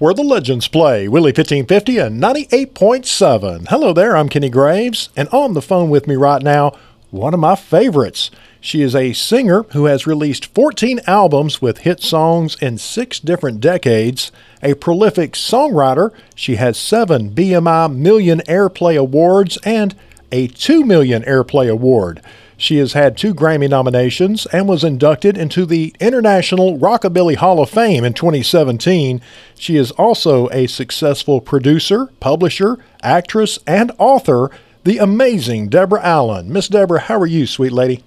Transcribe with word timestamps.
where 0.00 0.14
the 0.14 0.22
legends 0.22 0.66
play. 0.66 1.06
Willie 1.06 1.28
1550 1.28 1.98
and 1.98 2.20
98.7. 2.20 3.68
Hello 3.68 3.92
there, 3.92 4.16
I'm 4.16 4.30
Kenny 4.30 4.48
Graves, 4.48 5.10
and 5.14 5.28
on 5.28 5.52
the 5.52 5.60
phone 5.60 5.90
with 5.90 6.08
me 6.08 6.16
right 6.16 6.42
now, 6.42 6.72
one 7.10 7.34
of 7.34 7.40
my 7.40 7.54
favorites. 7.54 8.30
She 8.62 8.80
is 8.80 8.94
a 8.94 9.12
singer 9.12 9.64
who 9.72 9.84
has 9.84 10.06
released 10.06 10.54
14 10.54 11.00
albums 11.06 11.60
with 11.60 11.78
hit 11.80 12.00
songs 12.00 12.56
in 12.62 12.78
six 12.78 13.20
different 13.20 13.60
decades. 13.60 14.32
A 14.62 14.72
prolific 14.72 15.34
songwriter, 15.34 16.12
she 16.34 16.56
has 16.56 16.78
seven 16.78 17.34
BMI 17.34 17.94
Million 17.94 18.40
Airplay 18.48 18.98
Awards 18.98 19.58
and 19.64 19.94
a 20.32 20.46
2 20.46 20.82
Million 20.82 21.22
Airplay 21.24 21.70
Award. 21.70 22.22
She 22.60 22.76
has 22.76 22.92
had 22.92 23.16
two 23.16 23.34
Grammy 23.34 23.70
nominations 23.70 24.44
and 24.52 24.68
was 24.68 24.84
inducted 24.84 25.38
into 25.38 25.64
the 25.64 25.94
International 25.98 26.78
Rockabilly 26.78 27.36
Hall 27.36 27.62
of 27.62 27.70
Fame 27.70 28.04
in 28.04 28.12
2017. 28.12 29.22
She 29.54 29.76
is 29.76 29.92
also 29.92 30.50
a 30.50 30.66
successful 30.66 31.40
producer, 31.40 32.10
publisher, 32.20 32.76
actress, 33.02 33.58
and 33.66 33.92
author, 33.96 34.50
the 34.84 34.98
amazing 34.98 35.70
Deborah 35.70 36.02
Allen. 36.02 36.52
Miss 36.52 36.68
Deborah, 36.68 37.00
how 37.00 37.18
are 37.18 37.26
you, 37.26 37.46
sweet 37.46 37.72
lady? 37.72 38.04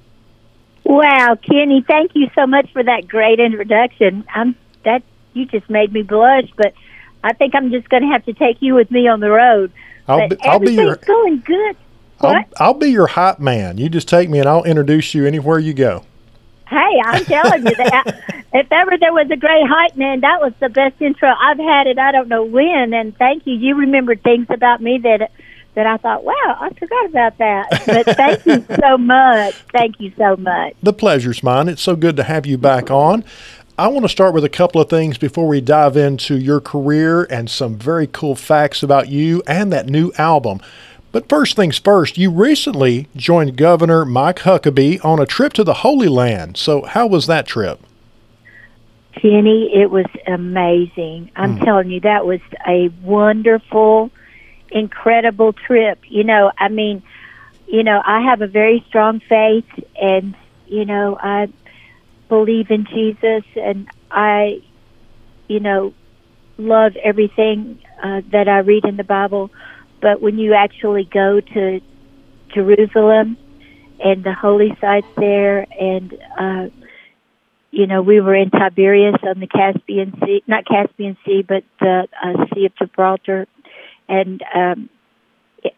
Wow, 0.84 1.35
Kenny, 1.41 1.84
thank 1.88 2.12
you 2.13 2.30
so 2.35 2.46
much 2.46 2.72
for 2.74 2.84
that 2.84 3.08
great 3.08 3.40
introduction. 3.40 4.24
I'm 4.32 4.55
that 4.85 5.02
you 5.34 5.48
just 5.48 5.68
made 5.68 5.91
me 5.91 6.04
blush, 6.04 6.48
but 6.55 6.76
I 7.24 7.34
think 7.34 7.55
I'm 7.55 7.72
just 7.72 7.90
going 7.90 8.04
to 8.04 8.10
have 8.10 8.24
to 8.26 8.34
take 8.34 8.62
you 8.62 8.76
with 8.76 8.91
me 8.91 9.08
on 9.08 9.20
the 9.20 9.32
road. 9.32 9.72
I'll 10.08 10.30
be, 10.30 10.38
I'll 10.41 10.60
be 10.60 10.74
your 10.74 10.98
going 10.98 11.40
good. 11.40 11.76
I'll, 12.23 12.44
I'll, 12.58 12.73
be 12.73 12.90
your 12.90 13.08
hype 13.08 13.40
man. 13.40 13.77
You 13.77 13.90
just 13.90 14.08
take 14.08 14.30
me 14.30 14.40
and 14.40 14.48
I'll 14.48 14.63
introduce 14.63 15.13
you 15.13 15.26
anywhere 15.26 15.59
you 15.59 15.73
go. 15.73 16.04
Hey, 16.68 17.02
I'm 17.05 17.26
telling 17.26 17.66
you 17.66 17.76
that 17.76 18.44
if 18.54 18.72
ever 18.72 18.98
there 18.98 19.13
was 19.13 19.30
a 19.32 19.38
great 19.38 19.68
hype 19.68 19.96
man, 19.96 20.22
that 20.22 20.41
was 20.41 20.54
the 20.59 20.70
best 20.70 21.02
intro 21.02 21.30
I've 21.30 21.58
had 21.58 21.88
it. 21.88 21.98
I 21.98 22.12
don't 22.12 22.27
know 22.27 22.44
when. 22.44 22.94
And 22.94 23.16
thank 23.18 23.46
you. 23.46 23.55
You 23.55 23.76
remembered 23.76 24.23
things 24.23 24.48
about 24.49 24.82
me 24.82 24.99
that 24.99 25.32
that 25.76 25.88
I 25.88 25.98
thought, 25.98 26.24
wow, 26.24 26.34
I 26.60 26.70
forgot 26.77 27.05
about 27.07 27.38
that. 27.40 27.84
But 27.88 28.16
thank 28.16 28.46
you 28.46 28.63
so 28.79 28.98
much. 28.98 29.55
Thank 29.71 29.99
you 29.99 30.13
so 30.18 30.35
much. 30.35 30.76
The 30.84 30.94
pleasure's 30.94 31.41
mine. 31.41 31.68
It's 31.68 31.82
so 31.82 31.96
good 31.96 32.16
to 32.18 32.24
have 32.24 32.46
you 32.46 32.60
back 32.60 32.91
on. 32.91 33.24
I 33.76 33.88
want 33.88 34.05
to 34.05 34.10
start 34.10 34.35
with 34.35 34.44
a 34.44 34.49
couple 34.49 34.79
of 34.82 34.88
things 34.88 35.18
before 35.18 35.48
we 35.48 35.60
dive 35.60 35.98
into 35.98 36.38
your 36.38 36.62
career 36.62 37.24
and 37.24 37.49
some 37.49 37.76
very 37.76 38.05
cool 38.05 38.35
facts 38.35 38.84
about 38.84 39.10
you 39.10 39.41
and 39.48 39.74
that 39.74 39.90
new 39.90 40.12
album. 40.20 40.62
But 41.14 41.30
first 41.30 41.56
things 41.56 41.78
first, 41.78 42.18
you 42.18 42.32
recently 42.32 43.08
joined 43.16 43.56
Governor 43.56 44.04
Mike 44.04 44.40
Huckabee 44.40 45.00
on 45.06 45.20
a 45.20 45.28
trip 45.28 45.54
to 45.54 45.64
the 45.64 45.76
Holy 45.76 46.08
Land. 46.08 46.58
So, 46.58 46.82
how 46.82 47.06
was 47.06 47.28
that 47.28 47.46
trip? 47.46 47.80
Kenny, 49.12 49.70
it 49.76 49.91
was 49.91 50.08
amazing. 50.26 51.30
I'm 51.36 51.60
mm. 51.60 51.64
telling 51.64 51.91
you, 51.91 52.00
that 52.00 52.26
was 52.26 52.40
a 52.68 52.90
wonderful, 53.04 54.10
incredible 54.72 55.54
trip. 55.54 56.00
You 56.08 56.24
know, 56.24 56.52
I 56.58 56.70
mean, 56.70 57.04
you 57.68 57.84
know, 57.84 58.02
I 58.04 58.22
have 58.22 58.41
a 58.41 58.48
very 58.48 58.84
strong 58.88 59.20
faith, 59.20 59.70
and, 60.02 60.34
you 60.66 60.84
know, 60.84 61.16
I 61.22 61.48
believe 62.28 62.72
in 62.72 62.88
Jesus, 62.88 63.44
and 63.56 63.88
I, 64.09 64.64
you 65.47 65.59
know, 65.59 65.94
love 66.58 66.96
everything 66.96 67.78
uh, 68.02 68.22
that 68.31 68.50
I 68.50 68.59
read 68.59 68.84
in 68.86 68.97
the 68.97 69.03
Bible 69.03 69.52
but 70.03 70.22
when 70.22 70.38
you 70.38 70.53
actually 70.53 71.06
go 71.06 71.40
to 71.40 71.79
Jerusalem 72.53 73.38
and 74.03 74.22
the 74.22 74.34
holy 74.34 74.78
sites 74.81 75.07
there, 75.16 75.66
and 75.79 76.13
uh, 76.38 76.68
you 77.72 77.88
know, 77.88 78.01
we 78.01 78.19
were 78.19 78.35
in 78.35 78.51
Tiberias 78.51 79.16
on 79.23 79.40
the 79.40 79.47
Caspian 79.47 80.13
Sea, 80.19 80.44
not 80.45 80.66
Caspian 80.66 81.18
Sea, 81.25 81.41
but 81.47 81.63
the 81.79 82.07
uh, 82.22 82.45
Sea 82.53 82.66
of 82.66 82.75
Gibraltar, 82.75 83.47
and 84.09 84.44
um, 84.53 84.90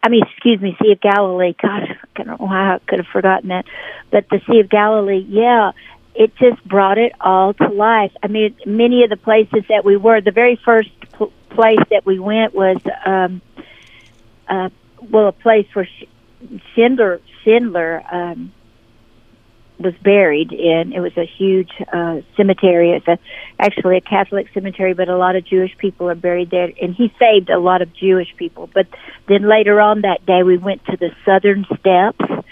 I 0.02 0.08
mean, 0.08 0.24
excuse 0.28 0.60
me, 0.60 0.76
Sea 0.82 0.92
of 0.92 1.00
Galilee. 1.00 1.54
God, 1.62 1.84
I 1.84 2.22
don't 2.24 2.40
know 2.40 2.48
how 2.48 2.74
I 2.74 2.78
could 2.84 2.98
have 2.98 3.12
forgotten 3.12 3.50
that, 3.50 3.64
but 4.10 4.28
the 4.28 4.40
Sea 4.50 4.58
of 4.58 4.68
Galilee, 4.68 5.24
yeah, 5.28 5.70
it 6.16 6.32
just 6.36 6.62
brought 6.64 6.98
it 6.98 7.12
all 7.20 7.54
to 7.54 7.68
life. 7.68 8.10
I 8.24 8.26
mean, 8.26 8.56
many 8.66 9.04
of 9.04 9.10
the 9.10 9.16
places 9.16 9.62
that 9.68 9.84
we 9.84 9.96
were, 9.96 10.20
the 10.20 10.32
very 10.32 10.58
first 10.64 10.90
pl- 11.12 11.32
place 11.50 11.78
that 11.90 12.04
we 12.04 12.18
went 12.18 12.54
was 12.54 12.78
um, 13.04 13.40
uh, 14.48 14.70
well, 15.10 15.28
a 15.28 15.32
place 15.32 15.66
where 15.74 15.88
Schindler 16.74 17.20
Schindler 17.42 18.02
um, 18.10 18.52
was 19.78 19.94
buried 20.02 20.52
in. 20.52 20.92
It 20.92 21.00
was 21.00 21.16
a 21.16 21.26
huge 21.26 21.70
uh, 21.92 22.20
cemetery. 22.36 22.92
It's 22.92 23.06
a, 23.08 23.18
actually 23.58 23.98
a 23.98 24.00
Catholic 24.00 24.48
cemetery, 24.54 24.94
but 24.94 25.08
a 25.08 25.16
lot 25.16 25.36
of 25.36 25.44
Jewish 25.44 25.76
people 25.78 26.08
are 26.08 26.14
buried 26.14 26.50
there. 26.50 26.72
And 26.80 26.94
he 26.94 27.12
saved 27.18 27.50
a 27.50 27.58
lot 27.58 27.82
of 27.82 27.92
Jewish 27.94 28.34
people. 28.36 28.70
But 28.72 28.86
then 29.28 29.48
later 29.48 29.80
on 29.80 30.02
that 30.02 30.24
day, 30.24 30.42
we 30.42 30.56
went 30.56 30.84
to 30.86 30.96
the 30.96 31.10
Southern 31.24 31.66
Steps. 31.78 32.44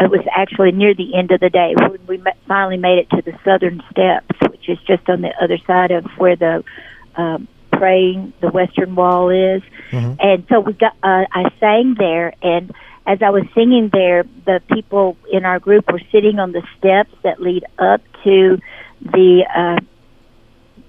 It 0.00 0.10
was 0.10 0.26
actually 0.36 0.72
near 0.72 0.94
the 0.94 1.14
end 1.14 1.30
of 1.30 1.40
the 1.40 1.50
day 1.50 1.74
when 1.76 2.06
we 2.06 2.22
finally 2.48 2.76
made 2.76 2.98
it 2.98 3.10
to 3.10 3.22
the 3.22 3.38
Southern 3.44 3.82
Steps, 3.90 4.36
which 4.50 4.68
is 4.68 4.78
just 4.86 5.08
on 5.08 5.20
the 5.20 5.32
other 5.40 5.58
side 5.66 5.92
of 5.92 6.04
where 6.16 6.34
the 6.34 6.64
um, 7.14 7.46
praying 7.78 8.32
the 8.40 8.48
Western 8.48 8.94
Wall 8.94 9.30
is. 9.30 9.62
Mm-hmm. 9.90 10.14
And 10.18 10.46
so 10.48 10.60
we 10.60 10.72
got. 10.72 10.92
Uh, 11.02 11.24
I 11.32 11.50
sang 11.60 11.94
there, 11.98 12.34
and 12.42 12.72
as 13.06 13.18
I 13.22 13.30
was 13.30 13.44
singing 13.54 13.90
there, 13.92 14.24
the 14.46 14.60
people 14.72 15.16
in 15.32 15.44
our 15.44 15.58
group 15.58 15.90
were 15.92 16.00
sitting 16.10 16.38
on 16.38 16.52
the 16.52 16.62
steps 16.78 17.10
that 17.22 17.40
lead 17.40 17.64
up 17.78 18.00
to 18.24 18.58
the 19.00 19.44
uh, 19.54 19.84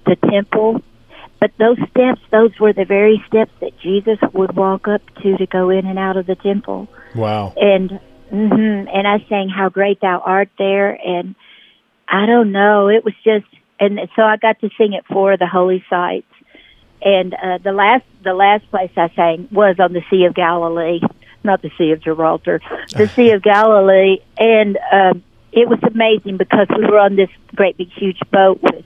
the 0.06 0.16
temple. 0.30 0.82
But 1.38 1.52
those 1.58 1.76
steps, 1.90 2.20
those 2.30 2.58
were 2.58 2.72
the 2.72 2.86
very 2.86 3.22
steps 3.28 3.52
that 3.60 3.78
Jesus 3.80 4.18
would 4.32 4.56
walk 4.56 4.88
up 4.88 5.02
to 5.22 5.36
to 5.36 5.46
go 5.46 5.70
in 5.70 5.86
and 5.86 5.98
out 5.98 6.16
of 6.16 6.26
the 6.26 6.36
temple. 6.36 6.88
Wow! 7.14 7.52
And 7.56 8.00
mm-hmm, 8.32 8.88
and 8.88 9.06
I 9.06 9.24
sang 9.28 9.48
"How 9.48 9.68
Great 9.68 10.00
Thou 10.00 10.22
Art" 10.24 10.48
there, 10.58 10.92
and 10.92 11.34
I 12.08 12.26
don't 12.26 12.52
know, 12.52 12.88
it 12.88 13.04
was 13.04 13.14
just, 13.24 13.46
and 13.80 13.98
so 14.14 14.22
I 14.22 14.36
got 14.36 14.60
to 14.60 14.70
sing 14.78 14.92
it 14.92 15.04
for 15.06 15.36
the 15.36 15.46
holy 15.46 15.84
sites 15.90 16.26
and 17.02 17.34
uh, 17.34 17.58
the 17.58 17.72
last 17.72 18.04
the 18.22 18.34
last 18.34 18.68
place 18.70 18.90
I 18.96 19.10
sang 19.14 19.48
was 19.50 19.76
on 19.78 19.92
the 19.92 20.02
Sea 20.10 20.24
of 20.24 20.34
Galilee, 20.34 21.00
not 21.44 21.62
the 21.62 21.70
Sea 21.78 21.92
of 21.92 22.02
Gibraltar, 22.02 22.60
the 22.92 23.08
Sea 23.14 23.32
of 23.32 23.42
Galilee, 23.42 24.18
and 24.38 24.78
um, 24.92 25.22
it 25.52 25.68
was 25.68 25.78
amazing 25.82 26.36
because 26.36 26.66
we 26.76 26.84
were 26.84 26.98
on 26.98 27.16
this 27.16 27.30
great 27.54 27.76
big 27.76 27.90
huge 27.92 28.20
boat 28.30 28.60
with 28.62 28.84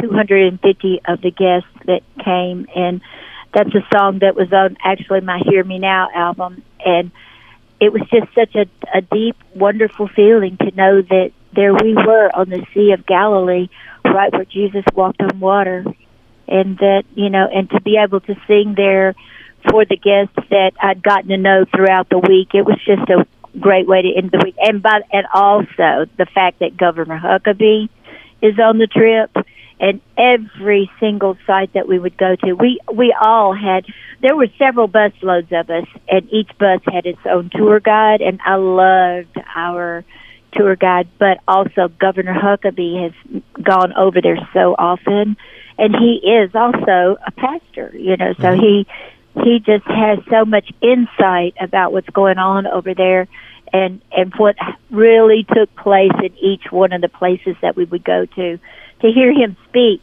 250 0.00 1.00
of 1.06 1.20
the 1.20 1.30
guests 1.30 1.68
that 1.86 2.02
came, 2.24 2.66
and 2.74 3.00
that's 3.52 3.74
a 3.74 3.86
song 3.96 4.20
that 4.20 4.36
was 4.36 4.52
on 4.52 4.76
actually 4.82 5.20
my 5.20 5.40
Hear 5.44 5.64
Me 5.64 5.78
Now 5.78 6.08
album, 6.14 6.62
and 6.84 7.10
it 7.80 7.92
was 7.92 8.02
just 8.10 8.34
such 8.34 8.54
a, 8.54 8.66
a 8.96 9.00
deep, 9.00 9.36
wonderful 9.54 10.08
feeling 10.08 10.56
to 10.58 10.70
know 10.74 11.02
that 11.02 11.32
there 11.54 11.74
we 11.74 11.94
were 11.94 12.30
on 12.34 12.50
the 12.50 12.64
Sea 12.74 12.92
of 12.92 13.06
Galilee, 13.06 13.68
right 14.04 14.32
where 14.32 14.44
Jesus 14.44 14.84
walked 14.94 15.20
on 15.20 15.40
water, 15.40 15.84
and 16.48 16.78
that 16.78 17.04
you 17.14 17.30
know, 17.30 17.46
and 17.52 17.70
to 17.70 17.80
be 17.80 17.96
able 17.96 18.20
to 18.20 18.34
sing 18.46 18.74
there 18.76 19.14
for 19.70 19.84
the 19.84 19.96
guests 19.96 20.48
that 20.50 20.72
I'd 20.80 21.02
gotten 21.02 21.28
to 21.28 21.36
know 21.36 21.64
throughout 21.64 22.08
the 22.08 22.18
week, 22.18 22.50
it 22.54 22.62
was 22.62 22.78
just 22.84 23.08
a 23.10 23.26
great 23.58 23.86
way 23.86 24.02
to 24.02 24.12
end 24.16 24.30
the 24.30 24.40
week. 24.42 24.56
And 24.58 24.82
but 24.82 25.02
and 25.12 25.26
also 25.32 26.06
the 26.16 26.26
fact 26.32 26.60
that 26.60 26.76
Governor 26.76 27.18
Huckabee 27.18 27.88
is 28.40 28.58
on 28.58 28.78
the 28.78 28.86
trip, 28.86 29.30
and 29.80 30.00
every 30.16 30.90
single 31.00 31.36
site 31.46 31.72
that 31.74 31.88
we 31.88 31.98
would 31.98 32.16
go 32.16 32.36
to, 32.36 32.52
we 32.54 32.80
we 32.92 33.14
all 33.20 33.54
had. 33.54 33.84
There 34.20 34.34
were 34.34 34.48
several 34.58 34.88
bus 34.88 35.12
loads 35.22 35.52
of 35.52 35.70
us, 35.70 35.86
and 36.08 36.28
each 36.32 36.50
bus 36.58 36.80
had 36.84 37.06
its 37.06 37.20
own 37.24 37.50
tour 37.54 37.78
guide, 37.78 38.20
and 38.20 38.40
I 38.44 38.56
loved 38.56 39.36
our 39.54 40.04
tour 40.52 40.74
guide. 40.74 41.08
But 41.18 41.38
also, 41.46 41.88
Governor 42.00 42.34
Huckabee 42.34 43.02
has 43.02 43.42
gone 43.62 43.92
over 43.92 44.20
there 44.20 44.38
so 44.52 44.74
often 44.76 45.36
and 45.78 45.94
he 45.94 46.16
is 46.28 46.50
also 46.54 47.16
a 47.24 47.30
pastor, 47.30 47.92
you 47.94 48.16
know, 48.16 48.34
so 48.34 48.42
mm-hmm. 48.42 48.60
he 48.60 48.86
he 49.44 49.60
just 49.60 49.84
has 49.86 50.18
so 50.28 50.44
much 50.44 50.72
insight 50.82 51.54
about 51.60 51.92
what's 51.92 52.08
going 52.10 52.38
on 52.38 52.66
over 52.66 52.92
there 52.92 53.28
and 53.72 54.00
and 54.10 54.32
what 54.36 54.56
really 54.90 55.46
took 55.54 55.74
place 55.76 56.12
in 56.22 56.36
each 56.38 56.70
one 56.70 56.92
of 56.92 57.00
the 57.00 57.08
places 57.08 57.56
that 57.62 57.76
we 57.76 57.84
would 57.84 58.04
go 58.04 58.26
to 58.26 58.58
to 59.00 59.12
hear 59.12 59.32
him 59.32 59.56
speak. 59.68 60.02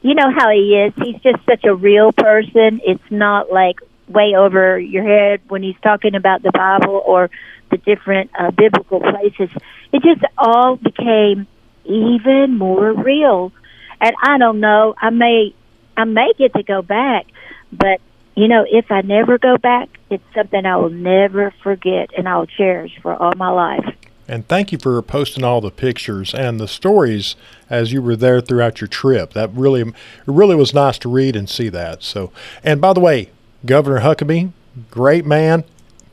You 0.00 0.14
know 0.14 0.30
how 0.30 0.50
he 0.50 0.76
is. 0.76 0.92
He's 0.96 1.20
just 1.22 1.44
such 1.44 1.64
a 1.64 1.74
real 1.74 2.12
person. 2.12 2.80
It's 2.84 3.10
not 3.10 3.50
like 3.50 3.80
way 4.06 4.34
over 4.36 4.78
your 4.78 5.02
head 5.02 5.40
when 5.48 5.62
he's 5.62 5.76
talking 5.82 6.14
about 6.14 6.42
the 6.42 6.52
bible 6.52 7.02
or 7.04 7.30
the 7.70 7.78
different 7.78 8.30
uh, 8.38 8.52
biblical 8.52 9.00
places. 9.00 9.50
It 9.92 10.02
just 10.02 10.22
all 10.38 10.76
became 10.76 11.46
even 11.84 12.56
more 12.56 12.92
real 12.92 13.52
and 14.00 14.14
I 14.22 14.38
don't 14.38 14.60
know. 14.60 14.94
I 15.00 15.10
may, 15.10 15.54
I 15.96 16.04
may 16.04 16.32
get 16.38 16.54
to 16.54 16.62
go 16.62 16.82
back, 16.82 17.26
but 17.72 18.00
you 18.34 18.46
know, 18.46 18.64
if 18.70 18.90
I 18.92 19.00
never 19.00 19.36
go 19.36 19.58
back, 19.58 19.88
it's 20.10 20.22
something 20.34 20.64
I 20.64 20.76
will 20.76 20.90
never 20.90 21.52
forget 21.62 22.10
and 22.16 22.28
I'll 22.28 22.46
cherish 22.46 22.92
for 23.02 23.14
all 23.14 23.32
my 23.36 23.48
life. 23.48 23.96
And 24.28 24.46
thank 24.46 24.72
you 24.72 24.78
for 24.78 25.00
posting 25.02 25.42
all 25.42 25.60
the 25.60 25.70
pictures 25.70 26.34
and 26.34 26.60
the 26.60 26.68
stories 26.68 27.34
as 27.70 27.92
you 27.92 28.02
were 28.02 28.14
there 28.14 28.40
throughout 28.40 28.80
your 28.80 28.86
trip. 28.86 29.32
That 29.32 29.50
really, 29.52 29.92
really 30.26 30.54
was 30.54 30.74
nice 30.74 30.98
to 30.98 31.08
read 31.08 31.34
and 31.34 31.48
see 31.48 31.70
that. 31.70 32.02
So, 32.02 32.30
and 32.62 32.80
by 32.80 32.92
the 32.92 33.00
way, 33.00 33.30
Governor 33.64 34.00
Huckabee, 34.00 34.52
great 34.90 35.26
man, 35.26 35.64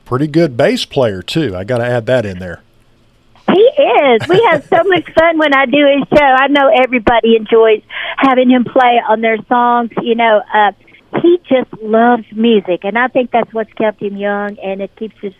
pretty 0.04 0.26
good 0.26 0.56
bass 0.56 0.84
player 0.84 1.22
too. 1.22 1.54
I 1.54 1.62
got 1.62 1.78
to 1.78 1.86
add 1.86 2.06
that 2.06 2.24
in 2.24 2.38
there. 2.38 2.62
He 3.56 3.62
is. 3.62 4.28
We 4.28 4.46
have 4.50 4.66
so 4.66 4.84
much 4.84 5.08
fun 5.18 5.38
when 5.38 5.54
I 5.54 5.64
do 5.64 5.78
his 5.96 6.06
show. 6.18 6.24
I 6.24 6.48
know 6.48 6.68
everybody 6.68 7.36
enjoys 7.36 7.82
having 8.18 8.50
him 8.50 8.64
play 8.64 9.00
on 9.08 9.22
their 9.22 9.38
songs. 9.48 9.92
You 10.02 10.14
know, 10.14 10.42
uh, 10.52 10.72
he 11.22 11.40
just 11.48 11.72
loves 11.80 12.24
music, 12.32 12.84
and 12.84 12.98
I 12.98 13.08
think 13.08 13.30
that's 13.30 13.50
what's 13.54 13.72
kept 13.72 14.02
him 14.02 14.18
young, 14.18 14.58
and 14.58 14.82
it 14.82 14.94
keeps 14.96 15.16
us, 15.24 15.32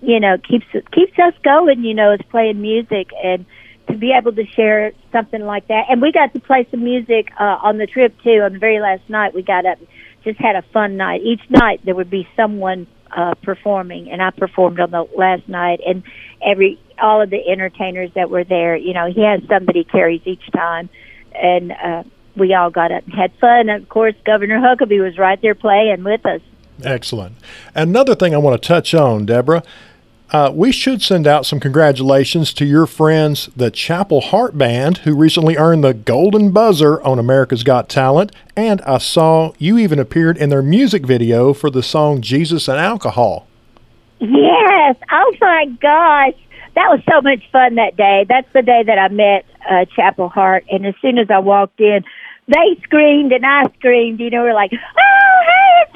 you 0.00 0.20
know, 0.20 0.38
keeps 0.38 0.64
keeps 0.90 1.12
us 1.18 1.34
going. 1.44 1.84
You 1.84 1.92
know, 1.92 2.12
is 2.14 2.20
playing 2.30 2.62
music 2.62 3.10
and 3.22 3.44
to 3.88 3.98
be 3.98 4.14
able 4.18 4.32
to 4.32 4.46
share 4.56 4.92
something 5.12 5.42
like 5.42 5.68
that. 5.68 5.84
And 5.90 6.00
we 6.00 6.12
got 6.12 6.32
to 6.32 6.40
play 6.40 6.66
some 6.70 6.82
music 6.82 7.28
uh, 7.38 7.58
on 7.62 7.76
the 7.76 7.86
trip 7.86 8.14
too. 8.22 8.40
On 8.42 8.54
the 8.54 8.58
very 8.58 8.80
last 8.80 9.02
night, 9.10 9.34
we 9.34 9.42
got 9.42 9.66
up, 9.66 9.78
just 10.24 10.38
had 10.38 10.56
a 10.56 10.62
fun 10.72 10.96
night. 10.96 11.20
Each 11.22 11.42
night 11.50 11.80
there 11.84 11.94
would 11.94 12.10
be 12.10 12.26
someone 12.36 12.86
uh, 13.14 13.34
performing, 13.42 14.10
and 14.10 14.22
I 14.22 14.30
performed 14.30 14.80
on 14.80 14.90
the 14.90 15.06
last 15.16 15.48
night, 15.48 15.80
and 15.86 16.02
every 16.44 16.80
all 17.00 17.22
of 17.22 17.30
the 17.30 17.48
entertainers 17.48 18.10
that 18.14 18.30
were 18.30 18.44
there. 18.44 18.76
You 18.76 18.94
know, 18.94 19.06
he 19.06 19.22
has 19.22 19.40
somebody 19.48 19.84
carries 19.84 20.22
each 20.24 20.50
time, 20.52 20.88
and 21.34 21.72
uh, 21.72 22.02
we 22.36 22.54
all 22.54 22.70
got 22.70 22.92
up 22.92 23.04
and 23.04 23.14
had 23.14 23.32
fun. 23.40 23.68
And 23.68 23.82
of 23.82 23.88
course, 23.88 24.14
Governor 24.24 24.58
Huckabee 24.58 25.02
was 25.02 25.18
right 25.18 25.40
there 25.40 25.54
playing 25.54 26.04
with 26.04 26.24
us. 26.26 26.40
Excellent. 26.82 27.36
Another 27.74 28.14
thing 28.14 28.34
I 28.34 28.38
want 28.38 28.60
to 28.60 28.66
touch 28.66 28.94
on, 28.94 29.26
Deborah. 29.26 29.62
Uh, 30.32 30.50
we 30.54 30.70
should 30.70 31.02
send 31.02 31.26
out 31.26 31.44
some 31.44 31.58
congratulations 31.58 32.52
to 32.54 32.64
your 32.64 32.86
friends, 32.86 33.48
the 33.56 33.70
Chapel 33.70 34.20
Hart 34.20 34.56
Band, 34.56 34.98
who 34.98 35.16
recently 35.16 35.56
earned 35.56 35.82
the 35.82 35.92
Golden 35.92 36.52
Buzzer 36.52 37.02
on 37.02 37.18
America's 37.18 37.64
Got 37.64 37.88
Talent. 37.88 38.30
And 38.56 38.80
I 38.82 38.98
saw 38.98 39.52
you 39.58 39.76
even 39.76 39.98
appeared 39.98 40.36
in 40.36 40.48
their 40.48 40.62
music 40.62 41.04
video 41.04 41.52
for 41.52 41.68
the 41.68 41.82
song 41.82 42.20
Jesus 42.20 42.68
and 42.68 42.78
Alcohol. 42.78 43.48
Yes. 44.20 44.96
Oh, 45.10 45.34
my 45.40 45.66
gosh. 45.80 46.34
That 46.76 46.88
was 46.90 47.00
so 47.10 47.20
much 47.22 47.42
fun 47.50 47.74
that 47.74 47.96
day. 47.96 48.24
That's 48.28 48.52
the 48.52 48.62
day 48.62 48.84
that 48.86 48.98
I 48.98 49.08
met 49.08 49.44
uh, 49.68 49.84
Chapel 49.96 50.28
Hart. 50.28 50.64
And 50.70 50.86
as 50.86 50.94
soon 51.02 51.18
as 51.18 51.28
I 51.28 51.40
walked 51.40 51.80
in, 51.80 52.04
they 52.46 52.80
screamed 52.84 53.32
and 53.32 53.44
I 53.44 53.64
screamed. 53.78 54.20
You 54.20 54.30
know, 54.30 54.42
we're 54.42 54.54
like, 54.54 54.72
"Oh, 54.72 54.76
hey, 54.76 54.78
it's 54.78 55.09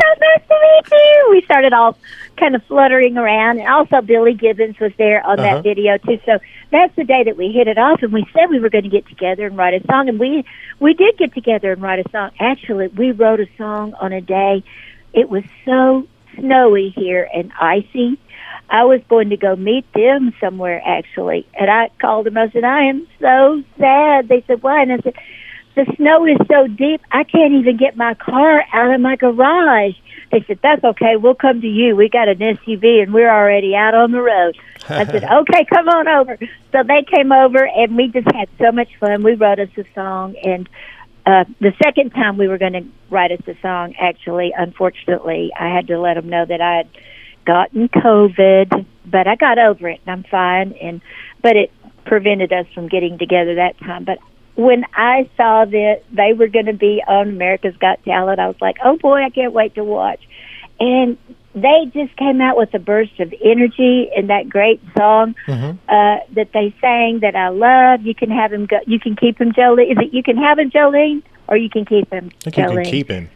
so 0.01 0.09
nice 0.21 0.47
to 0.49 0.55
meet 0.63 0.91
you!" 0.93 1.29
We 1.31 1.43
started 1.43 1.73
all 1.73 1.97
kind 2.37 2.55
of 2.55 2.63
fluttering 2.65 3.17
around, 3.17 3.59
and 3.61 3.69
also 3.69 4.01
Billy 4.01 4.35
Gibbons 4.35 4.79
was 4.81 4.93
there 4.99 5.25
on 5.27 5.39
Uh-huh. 5.39 5.55
that 5.55 5.63
video 5.63 5.99
too. 5.99 6.19
So 6.27 6.39
that's 6.71 6.95
the 6.97 7.05
day 7.05 7.23
that 7.25 7.37
we 7.37 7.53
hit 7.53 7.69
it 7.69 7.79
off, 7.79 8.03
and 8.03 8.13
we 8.13 8.25
said 8.33 8.51
we 8.51 8.59
were 8.59 8.71
going 8.71 8.85
to 8.85 8.91
get 8.91 9.07
together 9.07 9.47
and 9.47 9.57
write 9.57 9.75
a 9.75 9.87
song, 9.87 10.09
and 10.09 10.19
we 10.19 10.45
we 10.81 10.95
did 10.95 11.17
get 11.19 11.33
together 11.35 11.73
and 11.73 11.81
write 11.83 12.05
a 12.05 12.11
song. 12.11 12.31
Actually, 12.41 12.89
we 12.89 13.13
wrote 13.13 13.41
a 13.41 13.47
song 13.57 13.95
on 14.01 14.13
a 14.13 14.21
day. 14.21 14.63
It 15.13 15.29
was 15.31 15.45
so 15.65 16.07
snowy 16.37 16.89
here 16.91 17.29
and 17.33 17.53
icy. 17.61 18.19
I 18.71 18.85
was 18.85 19.01
going 19.09 19.29
to 19.31 19.37
go 19.37 19.55
meet 19.55 19.85
them 19.93 20.33
somewhere 20.41 20.83
actually, 20.85 21.47
and 21.55 21.71
I 21.71 21.91
called 22.01 22.27
them. 22.27 22.37
I 22.37 22.49
said, 22.51 22.65
"I 22.65 22.85
am 22.87 23.07
so 23.21 23.63
sad." 23.79 24.29
They 24.29 24.43
said, 24.47 24.63
"Why?" 24.63 24.83
And 24.83 24.93
I 24.93 24.99
said, 24.99 25.15
"The 25.75 25.93
snow 25.97 26.27
is 26.27 26.39
so 26.49 26.67
deep, 26.67 27.01
I 27.11 27.25
can't 27.25 27.55
even 27.55 27.77
get 27.77 27.97
my 27.97 28.15
car 28.15 28.65
out 28.73 28.95
of 28.95 29.01
my 29.01 29.17
garage." 29.17 29.95
They 30.31 30.43
said, 30.47 30.59
"That's 30.63 30.83
okay. 30.83 31.17
We'll 31.17 31.35
come 31.35 31.61
to 31.61 31.69
you. 31.69 31.97
We 31.97 32.09
got 32.09 32.29
an 32.29 32.39
SUV, 32.39 33.03
and 33.03 33.13
we're 33.13 33.31
already 33.31 33.75
out 33.75 33.95
on 33.95 34.13
the 34.13 34.23
road." 34.23 34.57
I 34.89 35.05
said, 35.05 35.25
"Okay, 35.33 35.65
come 35.65 35.89
on 35.89 36.09
over." 36.09 36.39
So 36.73 36.83
they 36.83 37.03
came 37.03 37.33
over, 37.33 37.65
and 37.65 37.97
we 37.97 38.09
just 38.09 38.31
had 38.35 38.49
so 38.59 38.73
much 38.73 38.89
fun. 38.99 39.23
We 39.23 39.35
wrote 39.35 39.59
us 39.59 39.71
a 39.77 39.85
song, 39.95 40.37
and 40.43 40.69
uh, 41.27 41.45
the 41.61 41.73
second 41.83 42.11
time 42.11 42.37
we 42.37 42.49
were 42.49 42.59
going 42.59 42.75
to 42.75 42.85
write 43.09 43.33
us 43.33 43.41
a 43.47 43.59
song, 43.63 43.95
actually, 43.99 44.53
unfortunately, 44.57 45.53
I 45.59 45.75
had 45.75 45.87
to 45.87 45.99
let 45.99 46.15
them 46.15 46.29
know 46.29 46.45
that 46.45 46.61
I 46.61 46.77
had 46.77 46.89
gotten 47.47 47.89
COVID, 47.89 48.85
but 49.07 49.27
I 49.27 49.37
got 49.37 49.59
over 49.59 49.89
it 49.89 50.01
and 50.07 50.13
I'm 50.13 50.31
fine. 50.31 50.73
And 50.73 51.01
but 51.43 51.57
it 51.57 51.73
prevented 52.05 52.53
us 52.53 52.67
from 52.75 52.89
getting 52.89 53.17
together 53.19 53.55
that 53.55 53.79
time. 53.79 54.05
But 54.05 54.19
when 54.57 54.85
I 54.95 55.29
saw 55.37 55.65
that 55.65 56.03
they 56.13 56.33
were 56.33 56.49
going 56.49 56.67
to 56.67 56.73
be 56.73 57.03
on 57.07 57.29
America's 57.29 57.77
Got 57.77 58.03
Talent, 58.05 58.39
I 58.39 58.47
was 58.47 58.61
like, 58.61 58.77
oh 58.85 58.97
boy, 58.97 59.23
I 59.23 59.31
can't 59.31 59.53
wait 59.53 59.75
to 59.75 59.85
watch. 59.85 60.21
And 60.81 61.17
they 61.55 61.85
just 61.93 62.17
came 62.17 62.41
out 62.41 62.57
with 62.57 62.75
a 62.75 62.79
burst 62.79 63.19
of 63.21 63.33
energy 63.45 64.11
in 64.15 64.27
that 64.29 64.49
great 64.49 64.81
song 64.99 65.35
Mhm. 65.47 65.79
uh, 65.89 66.19
that 66.35 66.51
they 66.53 66.75
sang 66.81 67.21
that 67.21 67.37
I 67.37 67.49
love. 67.49 68.03
You 68.03 68.15
can 68.15 68.31
have 68.31 68.53
him 68.53 68.67
go. 68.67 68.79
You 68.87 68.99
can 68.99 69.15
keep 69.17 69.41
him, 69.41 69.53
Jolene. 69.53 69.93
Is 69.93 69.99
it 69.99 70.13
you 70.15 70.23
can 70.25 70.37
have 70.37 70.59
him, 70.59 70.71
Jolene, 70.71 71.23
or 71.49 71.57
you 71.57 71.71
can 71.71 71.85
keep 71.85 72.13
him, 72.13 72.31
I 72.47 72.51
think 72.51 72.57
you 72.57 72.63
Jolene? 72.65 72.83
can 72.83 72.91
keep 72.93 73.09
him. 73.11 73.31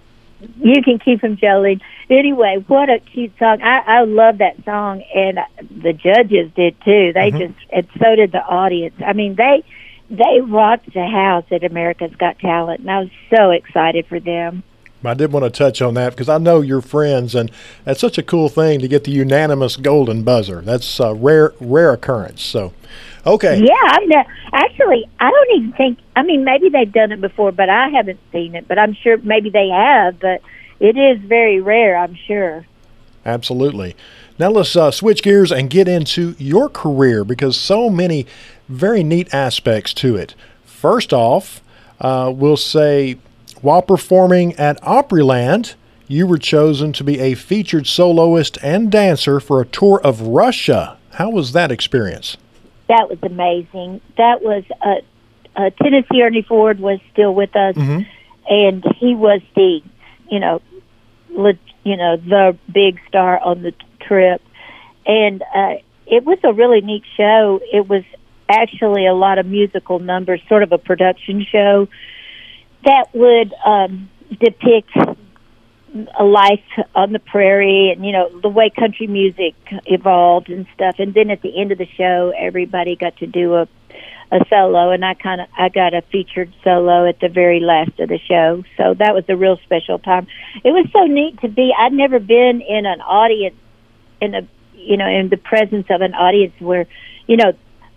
You 0.60 0.82
can 0.82 0.98
keep 1.00 1.22
him, 1.22 1.36
Jolene. 1.36 1.80
Anyway, 2.10 2.64
what 2.68 2.88
a 2.88 2.98
cute 3.00 3.32
song. 3.38 3.60
I, 3.62 3.82
I 3.86 4.02
love 4.04 4.38
that 4.38 4.56
song, 4.64 5.02
and 5.14 5.38
the 5.82 5.92
judges 5.92 6.50
did 6.56 6.74
too. 6.84 7.12
They 7.12 7.30
Mhm. 7.32 7.38
just, 7.38 7.54
and 7.72 7.86
so 8.00 8.14
did 8.16 8.32
the 8.32 8.44
audience. 8.44 8.94
I 9.04 9.12
mean, 9.14 9.34
they 9.36 9.62
they 10.10 10.40
rocked 10.40 10.92
the 10.92 11.06
house 11.06 11.44
at 11.50 11.64
America's 11.64 12.14
Got 12.16 12.38
Talent, 12.38 12.80
and 12.80 12.90
I 12.90 13.00
was 13.00 13.10
so 13.34 13.50
excited 13.50 14.06
for 14.06 14.18
them. 14.20 14.62
I 15.04 15.14
did 15.14 15.30
want 15.32 15.44
to 15.44 15.50
touch 15.50 15.80
on 15.80 15.94
that 15.94 16.10
because 16.10 16.28
I 16.28 16.38
know 16.38 16.60
you're 16.60 16.80
friends, 16.80 17.34
and 17.34 17.52
that's 17.84 18.00
such 18.00 18.18
a 18.18 18.22
cool 18.22 18.48
thing 18.48 18.80
to 18.80 18.88
get 18.88 19.04
the 19.04 19.12
unanimous 19.12 19.76
golden 19.76 20.24
buzzer. 20.24 20.60
That's 20.60 20.98
a 20.98 21.14
rare, 21.14 21.52
rare 21.60 21.92
occurrence. 21.92 22.42
So, 22.42 22.72
okay, 23.24 23.60
Yeah, 23.60 23.74
I've 23.92 24.08
ne- 24.08 24.26
actually, 24.52 25.08
I 25.20 25.30
don't 25.30 25.56
even 25.58 25.72
think. 25.74 25.98
I 26.16 26.22
mean, 26.24 26.42
maybe 26.42 26.68
they've 26.68 26.90
done 26.92 27.12
it 27.12 27.20
before, 27.20 27.52
but 27.52 27.68
I 27.68 27.90
haven't 27.90 28.18
seen 28.32 28.56
it. 28.56 28.66
But 28.66 28.78
I'm 28.80 28.92
sure 28.94 29.18
maybe 29.18 29.50
they 29.50 29.68
have. 29.68 30.18
But 30.18 30.42
it 30.80 30.96
is 30.96 31.20
very 31.20 31.60
rare. 31.60 31.96
I'm 31.96 32.16
sure. 32.26 32.66
absolutely. 33.24 33.94
Now 34.38 34.50
let's 34.50 34.74
uh, 34.76 34.90
switch 34.92 35.22
gears 35.22 35.50
and 35.52 35.68
get 35.68 35.88
into 35.88 36.34
your 36.38 36.68
career 36.68 37.24
because 37.24 37.56
so 37.56 37.90
many 37.90 38.24
very 38.68 39.02
neat 39.02 39.32
aspects 39.32 39.92
to 39.94 40.16
it. 40.16 40.34
First 40.64 41.12
off, 41.12 41.60
uh, 42.00 42.32
we'll 42.34 42.56
say 42.56 43.18
while 43.60 43.82
performing 43.82 44.54
at 44.56 44.80
Opryland, 44.82 45.74
you 46.06 46.26
were 46.26 46.38
chosen 46.38 46.92
to 46.94 47.04
be 47.04 47.18
a 47.18 47.34
featured 47.34 47.86
soloist 47.86 48.56
and 48.62 48.90
dancer 48.90 49.40
for 49.40 49.60
a 49.60 49.66
tour 49.66 50.00
of 50.02 50.20
Russia. 50.22 50.96
How 51.14 51.30
was 51.30 51.52
that 51.52 51.70
experience? 51.72 52.36
That 52.88 53.10
was 53.10 53.18
amazing. 53.22 54.00
That 54.16 54.42
was 54.42 54.64
uh, 54.80 54.96
uh, 55.56 55.70
Tennessee 55.82 56.22
Ernie 56.22 56.42
Ford 56.42 56.78
was 56.80 57.00
still 57.12 57.34
with 57.34 57.54
us, 57.56 57.74
Mhm. 57.74 58.06
and 58.48 58.84
he 58.96 59.14
was 59.14 59.40
the, 59.56 59.82
you 60.30 60.38
know, 60.40 60.62
le- 61.30 61.58
you 61.84 61.96
know, 61.96 62.16
the 62.16 62.56
big 62.72 63.00
star 63.08 63.38
on 63.40 63.62
the 63.62 63.74
trip, 64.00 64.40
and 65.06 65.42
uh, 65.54 65.74
it 66.06 66.24
was 66.24 66.38
a 66.44 66.52
really 66.52 66.80
neat 66.80 67.02
show. 67.16 67.60
It 67.72 67.88
was 67.88 68.04
actually 68.48 69.06
a 69.06 69.14
lot 69.14 69.38
of 69.38 69.46
musical 69.46 69.98
numbers, 69.98 70.40
sort 70.48 70.62
of 70.62 70.72
a 70.72 70.78
production 70.78 71.44
show 71.50 71.88
that 72.84 73.06
would 73.12 73.52
um, 73.64 74.08
depict 74.40 74.90
a 76.18 76.24
life 76.24 76.60
on 76.94 77.12
the 77.12 77.18
prairie 77.18 77.90
and 77.90 78.04
you 78.04 78.12
know 78.12 78.28
the 78.40 78.48
way 78.48 78.70
country 78.70 79.06
music 79.06 79.54
evolved 79.86 80.50
and 80.50 80.66
stuff. 80.74 80.96
And 80.98 81.14
then 81.14 81.30
at 81.30 81.42
the 81.42 81.58
end 81.58 81.72
of 81.72 81.78
the 81.78 81.88
show 81.96 82.32
everybody 82.36 82.96
got 82.96 83.16
to 83.18 83.26
do 83.26 83.54
a 83.54 83.68
a 84.30 84.40
solo. 84.50 84.90
And 84.90 85.04
I 85.04 85.14
kind 85.14 85.40
of 85.40 85.48
I 85.56 85.68
got 85.68 85.94
a 85.94 86.02
featured 86.02 86.52
solo 86.62 87.08
at 87.08 87.20
the 87.20 87.28
very 87.28 87.60
last 87.60 87.98
of 87.98 88.08
the 88.08 88.18
show. 88.18 88.62
So 88.76 88.94
that 88.94 89.14
was 89.14 89.24
a 89.28 89.36
real 89.36 89.58
special 89.64 89.98
time. 89.98 90.26
It 90.64 90.70
was 90.70 90.86
so 90.92 91.04
neat 91.04 91.40
to 91.40 91.48
be 91.48 91.74
I'd 91.76 91.92
never 91.92 92.18
been 92.18 92.60
in 92.60 92.86
an 92.86 93.00
audience 93.00 93.56
in 94.20 94.34
a 94.34 94.46
you 94.74 94.96
know 94.96 95.08
in 95.08 95.28
the 95.28 95.36
presence 95.36 95.86
of 95.90 96.02
an 96.02 96.14
audience 96.14 96.54
where 96.58 96.86
you 97.26 97.36
know 97.36 97.52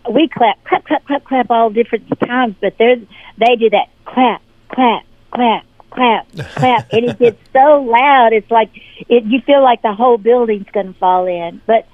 we 0.10 0.27
clap 0.27 0.63
clap 0.63 0.86
clap 0.86 1.05
clap 1.05 1.24
clap 1.25 1.51
all 1.51 1.70
different 1.70 2.08
times 2.20 2.55
but 2.62 2.77
they 2.77 3.08
they 3.38 3.55
do 3.55 3.70
that 3.70 3.89
clap 4.05 4.41
clap 4.70 5.03
clap 5.31 5.65
clap 5.91 6.27
clap 6.55 6.91
and 6.93 7.05
it 7.05 7.20
gets 7.20 7.39
so 7.53 7.81
loud 7.81 8.29
it's 8.31 8.50
like 8.50 8.70
it 9.10 9.24
you 9.25 9.41
feel 9.41 9.62
like 9.62 9.81
the 9.81 9.93
whole 9.93 10.17
building's 10.17 10.67
going 10.72 10.93
to 10.93 11.00
fall 11.00 11.27
in 11.27 11.62
but 11.65 11.88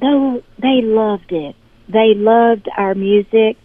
though 0.00 0.42
they 0.58 0.82
loved 0.82 1.32
it. 1.32 1.56
They 1.88 2.14
loved 2.14 2.68
our 2.76 2.94
music. 2.94 3.56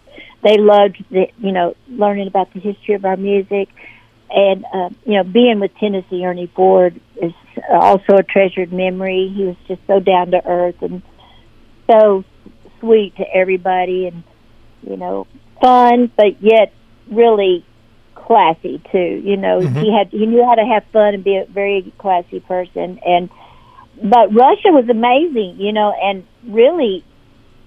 They 0.43 0.57
loved 0.57 1.03
the 1.09 1.27
you 1.39 1.51
know 1.51 1.75
learning 1.89 2.27
about 2.27 2.53
the 2.53 2.59
history 2.59 2.95
of 2.95 3.05
our 3.05 3.17
music. 3.17 3.69
And 4.29 4.65
uh, 4.73 4.89
you 5.05 5.13
know 5.13 5.23
being 5.23 5.59
with 5.59 5.75
Tennessee 5.77 6.25
Ernie 6.25 6.51
Ford 6.55 6.99
is 7.21 7.33
also 7.69 8.15
a 8.15 8.23
treasured 8.23 8.71
memory. 8.71 9.31
He 9.35 9.43
was 9.43 9.55
just 9.67 9.81
so 9.87 9.99
down 9.99 10.31
to 10.31 10.45
earth 10.45 10.81
and 10.81 11.01
so 11.89 12.23
sweet 12.81 13.15
to 13.15 13.23
everybody 13.33 14.07
and 14.07 14.23
you 14.83 14.97
know 14.97 15.25
fun 15.61 16.11
but 16.17 16.41
yet 16.41 16.73
really 17.09 17.63
classy 18.15 18.81
too 18.91 19.21
you 19.23 19.38
know 19.38 19.59
Mhm. 19.61 19.81
he 19.83 19.93
had 19.97 20.09
he 20.09 20.25
knew 20.25 20.43
how 20.43 20.55
to 20.55 20.65
have 20.65 20.83
fun 20.91 21.13
and 21.13 21.23
be 21.23 21.38
a 21.38 21.45
very 21.45 21.93
classy 21.97 22.39
person 22.41 23.00
and 23.05 23.29
but 24.03 24.33
Russia 24.33 24.71
was 24.71 24.89
amazing 24.89 25.55
you 25.59 25.71
know 25.71 25.91
and 25.91 26.25
really 26.47 27.03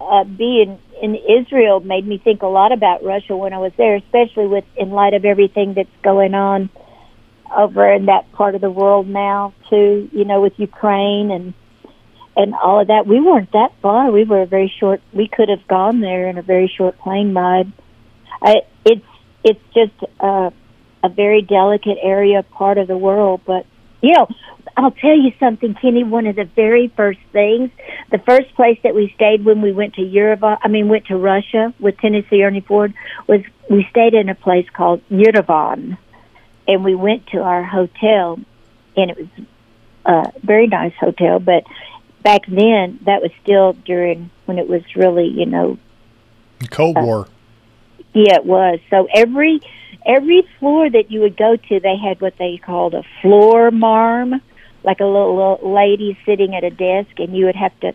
uh, 0.01 0.25
being 0.25 0.79
in 1.01 1.15
Israel 1.17 1.81
made 1.81 2.07
me 2.07 2.19
think 2.19 2.43
a 2.43 2.47
lot 2.47 2.73
about 2.73 3.03
Russia 3.05 3.37
when 3.37 3.53
I 3.53 3.59
was 3.59 3.73
there, 3.77 3.97
especially 3.97 4.47
with 4.47 4.65
in 4.77 4.91
light 4.91 5.15
of 5.15 5.25
everything 5.25 5.75
that's 5.75 5.89
going 6.03 6.35
on 6.35 6.69
over 7.55 7.93
in 7.93 8.07
that 8.07 8.31
part 8.33 8.55
of 8.55 8.61
the 8.61 8.71
world 8.71 9.09
now 9.09 9.53
too. 9.71 10.09
You 10.13 10.25
know, 10.25 10.41
with 10.41 10.59
Ukraine 10.59 11.31
and 11.31 11.55
and 12.37 12.55
all 12.55 12.81
of 12.81 12.89
that. 12.89 13.07
We 13.07 13.21
weren't 13.21 13.53
that 13.53 13.73
far. 13.81 14.11
We 14.11 14.25
were 14.25 14.43
a 14.43 14.47
very 14.47 14.73
short. 14.81 15.01
We 15.13 15.29
could 15.29 15.49
have 15.49 15.67
gone 15.69 16.01
there 16.01 16.29
in 16.29 16.39
a 16.39 16.43
very 16.43 16.69
short 16.69 16.99
plane 16.99 17.35
ride. 17.35 17.73
I, 18.43 18.63
it's 18.85 19.07
it's 19.43 19.61
just 19.75 19.93
a, 20.21 20.53
a 21.03 21.09
very 21.09 21.43
delicate 21.43 21.99
area, 22.03 22.43
part 22.43 22.79
of 22.79 22.89
the 22.89 22.97
world. 22.97 23.43
But 23.45 23.67
you 24.01 24.13
know, 24.15 24.29
I'll 24.77 24.91
tell 24.91 25.17
you 25.17 25.33
something, 25.39 25.75
Kenny. 25.75 26.03
One 26.03 26.27
of 26.27 26.37
the 26.37 26.45
very 26.45 26.89
first 26.89 27.21
things, 27.33 27.71
the 28.11 28.19
first 28.19 28.55
place 28.55 28.79
that 28.83 28.95
we 28.95 29.13
stayed 29.15 29.45
when 29.45 29.63
we 29.63 29.73
went 29.73 29.95
to 29.95 30.03
Yerevan, 30.03 30.59
I 30.63 30.69
mean, 30.69 30.89
went 30.89 31.07
to 31.07 31.17
Russia 31.17 31.73
with 31.79 31.99
Tennessee 31.99 32.43
Ernie 32.43 32.61
Ford, 32.61 32.95
was 33.27 33.41
we 33.71 33.87
stayed 33.91 34.15
in 34.15 34.29
a 34.29 34.35
place 34.35 34.69
called 34.71 35.03
Yerevan, 35.09 35.97
and 36.67 36.85
we 36.85 36.95
went 36.95 37.29
to 37.29 37.39
our 37.39 37.63
hotel, 37.63 38.41
and 38.97 39.11
it 39.11 39.17
was 39.17 39.29
a 40.05 40.33
very 40.43 40.67
nice 40.67 40.95
hotel, 40.99 41.39
but 41.39 41.65
back 42.25 42.41
then 42.49 42.99
that 43.05 43.23
was 43.23 43.31
still 43.43 43.75
during 43.85 44.31
when 44.47 44.59
it 44.59 44.69
was 44.69 44.83
really 44.97 45.29
you 45.29 45.47
know 45.47 45.79
Cold 46.71 46.97
uh, 46.97 47.03
War. 47.03 47.29
Yeah, 48.13 48.37
it 48.37 48.45
was. 48.45 48.81
So 48.91 49.09
every 49.13 49.61
every 50.07 50.47
floor 50.59 50.91
that 50.91 51.11
you 51.11 51.21
would 51.21 51.37
go 51.37 51.57
to, 51.57 51.81
they 51.81 51.97
had 51.97 52.21
what 52.21 52.37
they 52.39 52.59
called 52.59 52.95
a 52.95 53.03
floor 53.23 53.71
marm, 53.71 54.41
like 54.83 55.01
a 55.01 55.05
little, 55.05 55.37
little 55.37 55.75
lady 55.75 56.19
sitting 56.27 56.55
at 56.55 56.65
a 56.65 56.71
desk, 56.71 57.19
and 57.19 57.37
you 57.37 57.47
would 57.47 57.57
have 57.57 57.79
to 57.81 57.95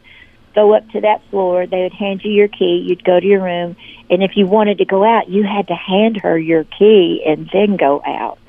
go 0.56 0.74
up 0.74 0.90
to 0.90 1.02
that 1.02 1.22
floor. 1.30 1.68
They 1.68 1.84
would 1.84 1.94
hand 1.94 2.22
you 2.24 2.32
your 2.32 2.48
key. 2.48 2.86
You'd 2.88 3.04
go 3.04 3.20
to 3.20 3.26
your 3.26 3.44
room, 3.44 3.76
and 4.10 4.24
if 4.24 4.32
you 4.36 4.46
wanted 4.46 4.80
to 4.80 4.86
go 4.86 5.04
out, 5.04 5.30
you 5.30 5.44
had 5.44 5.68
to 5.68 5.76
hand 5.76 6.22
her 6.22 6.38
your 6.38 6.64
key 6.64 7.24
and 7.26 7.50
then 7.54 7.78
go 7.78 8.02
out. 8.06 8.40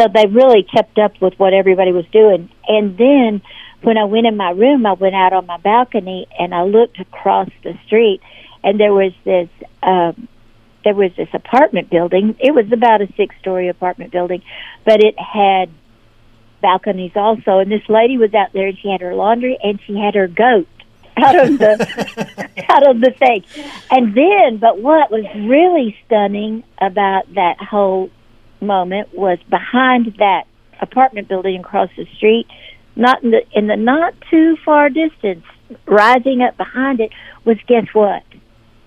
So 0.00 0.06
they 0.08 0.26
really 0.26 0.62
kept 0.62 0.98
up 0.98 1.20
with 1.20 1.34
what 1.38 1.52
everybody 1.52 1.92
was 1.92 2.06
doing, 2.10 2.48
and 2.66 2.96
then 2.96 3.42
when 3.82 3.98
I 3.98 4.04
went 4.04 4.26
in 4.26 4.36
my 4.36 4.50
room, 4.50 4.86
I 4.86 4.92
went 4.92 5.14
out 5.14 5.32
on 5.32 5.46
my 5.46 5.56
balcony 5.58 6.26
and 6.38 6.54
I 6.54 6.62
looked 6.62 6.98
across 6.98 7.48
the 7.62 7.78
street, 7.86 8.20
and 8.62 8.80
there 8.80 8.94
was 8.94 9.12
this 9.24 9.48
um, 9.82 10.28
there 10.84 10.94
was 10.94 11.12
this 11.16 11.28
apartment 11.34 11.90
building. 11.90 12.36
It 12.38 12.54
was 12.54 12.72
about 12.72 13.02
a 13.02 13.12
six 13.16 13.34
story 13.40 13.68
apartment 13.68 14.12
building, 14.12 14.42
but 14.86 15.02
it 15.02 15.18
had 15.18 15.70
balconies 16.62 17.12
also. 17.14 17.58
And 17.58 17.70
this 17.70 17.86
lady 17.88 18.16
was 18.16 18.32
out 18.32 18.52
there, 18.52 18.68
and 18.68 18.78
she 18.78 18.88
had 18.88 19.02
her 19.02 19.14
laundry 19.14 19.58
and 19.62 19.78
she 19.86 19.98
had 19.98 20.14
her 20.14 20.28
goat 20.28 20.68
out 21.16 21.36
of 21.36 21.58
the 21.58 22.64
out 22.70 22.88
of 22.88 23.00
the 23.00 23.10
thing. 23.10 23.44
And 23.90 24.14
then, 24.14 24.56
but 24.58 24.80
what 24.80 25.10
was 25.10 25.26
really 25.34 25.94
stunning 26.06 26.64
about 26.80 27.34
that 27.34 27.58
whole 27.58 28.10
moment 28.60 29.14
was 29.14 29.38
behind 29.48 30.14
that 30.18 30.44
apartment 30.80 31.28
building 31.28 31.60
across 31.60 31.90
the 31.96 32.06
street 32.16 32.46
not 32.96 33.22
in 33.22 33.30
the 33.30 33.42
in 33.52 33.66
the 33.66 33.76
not 33.76 34.14
too 34.30 34.56
far 34.64 34.88
distance, 34.88 35.44
rising 35.86 36.42
up 36.42 36.56
behind 36.56 37.00
it 37.00 37.10
was 37.44 37.56
guess 37.66 37.86
what? 37.92 38.22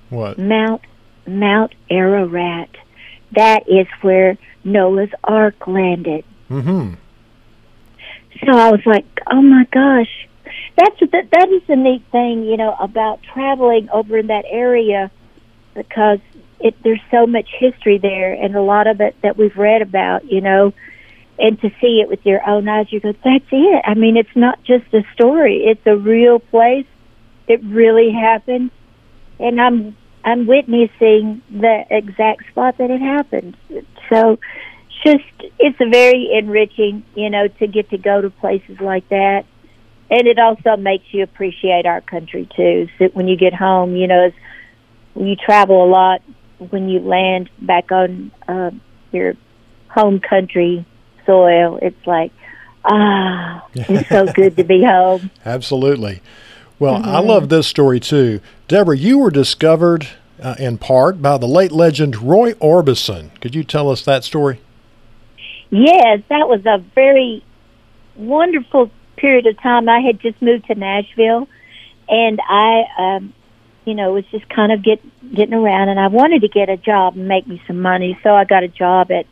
What? 0.10 0.38
Mount 0.38 0.82
Mount 1.26 1.74
Ararat. 1.90 2.70
That 3.32 3.68
is 3.68 3.88
where 4.02 4.38
Noah's 4.64 5.10
Ark 5.24 5.68
landed. 5.68 6.24
Mm-hmm. 6.50 6.94
So 8.46 8.52
I 8.52 8.72
was 8.72 8.86
like, 8.86 9.06
oh 9.32 9.42
my 9.42 9.66
gosh, 9.72 10.28
that's 10.78 11.00
that, 11.00 11.30
that 11.32 11.50
is 11.50 11.64
the 11.68 11.76
neat 11.76 12.04
thing, 12.12 12.44
you 12.44 12.58
know, 12.58 12.76
about 12.80 13.22
traveling 13.24 13.90
over 13.90 14.18
in 14.18 14.28
that 14.28 14.46
area 14.48 15.10
because 15.74 16.20
it 16.64 16.76
there's 16.84 17.02
so 17.12 17.28
much 17.28 17.50
history 17.60 18.00
there 18.00 18.34
and 18.34 18.56
a 18.56 18.62
lot 18.62 18.88
of 18.88 19.02
it 19.02 19.16
that 19.22 19.38
we've 19.38 19.56
read 19.56 19.82
about, 19.82 20.32
you 20.32 20.42
know 20.42 20.74
and 21.40 21.60
to 21.62 21.70
see 21.82 22.00
it 22.00 22.10
with 22.10 22.26
your 22.26 22.48
own 22.48 22.68
eyes, 22.68 22.88
you 22.92 23.00
go, 23.00 23.12
that's 23.12 23.46
it. 23.52 23.82
I 23.86 23.96
mean, 23.96 24.18
it's 24.18 24.36
not 24.36 24.64
just 24.64 24.86
a 24.94 25.04
story; 25.14 25.64
it's 25.66 25.86
a 25.86 25.96
real 25.96 26.40
place. 26.40 26.86
It 27.48 27.62
really 27.64 28.12
happened, 28.12 28.72
and 29.40 29.60
I'm 29.60 29.98
I'm 30.24 30.46
witnessing 30.46 31.42
the 31.50 31.86
exact 31.90 32.48
spot 32.50 32.78
that 32.78 32.92
it 32.92 33.02
happened. 33.02 33.58
So, 34.10 34.40
just 35.04 35.24
it's 35.60 35.80
a 35.82 35.90
very 35.90 36.30
enriching, 36.34 37.04
you 37.16 37.30
know, 37.30 37.48
to 37.48 37.68
get 37.68 37.90
to 37.90 37.98
go 37.98 38.22
to 38.22 38.30
places 38.30 38.80
like 38.80 39.10
that, 39.10 39.46
and 40.12 40.28
it 40.28 40.38
also 40.38 40.78
makes 40.78 41.06
you 41.12 41.24
appreciate 41.24 41.86
our 41.86 42.02
country 42.02 42.48
too. 42.56 42.88
So 43.00 43.06
when 43.14 43.28
you 43.28 43.38
get 43.38 43.54
home, 43.54 43.96
you 43.96 44.08
know, 44.08 44.32
when 45.16 45.28
you 45.28 45.36
travel 45.36 45.84
a 45.84 45.90
lot, 45.90 46.22
when 46.64 46.90
you 46.90 47.00
land 47.00 47.50
back 47.60 47.92
on 47.92 48.32
uh, 48.48 48.72
your 49.12 49.34
home 49.90 50.20
country 50.20 50.86
soil. 51.26 51.80
It's 51.82 52.08
like, 52.08 52.32
ah, 52.86 53.66
it's 53.74 54.10
so 54.10 54.26
good 54.34 54.58
to 54.58 54.64
be 54.64 54.84
home. 54.84 55.32
Absolutely. 55.46 56.22
Well, 56.80 56.96
mm-hmm. 56.96 57.10
I 57.10 57.20
love 57.20 57.50
this 57.50 57.68
story 57.68 58.00
too. 58.00 58.42
Deborah, 58.68 58.98
you 58.98 59.20
were 59.20 59.32
discovered 59.32 60.08
uh, 60.42 60.56
in 60.60 60.78
part 60.78 61.22
by 61.22 61.38
the 61.38 61.48
late 61.48 61.72
legend 61.72 62.18
Roy 62.18 62.54
Orbison. 62.54 63.40
Could 63.40 63.56
you 63.56 63.64
tell 63.64 63.90
us 63.90 64.04
that 64.06 64.24
story? 64.24 64.60
Yes, 65.70 66.22
that 66.30 66.48
was 66.48 66.66
a 66.66 66.80
very 66.94 67.44
wonderful 68.16 68.92
period 69.16 69.48
of 69.48 69.60
time. 69.62 69.90
I 69.90 70.02
had 70.02 70.20
just 70.20 70.42
moved 70.42 70.66
to 70.68 70.76
Nashville, 70.76 71.48
and 72.10 72.40
I, 72.48 72.84
um, 72.98 73.34
you 73.86 73.96
know, 73.96 74.12
it 74.12 74.14
was 74.14 74.26
just 74.32 74.48
kind 74.50 74.72
of 74.72 74.84
get 74.84 75.02
getting 75.34 75.54
around, 75.54 75.90
and 75.90 76.00
I 76.00 76.08
wanted 76.08 76.42
to 76.42 76.48
get 76.48 76.70
a 76.70 76.78
job 76.78 77.16
and 77.16 77.28
make 77.28 77.48
me 77.48 77.62
some 77.68 77.82
money. 77.82 78.18
So 78.24 78.34
I 78.34 78.46
got 78.46 78.64
a 78.64 78.68
job 78.68 79.12
at 79.12 79.26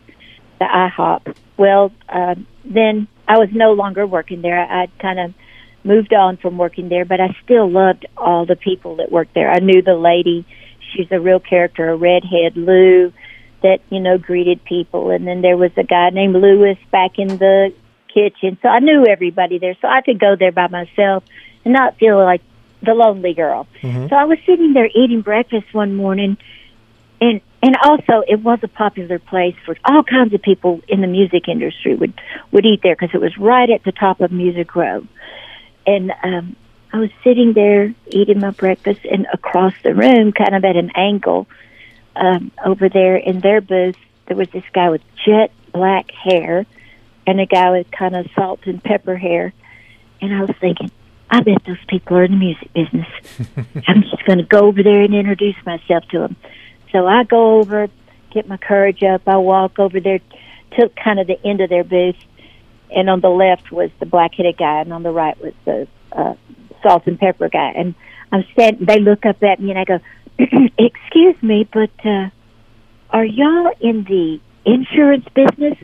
the 0.59 0.65
IHOP. 0.65 1.35
Well, 1.57 1.91
uh, 2.09 2.35
then 2.65 3.07
I 3.27 3.37
was 3.37 3.49
no 3.51 3.73
longer 3.73 4.05
working 4.05 4.41
there. 4.41 4.59
I'd 4.59 4.97
kind 4.99 5.19
of 5.19 5.33
moved 5.83 6.13
on 6.13 6.37
from 6.37 6.57
working 6.57 6.89
there, 6.89 7.05
but 7.05 7.19
I 7.19 7.35
still 7.43 7.69
loved 7.69 8.05
all 8.17 8.45
the 8.45 8.55
people 8.55 8.97
that 8.97 9.11
worked 9.11 9.33
there. 9.33 9.49
I 9.49 9.59
knew 9.59 9.81
the 9.81 9.95
lady; 9.95 10.45
she's 10.91 11.07
a 11.11 11.19
real 11.19 11.39
character, 11.39 11.89
a 11.89 11.95
redhead 11.95 12.55
Lou, 12.55 13.13
that 13.63 13.79
you 13.89 13.99
know 13.99 14.17
greeted 14.17 14.63
people. 14.65 15.11
And 15.11 15.25
then 15.25 15.41
there 15.41 15.57
was 15.57 15.71
a 15.77 15.83
guy 15.83 16.09
named 16.09 16.35
Lewis 16.35 16.77
back 16.91 17.11
in 17.17 17.27
the 17.27 17.73
kitchen, 18.13 18.57
so 18.61 18.67
I 18.67 18.79
knew 18.79 19.05
everybody 19.07 19.59
there, 19.59 19.77
so 19.81 19.87
I 19.87 20.01
could 20.01 20.19
go 20.19 20.35
there 20.37 20.51
by 20.51 20.67
myself 20.67 21.23
and 21.63 21.73
not 21.73 21.97
feel 21.97 22.17
like 22.17 22.41
the 22.81 22.93
lonely 22.93 23.33
girl. 23.33 23.67
Mm-hmm. 23.81 24.07
So 24.07 24.15
I 24.15 24.25
was 24.25 24.37
sitting 24.45 24.73
there 24.73 24.87
eating 24.93 25.21
breakfast 25.21 25.73
one 25.73 25.95
morning, 25.95 26.37
and 27.19 27.41
and 27.61 27.77
also 27.83 28.23
it 28.27 28.41
was 28.41 28.59
a 28.63 28.67
popular 28.67 29.19
place 29.19 29.55
for 29.65 29.77
all 29.85 30.03
kinds 30.03 30.33
of 30.33 30.41
people 30.41 30.81
in 30.87 31.01
the 31.01 31.07
music 31.07 31.47
industry 31.47 31.95
would 31.95 32.13
would 32.51 32.65
eat 32.65 32.81
there 32.81 32.95
because 32.95 33.13
it 33.13 33.21
was 33.21 33.37
right 33.37 33.69
at 33.69 33.83
the 33.83 33.91
top 33.91 34.21
of 34.21 34.31
Music 34.31 34.75
Row, 34.75 35.05
and 35.85 36.11
um, 36.23 36.55
I 36.93 36.99
was 36.99 37.09
sitting 37.23 37.53
there 37.53 37.93
eating 38.07 38.39
my 38.39 38.51
breakfast, 38.51 39.01
and 39.09 39.27
across 39.31 39.73
the 39.83 39.93
room, 39.93 40.31
kind 40.31 40.55
of 40.55 40.65
at 40.65 40.75
an 40.75 40.91
angle, 40.95 41.47
um, 42.15 42.51
over 42.65 42.89
there 42.89 43.15
in 43.15 43.39
their 43.39 43.61
booth, 43.61 43.95
there 44.27 44.35
was 44.35 44.49
this 44.49 44.65
guy 44.73 44.89
with 44.89 45.01
jet 45.25 45.51
black 45.71 46.11
hair, 46.11 46.65
and 47.25 47.39
a 47.39 47.45
guy 47.45 47.71
with 47.71 47.89
kind 47.91 48.15
of 48.15 48.27
salt 48.35 48.61
and 48.65 48.83
pepper 48.83 49.15
hair, 49.15 49.53
and 50.19 50.33
I 50.33 50.41
was 50.41 50.55
thinking. 50.59 50.91
I 51.31 51.39
bet 51.39 51.63
those 51.65 51.83
people 51.87 52.17
are 52.17 52.25
in 52.25 52.31
the 52.31 52.37
music 52.37 52.73
business. 52.73 53.07
I'm 53.87 54.01
just 54.01 54.25
going 54.25 54.39
to 54.39 54.43
go 54.43 54.67
over 54.67 54.83
there 54.83 55.01
and 55.01 55.15
introduce 55.15 55.55
myself 55.65 56.03
to 56.09 56.19
them. 56.19 56.35
So 56.91 57.07
I 57.07 57.23
go 57.23 57.59
over, 57.59 57.87
get 58.31 58.49
my 58.49 58.57
courage 58.57 59.01
up. 59.01 59.21
I 59.25 59.37
walk 59.37 59.79
over 59.79 60.01
there 60.01 60.19
to 60.77 60.89
kind 61.01 61.21
of 61.21 61.27
the 61.27 61.41
end 61.45 61.61
of 61.61 61.69
their 61.69 61.85
booth, 61.85 62.17
and 62.93 63.09
on 63.09 63.21
the 63.21 63.29
left 63.29 63.71
was 63.71 63.89
the 64.01 64.05
black-headed 64.05 64.57
guy, 64.57 64.81
and 64.81 64.91
on 64.91 65.03
the 65.03 65.11
right 65.11 65.39
was 65.41 65.53
the 65.63 65.87
uh, 66.11 66.33
salt 66.83 67.07
and 67.07 67.17
pepper 67.17 67.47
guy. 67.47 67.71
And 67.77 67.95
I'm 68.33 68.43
standing. 68.51 68.85
They 68.85 68.99
look 68.99 69.25
up 69.25 69.41
at 69.41 69.61
me, 69.61 69.71
and 69.71 69.79
I 69.79 69.85
go, 69.85 69.99
"Excuse 70.77 71.41
me, 71.41 71.67
but 71.71 71.91
uh, 72.03 72.29
are 73.09 73.25
y'all 73.25 73.73
in 73.79 74.03
the 74.03 74.41
insurance 74.65 75.25
business?" 75.33 75.77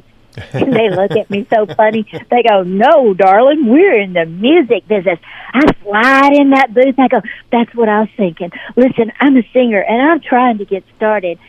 and 0.54 0.74
they 0.74 0.90
look 0.90 1.12
at 1.12 1.30
me 1.30 1.48
so 1.50 1.66
funny. 1.66 2.06
They 2.30 2.44
go, 2.48 2.64
"No, 2.64 3.14
darling, 3.14 3.68
we're 3.68 4.00
in 4.00 4.14
the 4.14 4.26
music 4.26 4.88
business." 4.88 5.20
I 5.54 5.62
slide 5.82 6.34
in 6.34 6.52
that 6.52 6.74
booth. 6.74 7.00
I 7.00 7.08
go, 7.08 7.22
"That's 7.52 7.74
what 7.74 7.90
I 7.90 8.02
was 8.02 8.10
thinking." 8.16 8.52
Listen, 8.76 9.12
I'm 9.20 9.36
a 9.38 9.44
singer 9.52 9.82
and 9.82 10.02
I'm 10.02 10.20
trying 10.20 10.60
to 10.60 10.66
get 10.66 10.84
started, 10.96 11.40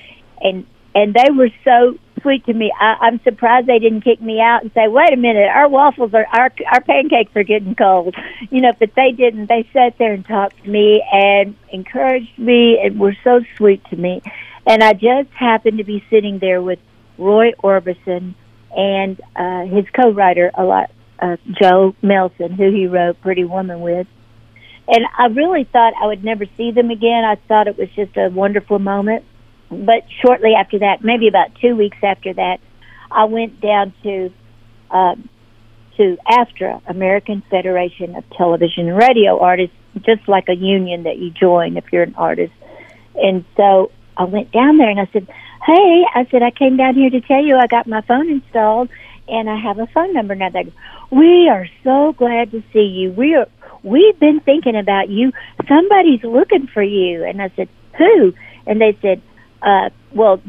and 0.40 0.66
and 0.94 1.14
they 1.14 1.30
were 1.30 1.50
so 1.64 1.98
sweet 2.22 2.46
to 2.46 2.54
me. 2.54 2.72
I, 2.78 2.96
I'm 3.00 3.20
surprised 3.22 3.66
they 3.66 3.78
didn't 3.78 4.02
kick 4.02 4.22
me 4.22 4.40
out 4.40 4.62
and 4.62 4.72
say, 4.72 4.88
"Wait 4.88 5.12
a 5.12 5.16
minute, 5.16 5.48
our 5.48 5.68
waffles 5.68 6.14
are 6.14 6.26
our 6.32 6.50
our 6.72 6.80
pancakes 6.80 7.32
are 7.36 7.44
getting 7.44 7.74
cold," 7.74 8.14
you 8.50 8.62
know. 8.62 8.72
But 8.78 8.94
they 8.94 9.12
didn't. 9.12 9.48
They 9.48 9.68
sat 9.72 9.98
there 9.98 10.14
and 10.14 10.26
talked 10.26 10.64
to 10.64 10.70
me 10.70 11.04
and 11.12 11.56
encouraged 11.70 12.38
me 12.38 12.80
and 12.82 12.98
were 12.98 13.16
so 13.22 13.40
sweet 13.56 13.84
to 13.90 13.96
me. 13.96 14.22
And 14.66 14.82
I 14.82 14.92
just 14.92 15.30
happened 15.30 15.78
to 15.78 15.84
be 15.84 16.04
sitting 16.10 16.38
there 16.38 16.62
with 16.62 16.78
Roy 17.16 17.52
Orbison 17.62 18.34
and 18.76 19.20
uh, 19.36 19.64
his 19.64 19.84
co-writer 19.94 20.50
a 20.54 20.64
lot, 20.64 20.90
uh, 21.20 21.36
Joe 21.60 21.94
Melson, 22.02 22.52
who 22.52 22.70
he 22.70 22.86
wrote 22.86 23.20
Pretty 23.20 23.44
Woman 23.44 23.80
with. 23.80 24.06
and 24.88 25.04
I 25.16 25.26
really 25.26 25.64
thought 25.64 25.92
I 26.00 26.06
would 26.06 26.24
never 26.24 26.46
see 26.56 26.70
them 26.70 26.90
again. 26.90 27.24
I 27.24 27.36
thought 27.46 27.66
it 27.66 27.76
was 27.78 27.88
just 27.94 28.16
a 28.16 28.30
wonderful 28.30 28.78
moment. 28.78 29.24
But 29.70 30.04
shortly 30.24 30.52
after 30.58 30.78
that, 30.78 31.04
maybe 31.04 31.28
about 31.28 31.48
two 31.60 31.76
weeks 31.76 31.98
after 32.02 32.32
that, 32.32 32.58
I 33.10 33.24
went 33.24 33.60
down 33.60 33.92
to 34.02 34.30
um, 34.90 35.28
to 35.98 36.16
AFTRA, 36.26 36.80
American 36.86 37.42
Federation 37.50 38.14
of 38.16 38.24
Television 38.30 38.88
and 38.88 38.96
Radio 38.96 39.38
Artists, 39.40 39.76
just 40.06 40.26
like 40.26 40.48
a 40.48 40.54
union 40.54 41.02
that 41.02 41.18
you 41.18 41.30
join 41.30 41.76
if 41.76 41.84
you're 41.92 42.04
an 42.04 42.14
artist. 42.16 42.52
And 43.16 43.44
so 43.56 43.90
I 44.16 44.24
went 44.24 44.52
down 44.52 44.78
there 44.78 44.88
and 44.88 45.00
I 45.00 45.08
said, 45.12 45.28
"Hey," 45.64 46.04
I 46.14 46.26
said, 46.30 46.42
"I 46.42 46.50
came 46.50 46.76
down 46.76 46.94
here 46.94 47.10
to 47.10 47.20
tell 47.20 47.42
you 47.42 47.56
I 47.56 47.66
got 47.66 47.86
my 47.86 48.00
phone 48.02 48.28
installed." 48.30 48.88
And 49.30 49.50
I 49.50 49.58
have 49.58 49.78
a 49.78 49.86
phone 49.88 50.14
number 50.14 50.34
now. 50.34 50.48
They 50.48 50.72
we 51.10 51.50
are 51.50 51.66
so 51.84 52.14
glad 52.16 52.50
to 52.52 52.62
see 52.72 52.80
you. 52.80 53.12
We 53.12 53.34
are 53.34 53.46
we've 53.82 54.18
been 54.18 54.40
thinking 54.40 54.76
about 54.76 55.08
you. 55.08 55.32
Somebody's 55.66 56.22
looking 56.24 56.66
for 56.66 56.82
you. 56.82 57.24
And 57.24 57.40
I 57.40 57.50
said, 57.56 57.68
who? 57.96 58.32
And 58.66 58.80
they 58.80 58.96
said, 59.00 59.22
uh, 59.62 59.90
well, 60.12 60.40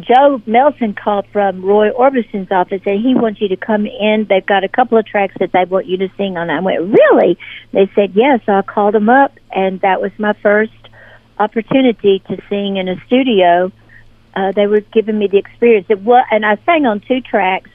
Joe 0.00 0.40
Melson 0.46 0.94
called 0.94 1.26
from 1.32 1.64
Roy 1.64 1.90
Orbison's 1.90 2.50
office 2.50 2.80
and 2.86 3.00
he 3.04 3.14
wants 3.14 3.40
you 3.40 3.48
to 3.48 3.56
come 3.56 3.86
in. 3.86 4.26
They've 4.28 4.44
got 4.44 4.64
a 4.64 4.68
couple 4.68 4.98
of 4.98 5.06
tracks 5.06 5.34
that 5.38 5.52
they 5.52 5.64
want 5.64 5.86
you 5.86 5.98
to 5.98 6.08
sing 6.16 6.36
on. 6.36 6.50
I 6.50 6.60
went, 6.60 6.80
really? 6.80 7.38
They 7.72 7.90
said, 7.94 8.12
yes. 8.14 8.40
So 8.46 8.52
I 8.52 8.62
called 8.62 8.94
them 8.94 9.08
up 9.08 9.32
and 9.50 9.80
that 9.82 10.00
was 10.00 10.12
my 10.18 10.32
first 10.42 10.72
opportunity 11.38 12.22
to 12.28 12.36
sing 12.48 12.76
in 12.76 12.88
a 12.88 12.96
studio. 13.06 13.70
Uh, 14.34 14.52
they 14.52 14.66
were 14.66 14.80
giving 14.80 15.18
me 15.18 15.26
the 15.26 15.38
experience. 15.38 15.86
It 15.88 16.00
was, 16.00 16.24
and 16.30 16.44
I 16.44 16.56
sang 16.64 16.86
on 16.86 17.00
two 17.00 17.20
tracks. 17.20 17.70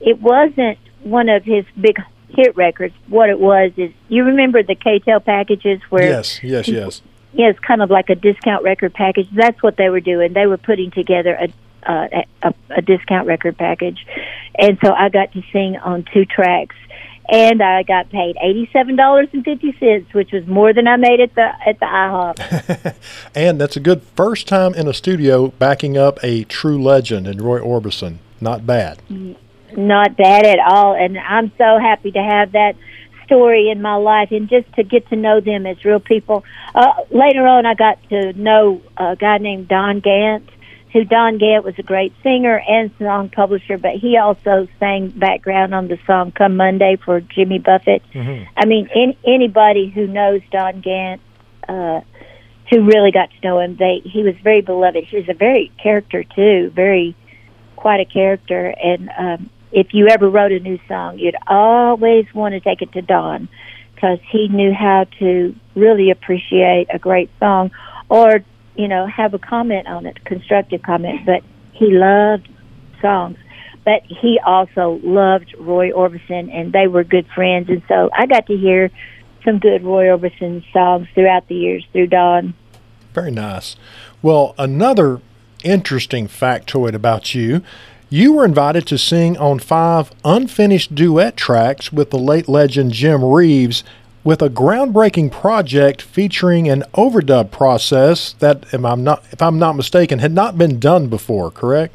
It 0.00 0.20
wasn't 0.20 0.78
one 1.02 1.28
of 1.28 1.44
his 1.44 1.64
big 1.80 1.98
hit 2.30 2.56
records. 2.56 2.94
What 3.08 3.28
it 3.28 3.38
was 3.38 3.72
is 3.76 3.90
you 4.08 4.24
remember 4.24 4.62
the 4.62 4.74
K-tel 4.74 5.20
packages 5.20 5.80
where 5.90 6.08
yes, 6.08 6.42
yes, 6.42 6.68
yes, 6.68 7.02
yeah, 7.32 7.48
it's 7.48 7.58
kind 7.58 7.82
of 7.82 7.90
like 7.90 8.08
a 8.10 8.14
discount 8.14 8.64
record 8.64 8.94
package. 8.94 9.28
That's 9.32 9.62
what 9.62 9.76
they 9.76 9.88
were 9.88 10.00
doing. 10.00 10.32
They 10.32 10.46
were 10.46 10.58
putting 10.58 10.90
together 10.90 11.34
a 11.34 11.48
uh, 11.90 12.22
a, 12.42 12.54
a 12.70 12.82
discount 12.82 13.26
record 13.26 13.58
package, 13.58 14.06
and 14.56 14.78
so 14.84 14.92
I 14.92 15.08
got 15.08 15.32
to 15.32 15.42
sing 15.52 15.76
on 15.76 16.04
two 16.12 16.24
tracks, 16.24 16.76
and 17.28 17.62
I 17.62 17.82
got 17.82 18.10
paid 18.10 18.36
eighty 18.42 18.68
seven 18.72 18.96
dollars 18.96 19.28
and 19.32 19.44
fifty 19.44 19.76
cents, 19.78 20.12
which 20.12 20.32
was 20.32 20.46
more 20.46 20.72
than 20.72 20.86
I 20.86 20.96
made 20.96 21.20
at 21.20 21.34
the 21.34 21.50
at 21.66 21.78
the 21.80 21.86
IHOP. 21.86 22.94
and 23.34 23.60
that's 23.60 23.76
a 23.76 23.80
good 23.80 24.02
first 24.16 24.48
time 24.48 24.74
in 24.74 24.88
a 24.88 24.94
studio 24.94 25.48
backing 25.48 25.96
up 25.96 26.18
a 26.22 26.44
true 26.44 26.82
legend 26.82 27.26
in 27.26 27.40
Roy 27.42 27.60
Orbison. 27.60 28.18
Not 28.40 28.66
bad. 28.66 29.00
Not 29.76 30.16
bad 30.16 30.44
at 30.44 30.58
all. 30.58 30.94
And 30.94 31.18
I'm 31.18 31.52
so 31.56 31.78
happy 31.78 32.10
to 32.10 32.22
have 32.22 32.52
that 32.52 32.74
story 33.24 33.70
in 33.70 33.80
my 33.80 33.94
life 33.94 34.30
and 34.30 34.48
just 34.48 34.70
to 34.74 34.82
get 34.82 35.08
to 35.08 35.16
know 35.16 35.40
them 35.40 35.64
as 35.66 35.84
real 35.84 36.00
people. 36.00 36.44
Uh, 36.74 36.92
later 37.10 37.46
on, 37.46 37.66
I 37.66 37.74
got 37.74 37.98
to 38.10 38.32
know 38.34 38.82
a 38.96 39.16
guy 39.16 39.38
named 39.38 39.68
Don 39.68 40.00
Gant, 40.00 40.48
who 40.92 41.04
Don 41.04 41.38
Gant 41.38 41.64
was 41.64 41.74
a 41.78 41.82
great 41.82 42.12
singer 42.22 42.60
and 42.68 42.90
song 42.98 43.30
publisher, 43.30 43.78
but 43.78 43.92
he 43.92 44.18
also 44.18 44.68
sang 44.78 45.08
background 45.08 45.74
on 45.74 45.88
the 45.88 45.98
song 46.06 46.32
Come 46.32 46.56
Monday 46.56 46.96
for 47.02 47.20
Jimmy 47.20 47.58
Buffett. 47.58 48.02
Mm-hmm. 48.12 48.44
I 48.56 48.66
mean, 48.66 48.88
in, 48.94 49.16
anybody 49.26 49.88
who 49.88 50.06
knows 50.06 50.42
Don 50.50 50.80
Gant, 50.80 51.20
uh, 51.68 52.00
who 52.70 52.84
really 52.84 53.10
got 53.10 53.30
to 53.30 53.46
know 53.46 53.60
him, 53.60 53.76
they 53.76 54.02
he 54.04 54.22
was 54.22 54.34
very 54.42 54.60
beloved. 54.60 55.04
He 55.04 55.16
was 55.16 55.28
a 55.28 55.34
very 55.34 55.72
character 55.82 56.24
too, 56.24 56.70
very 56.74 57.16
quite 57.76 58.00
a 58.00 58.04
character, 58.04 58.74
and 58.82 59.10
um, 59.18 59.50
if 59.72 59.94
you 59.94 60.08
ever 60.08 60.28
wrote 60.28 60.52
a 60.52 60.60
new 60.60 60.78
song, 60.86 61.18
you'd 61.18 61.36
always 61.46 62.26
want 62.34 62.52
to 62.52 62.60
take 62.60 62.82
it 62.82 62.92
to 62.92 63.02
Don 63.02 63.48
because 63.94 64.18
he 64.30 64.48
knew 64.48 64.74
how 64.74 65.06
to 65.18 65.54
really 65.74 66.10
appreciate 66.10 66.88
a 66.92 66.98
great 66.98 67.30
song 67.38 67.70
or, 68.08 68.44
you 68.74 68.88
know, 68.88 69.06
have 69.06 69.34
a 69.34 69.38
comment 69.38 69.86
on 69.86 70.06
it, 70.06 70.24
constructive 70.24 70.82
comment. 70.82 71.26
But 71.26 71.42
he 71.72 71.92
loved 71.92 72.48
songs. 73.00 73.36
But 73.84 74.02
he 74.06 74.38
also 74.44 75.00
loved 75.02 75.54
Roy 75.58 75.90
Orbison, 75.90 76.54
and 76.54 76.72
they 76.72 76.86
were 76.86 77.02
good 77.02 77.26
friends. 77.34 77.68
And 77.68 77.82
so 77.88 78.10
I 78.16 78.26
got 78.26 78.46
to 78.46 78.56
hear 78.56 78.90
some 79.44 79.58
good 79.58 79.82
Roy 79.82 80.04
Orbison 80.04 80.64
songs 80.72 81.08
throughout 81.14 81.48
the 81.48 81.56
years 81.56 81.84
through 81.92 82.06
Don. 82.06 82.54
Very 83.12 83.32
nice. 83.32 83.76
Well, 84.22 84.54
another 84.56 85.20
interesting 85.64 86.28
factoid 86.28 86.94
about 86.94 87.34
you 87.34 87.62
you 88.12 88.34
were 88.34 88.44
invited 88.44 88.86
to 88.88 88.98
sing 88.98 89.38
on 89.38 89.58
five 89.58 90.12
unfinished 90.22 90.94
duet 90.94 91.34
tracks 91.34 91.90
with 91.90 92.10
the 92.10 92.18
late 92.18 92.46
legend 92.46 92.92
Jim 92.92 93.24
Reeves 93.24 93.82
with 94.24 94.40
a 94.40 94.48
groundbreaking 94.48 95.32
project 95.32 96.02
featuring 96.02 96.68
an 96.68 96.84
overdub 96.94 97.50
process 97.50 98.34
that, 98.34 98.64
if 98.72 98.84
I'm 98.84 99.02
not, 99.02 99.24
if 99.32 99.42
I'm 99.42 99.58
not 99.58 99.74
mistaken, 99.74 100.20
had 100.20 100.32
not 100.32 100.56
been 100.56 100.78
done 100.78 101.08
before. 101.08 101.50
Correct? 101.50 101.94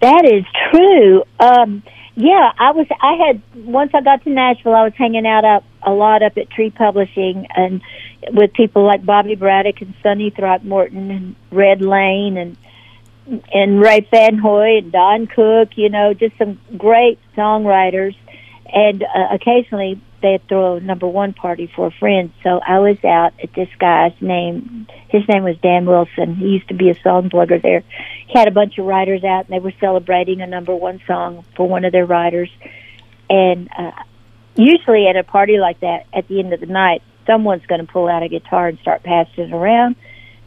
That 0.00 0.24
is 0.24 0.44
true. 0.70 1.24
Um, 1.38 1.82
yeah, 2.16 2.52
I 2.58 2.72
was. 2.72 2.86
I 3.00 3.14
had 3.14 3.66
once 3.66 3.92
I 3.94 4.00
got 4.00 4.24
to 4.24 4.30
Nashville, 4.30 4.74
I 4.74 4.84
was 4.84 4.94
hanging 4.96 5.26
out 5.26 5.44
up 5.44 5.64
a 5.82 5.90
lot 5.90 6.22
up 6.22 6.36
at 6.36 6.50
Tree 6.50 6.70
Publishing 6.70 7.46
and 7.54 7.80
with 8.32 8.52
people 8.52 8.84
like 8.84 9.04
Bobby 9.04 9.34
Braddock 9.34 9.80
and 9.80 9.94
Sonny 10.02 10.30
Throckmorton 10.30 11.10
and 11.10 11.36
Red 11.50 11.80
Lane 11.80 12.36
and 12.36 12.56
and 13.52 13.80
Ray 13.80 14.00
Fanhoy 14.12 14.78
and 14.78 14.90
Don 14.90 15.26
Cook, 15.28 15.70
you 15.76 15.88
know, 15.88 16.12
just 16.14 16.36
some 16.36 16.60
great 16.76 17.18
songwriters. 17.36 18.16
And 18.72 19.02
uh, 19.02 19.34
occasionally 19.34 20.00
they'd 20.22 20.46
throw 20.48 20.76
a 20.76 20.80
number 20.80 21.06
one 21.06 21.32
party 21.32 21.70
for 21.74 21.86
a 21.88 21.90
friend. 21.90 22.32
So 22.42 22.60
I 22.66 22.78
was 22.78 22.96
out 23.04 23.32
at 23.42 23.52
this 23.54 23.68
guy's 23.78 24.12
name. 24.20 24.86
His 25.08 25.22
name 25.28 25.44
was 25.44 25.56
Dan 25.62 25.86
Wilson. 25.86 26.36
He 26.36 26.46
used 26.46 26.68
to 26.68 26.74
be 26.74 26.90
a 26.90 27.00
song 27.02 27.30
plugger 27.30 27.60
there. 27.60 27.82
He 28.26 28.38
had 28.38 28.48
a 28.48 28.52
bunch 28.52 28.78
of 28.78 28.86
writers 28.86 29.24
out, 29.24 29.46
and 29.46 29.54
they 29.54 29.58
were 29.58 29.72
celebrating 29.80 30.40
a 30.40 30.46
number 30.46 30.74
one 30.74 31.00
song 31.06 31.44
for 31.56 31.68
one 31.68 31.84
of 31.84 31.92
their 31.92 32.06
writers. 32.06 32.50
And 33.28 33.68
uh, 33.76 33.92
usually 34.56 35.06
at 35.08 35.16
a 35.16 35.24
party 35.24 35.58
like 35.58 35.80
that, 35.80 36.06
at 36.12 36.28
the 36.28 36.40
end 36.40 36.52
of 36.52 36.60
the 36.60 36.66
night, 36.66 37.02
someone's 37.26 37.66
going 37.66 37.84
to 37.84 37.90
pull 37.90 38.08
out 38.08 38.22
a 38.22 38.28
guitar 38.28 38.68
and 38.68 38.78
start 38.80 39.02
passing 39.02 39.44
it 39.44 39.52
around 39.52 39.96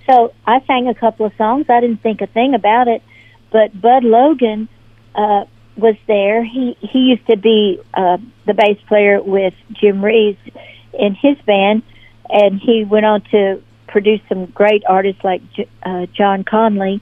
so 0.09 0.33
I 0.45 0.59
sang 0.65 0.87
a 0.87 0.95
couple 0.95 1.25
of 1.25 1.33
songs. 1.37 1.67
I 1.69 1.79
didn't 1.79 2.01
think 2.01 2.21
a 2.21 2.27
thing 2.27 2.53
about 2.53 2.87
it, 2.87 3.01
but 3.51 3.79
Bud 3.79 4.03
Logan 4.03 4.67
uh, 5.15 5.45
was 5.77 5.95
there. 6.07 6.43
He 6.43 6.77
he 6.79 6.99
used 6.99 7.25
to 7.27 7.37
be 7.37 7.79
uh, 7.93 8.17
the 8.45 8.53
bass 8.53 8.77
player 8.87 9.21
with 9.21 9.53
Jim 9.71 10.03
Reeves 10.03 10.39
in 10.93 11.15
his 11.15 11.37
band, 11.45 11.83
and 12.29 12.59
he 12.59 12.83
went 12.83 13.05
on 13.05 13.21
to 13.31 13.61
produce 13.87 14.21
some 14.29 14.47
great 14.47 14.83
artists 14.87 15.23
like 15.23 15.41
uh, 15.83 16.05
John 16.07 16.43
Conlee. 16.43 17.01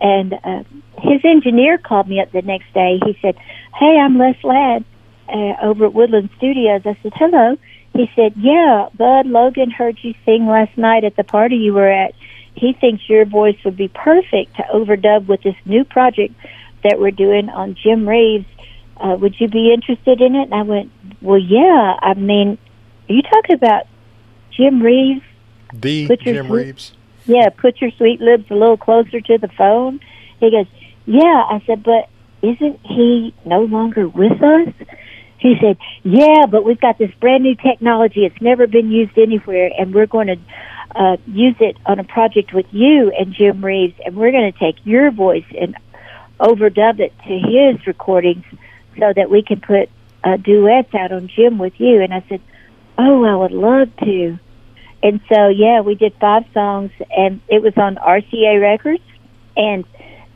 And 0.00 0.32
uh, 0.32 0.62
his 0.98 1.24
engineer 1.24 1.78
called 1.78 2.08
me 2.08 2.20
up 2.20 2.30
the 2.30 2.42
next 2.42 2.72
day. 2.72 3.00
He 3.04 3.18
said, 3.20 3.36
"Hey, 3.78 3.98
I'm 3.98 4.18
Les 4.18 4.36
Ladd 4.42 4.84
uh, 5.28 5.54
over 5.62 5.86
at 5.86 5.94
Woodland 5.94 6.30
Studios." 6.36 6.82
I 6.84 6.96
said, 7.02 7.12
"Hello." 7.14 7.56
He 7.94 8.10
said, 8.14 8.34
"Yeah, 8.36 8.88
Bud 8.96 9.26
Logan 9.26 9.70
heard 9.70 9.98
you 10.02 10.14
sing 10.24 10.46
last 10.46 10.76
night 10.76 11.04
at 11.04 11.16
the 11.16 11.24
party 11.24 11.56
you 11.56 11.74
were 11.74 11.90
at." 11.90 12.14
he 12.58 12.72
thinks 12.72 13.08
your 13.08 13.24
voice 13.24 13.56
would 13.64 13.76
be 13.76 13.88
perfect 13.88 14.56
to 14.56 14.64
overdub 14.74 15.26
with 15.26 15.42
this 15.42 15.54
new 15.64 15.84
project 15.84 16.34
that 16.84 16.98
we're 16.98 17.10
doing 17.10 17.48
on 17.48 17.74
Jim 17.74 18.08
Reeves. 18.08 18.46
Uh, 18.96 19.16
would 19.20 19.34
you 19.38 19.48
be 19.48 19.72
interested 19.72 20.20
in 20.20 20.34
it? 20.34 20.44
And 20.44 20.54
I 20.54 20.62
went, 20.62 20.90
well, 21.20 21.38
yeah. 21.38 21.96
I 22.00 22.14
mean, 22.14 22.58
are 23.08 23.12
you 23.12 23.22
talking 23.22 23.54
about 23.54 23.84
Jim 24.50 24.82
Reeves? 24.82 25.22
The 25.72 26.16
Jim 26.16 26.46
sweet, 26.46 26.56
Reeves? 26.56 26.92
Yeah, 27.26 27.48
put 27.50 27.80
your 27.80 27.90
sweet 27.92 28.20
lips 28.20 28.50
a 28.50 28.54
little 28.54 28.76
closer 28.76 29.20
to 29.20 29.38
the 29.38 29.48
phone. 29.48 30.00
He 30.40 30.50
goes, 30.50 30.66
yeah. 31.06 31.44
I 31.48 31.62
said, 31.66 31.82
but 31.82 32.08
isn't 32.42 32.80
he 32.84 33.34
no 33.44 33.62
longer 33.62 34.08
with 34.08 34.42
us? 34.42 34.72
He 35.38 35.54
said, 35.60 35.76
yeah, 36.02 36.46
but 36.50 36.64
we've 36.64 36.80
got 36.80 36.98
this 36.98 37.12
brand 37.20 37.44
new 37.44 37.54
technology. 37.54 38.24
It's 38.24 38.40
never 38.40 38.66
been 38.66 38.90
used 38.90 39.16
anywhere, 39.16 39.70
and 39.78 39.94
we're 39.94 40.06
going 40.06 40.26
to 40.26 40.36
uh, 40.96 41.16
use 41.26 41.54
it 41.60 41.76
on 41.86 42.00
a 42.00 42.04
project 42.04 42.52
with 42.52 42.66
you 42.72 43.12
and 43.16 43.32
Jim 43.32 43.64
Reeves, 43.64 43.94
and 44.04 44.16
we're 44.16 44.32
going 44.32 44.52
to 44.52 44.58
take 44.58 44.76
your 44.84 45.12
voice 45.12 45.44
and 45.60 45.76
overdub 46.40 47.00
it 47.00 47.12
to 47.26 47.38
his 47.38 47.86
recordings 47.86 48.44
so 48.98 49.12
that 49.14 49.30
we 49.30 49.42
can 49.42 49.60
put 49.60 49.88
uh, 50.24 50.36
duets 50.36 50.94
out 50.94 51.12
on 51.12 51.28
Jim 51.28 51.58
with 51.58 51.78
you. 51.78 52.00
And 52.00 52.12
I 52.12 52.24
said, 52.28 52.40
Oh, 52.98 53.24
I 53.24 53.36
would 53.36 53.52
love 53.52 53.94
to. 53.98 54.38
And 55.02 55.20
so, 55.32 55.48
yeah, 55.48 55.80
we 55.80 55.94
did 55.94 56.12
five 56.20 56.44
songs, 56.52 56.90
and 57.16 57.40
it 57.48 57.62
was 57.62 57.74
on 57.76 57.94
RCA 57.94 58.60
Records. 58.60 59.04
And 59.56 59.84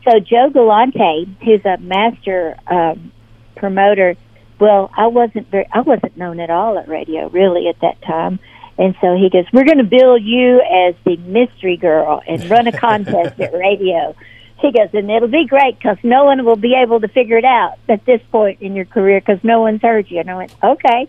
so, 0.09 0.21
Joe 0.21 0.51
Galante, 0.51 1.37
who's 1.45 1.65
a 1.65 1.79
master 1.79 2.57
um, 2.69 3.11
promoter, 3.57 4.15
well, 4.61 4.91
I 4.97 5.09
wasn't 5.09 5.49
very, 5.51 5.67
I 5.73 5.81
wasn't 5.81 6.17
known 6.17 6.39
at 6.39 6.51
all 6.51 6.79
at 6.79 6.89
radio 6.89 7.29
really 7.31 7.69
at 7.69 7.81
that 7.81 8.01
time. 8.03 8.39
And 8.79 8.95
so 9.01 9.17
he 9.17 9.29
goes, 9.29 9.45
We're 9.53 9.65
going 9.65 9.79
to 9.79 9.85
bill 9.85 10.17
you 10.17 10.61
as 10.61 10.95
the 11.05 11.17
mystery 11.17 11.77
girl 11.77 12.23
and 12.27 12.49
run 12.49 12.69
a 12.69 12.73
contest 12.73 13.41
at 13.41 13.53
radio. 13.53 14.15
He 14.63 14.73
goes, 14.73 14.89
and 14.95 15.11
it'll 15.11 15.29
be 15.29 15.47
great 15.47 15.77
because 15.79 15.99
no 16.03 16.25
one 16.25 16.45
will 16.45 16.57
be 16.57 16.75
able 16.75 17.01
to 17.01 17.09
figure 17.09 17.37
it 17.37 17.45
out 17.45 17.75
at 17.89 18.05
this 18.07 18.21
point 18.31 18.63
in 18.63 18.75
your 18.77 18.85
career 18.85 19.21
because 19.21 19.43
no 19.45 19.61
one's 19.61 19.83
heard 19.83 20.11
you. 20.11 20.21
And 20.21 20.31
I 20.31 20.37
went, 20.37 20.55
okay. 20.63 21.09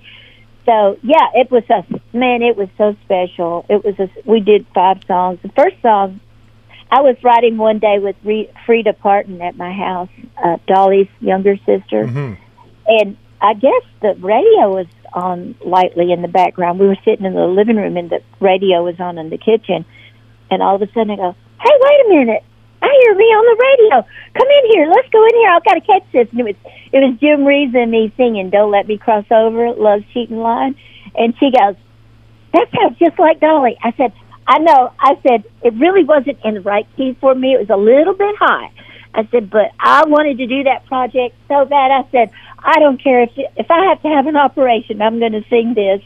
so 0.65 0.97
yeah, 1.03 1.29
it 1.35 1.51
was 1.51 1.63
a 1.69 1.85
man. 2.17 2.41
It 2.41 2.57
was 2.57 2.69
so 2.77 2.95
special. 3.05 3.65
It 3.69 3.85
was 3.85 3.95
a. 3.99 4.09
We 4.25 4.39
did 4.39 4.65
five 4.73 4.97
songs. 5.07 5.39
The 5.43 5.49
first 5.49 5.75
song 5.81 6.19
I 6.91 7.01
was 7.01 7.15
writing 7.23 7.57
one 7.57 7.79
day 7.79 7.99
with 7.99 8.15
Re- 8.23 8.51
Frieda 8.65 8.93
Parton 8.93 9.41
at 9.41 9.55
my 9.57 9.71
house, 9.71 10.09
uh, 10.43 10.57
Dolly's 10.67 11.07
younger 11.21 11.55
sister, 11.57 12.05
Mhm. 12.05 12.37
and 12.87 13.17
I 13.41 13.53
guess 13.55 13.83
the 14.01 14.15
radio 14.19 14.69
was 14.73 14.85
on 15.13 15.55
lightly 15.65 16.11
in 16.11 16.21
the 16.21 16.27
background. 16.27 16.79
We 16.79 16.87
were 16.87 16.97
sitting 17.05 17.25
in 17.25 17.33
the 17.33 17.45
living 17.47 17.75
room, 17.77 17.97
and 17.97 18.09
the 18.09 18.21
radio 18.39 18.83
was 18.83 18.99
on 18.99 19.17
in 19.17 19.29
the 19.29 19.37
kitchen. 19.37 19.85
And 20.49 20.61
all 20.63 20.75
of 20.75 20.81
a 20.81 20.87
sudden, 20.87 21.11
I 21.11 21.15
go, 21.17 21.35
"Hey, 21.61 21.71
wait 21.81 22.05
a 22.05 22.09
minute! 22.09 22.43
I 22.83 22.91
hear 23.01 23.15
me 23.15 23.25
on 23.25 23.43
the 23.47 23.57
radio. 23.63 23.95
Come 24.35 24.47
in 24.47 24.71
here. 24.75 24.85
Let's 24.91 25.09
go 25.09 25.23
in 25.23 25.35
here. 25.35 25.49
I've 25.49 25.63
got 25.63 25.75
to 25.75 25.81
catch 25.81 26.05
this." 26.11 26.27
And 26.31 26.39
it 26.41 26.43
was 26.43 26.59
it 26.91 26.99
was 26.99 27.17
Jim 27.19 27.45
Reeves 27.45 27.73
and 27.73 27.89
me 27.89 28.11
singing 28.17 28.49
"Don't 28.49 28.71
Let 28.71 28.87
Me 28.87 28.97
Cross 28.97 29.25
Over," 29.31 29.71
Love's 29.71 30.05
Cheating 30.13 30.39
Line, 30.39 30.75
and 31.15 31.33
she 31.39 31.49
goes, 31.49 31.75
"That 32.53 32.67
sounds 32.75 32.99
just 32.99 33.17
like 33.17 33.39
Dolly." 33.39 33.77
I 33.81 33.93
said, 33.95 34.11
"I 34.47 34.59
know." 34.59 34.91
I 34.99 35.15
said 35.25 35.45
it 35.63 35.73
really 35.75 36.03
wasn't 36.03 36.39
in 36.43 36.55
the 36.55 36.61
right 36.61 36.85
key 36.97 37.15
for 37.21 37.33
me. 37.33 37.53
It 37.53 37.59
was 37.59 37.71
a 37.71 37.79
little 37.79 38.13
bit 38.13 38.35
high. 38.37 38.69
I 39.15 39.27
said, 39.31 39.49
but 39.49 39.71
I 39.79 40.05
wanted 40.07 40.39
to 40.39 40.47
do 40.47 40.63
that 40.63 40.85
project 40.87 41.35
so 41.47 41.65
bad. 41.65 41.91
I 41.91 42.09
said, 42.11 42.31
I 42.59 42.79
don't 42.79 43.01
care 43.01 43.21
if 43.21 43.31
if 43.37 43.69
I 43.69 43.85
have 43.85 44.01
to 44.01 44.07
have 44.07 44.27
an 44.27 44.35
operation, 44.35 45.01
I'm 45.01 45.19
going 45.19 45.33
to 45.33 45.43
sing 45.49 45.73
this. 45.75 46.01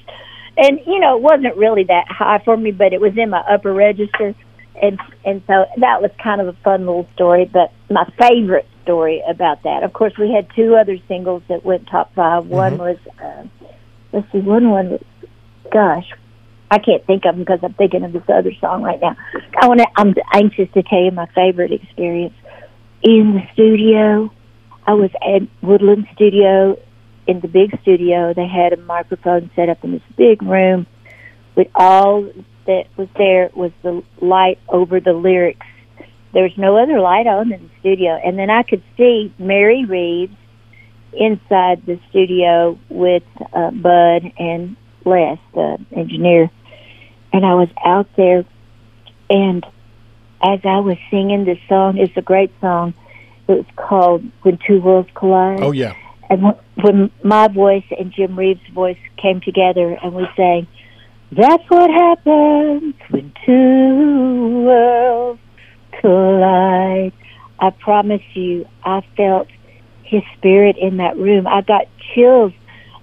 And 0.58 0.80
you 0.86 1.00
know, 1.00 1.16
it 1.16 1.22
wasn't 1.22 1.56
really 1.56 1.84
that 1.86 2.06
high 2.10 2.42
for 2.44 2.58
me, 2.58 2.72
but 2.72 2.94
it 2.94 3.00
was 3.00 3.18
in 3.18 3.30
my 3.30 3.44
upper 3.50 3.74
register, 3.74 4.36
and 4.82 5.00
and 5.26 5.42
so 5.48 5.66
that 5.78 6.02
was 6.02 6.12
kind 6.22 6.42
of 6.42 6.48
a 6.48 6.54
fun 6.64 6.86
little 6.86 7.08
story. 7.14 7.46
But 7.46 7.72
my 7.90 8.06
favorite 8.20 8.68
story 8.84 9.24
about 9.28 9.64
that, 9.64 9.84
of 9.84 9.94
course, 9.94 10.14
we 10.18 10.32
had 10.32 10.48
two 10.56 10.76
other 10.76 10.98
singles 11.08 11.44
that 11.50 11.66
went 11.66 11.88
top 11.88 12.14
5 12.16 12.46
One 12.48 12.78
was, 12.78 12.98
uh, 13.22 13.44
let's 14.14 14.32
see, 14.32 14.40
one 14.40 14.70
one 14.70 14.92
was, 14.92 15.04
gosh, 15.72 16.10
I 16.70 16.80
can't 16.80 17.06
think 17.06 17.26
of 17.26 17.36
them 17.36 17.44
because 17.44 17.60
I'm 17.64 17.74
thinking 17.74 18.04
of 18.04 18.14
this 18.14 18.24
other 18.28 18.52
song 18.60 18.84
right 18.84 19.00
now. 19.02 19.16
I 19.60 19.68
want 19.68 19.80
to. 19.80 19.88
I'm 19.96 20.14
anxious 20.34 20.70
to 20.74 20.84
tell 20.84 21.02
you 21.02 21.12
my 21.12 21.28
favorite 21.34 21.72
experience 21.72 22.36
in 23.04 23.36
the 23.36 23.54
studio. 23.54 24.32
I 24.86 24.94
was 24.94 25.12
at 25.16 25.48
Woodland 25.62 26.08
Studio 26.14 26.78
in 27.26 27.40
the 27.42 27.48
big 27.48 27.78
studio. 27.82 28.34
They 28.34 28.48
had 28.48 28.74
a 28.74 28.78
microphone 28.78 29.50
set 29.56 29.70
up 29.70 29.84
in 29.84 29.92
this 29.94 30.02
big 30.18 30.42
room 30.42 30.88
with 31.58 31.68
all 31.76 32.24
that 32.68 32.86
was 32.96 33.10
there 33.18 33.50
was 33.54 33.72
the 33.82 34.04
light 34.22 34.60
over 34.70 35.00
the 35.02 35.12
lyrics. 35.14 35.66
There 36.34 36.44
was 36.44 36.58
no 36.58 36.78
other 36.78 37.00
light 37.00 37.26
on 37.28 37.52
in 37.52 37.64
the 37.64 37.70
studio, 37.80 38.12
and 38.24 38.38
then 38.38 38.50
I 38.50 38.64
could 38.64 38.84
see 38.96 39.34
Mary 39.40 39.84
Reeves 39.86 40.36
inside 41.14 41.86
the 41.86 42.00
studio 42.10 42.78
with 42.90 43.24
uh, 43.54 43.72
Bud 43.72 44.32
and 44.38 44.78
Les, 45.04 45.40
the 45.54 45.80
engineer, 45.96 46.52
and 47.34 47.46
I 47.46 47.56
was 47.56 47.70
out 47.84 48.08
there, 48.16 48.46
and 49.30 49.66
as 50.44 50.60
I 50.64 50.80
was 50.80 50.98
singing 51.10 51.46
this 51.46 51.58
song, 51.68 51.98
it's 51.98 52.16
a 52.16 52.22
great 52.22 52.52
song. 52.62 52.94
It 53.48 53.54
was 53.54 53.66
called 53.76 54.24
"When 54.44 54.60
Two 54.68 54.80
Worlds 54.82 55.10
Collide." 55.16 55.64
Oh 55.64 55.72
yeah. 55.72 55.96
And 56.30 56.44
when- 56.44 56.56
when 56.82 57.12
my 57.24 57.48
voice 57.48 57.86
and 57.98 58.12
Jim 58.12 58.38
Reeves' 58.38 58.60
voice 58.72 59.00
came 59.16 59.40
together, 59.42 59.98
and 60.04 60.14
we 60.14 60.28
sang, 60.36 60.68
"That's 61.32 61.64
what 61.70 61.90
happens 61.90 62.96
when 63.10 63.32
two 63.46 64.64
worlds 64.66 65.40
collide." 66.02 67.14
I 67.60 67.70
promise 67.72 68.22
you, 68.34 68.68
I 68.84 69.02
felt 69.16 69.48
his 70.04 70.24
spirit 70.38 70.78
in 70.78 70.98
that 70.98 71.18
room. 71.18 71.48
I 71.48 71.62
got 71.62 71.88
chills, 72.14 72.54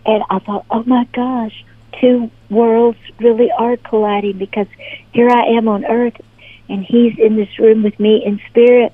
and 0.06 0.22
I 0.30 0.38
thought, 0.38 0.64
"Oh 0.70 0.84
my 0.86 1.06
gosh, 1.12 1.64
two 2.00 2.30
worlds 2.50 2.98
really 3.18 3.50
are 3.52 3.76
colliding 3.76 4.38
because 4.38 4.66
here 5.12 5.28
I 5.28 5.42
am 5.56 5.68
on 5.68 5.84
Earth, 5.84 6.20
and 6.68 6.84
he's 6.84 7.18
in 7.18 7.36
this 7.36 7.58
room 7.58 7.82
with 7.82 7.98
me 7.98 8.24
in 8.24 8.40
spirit. 8.48 8.92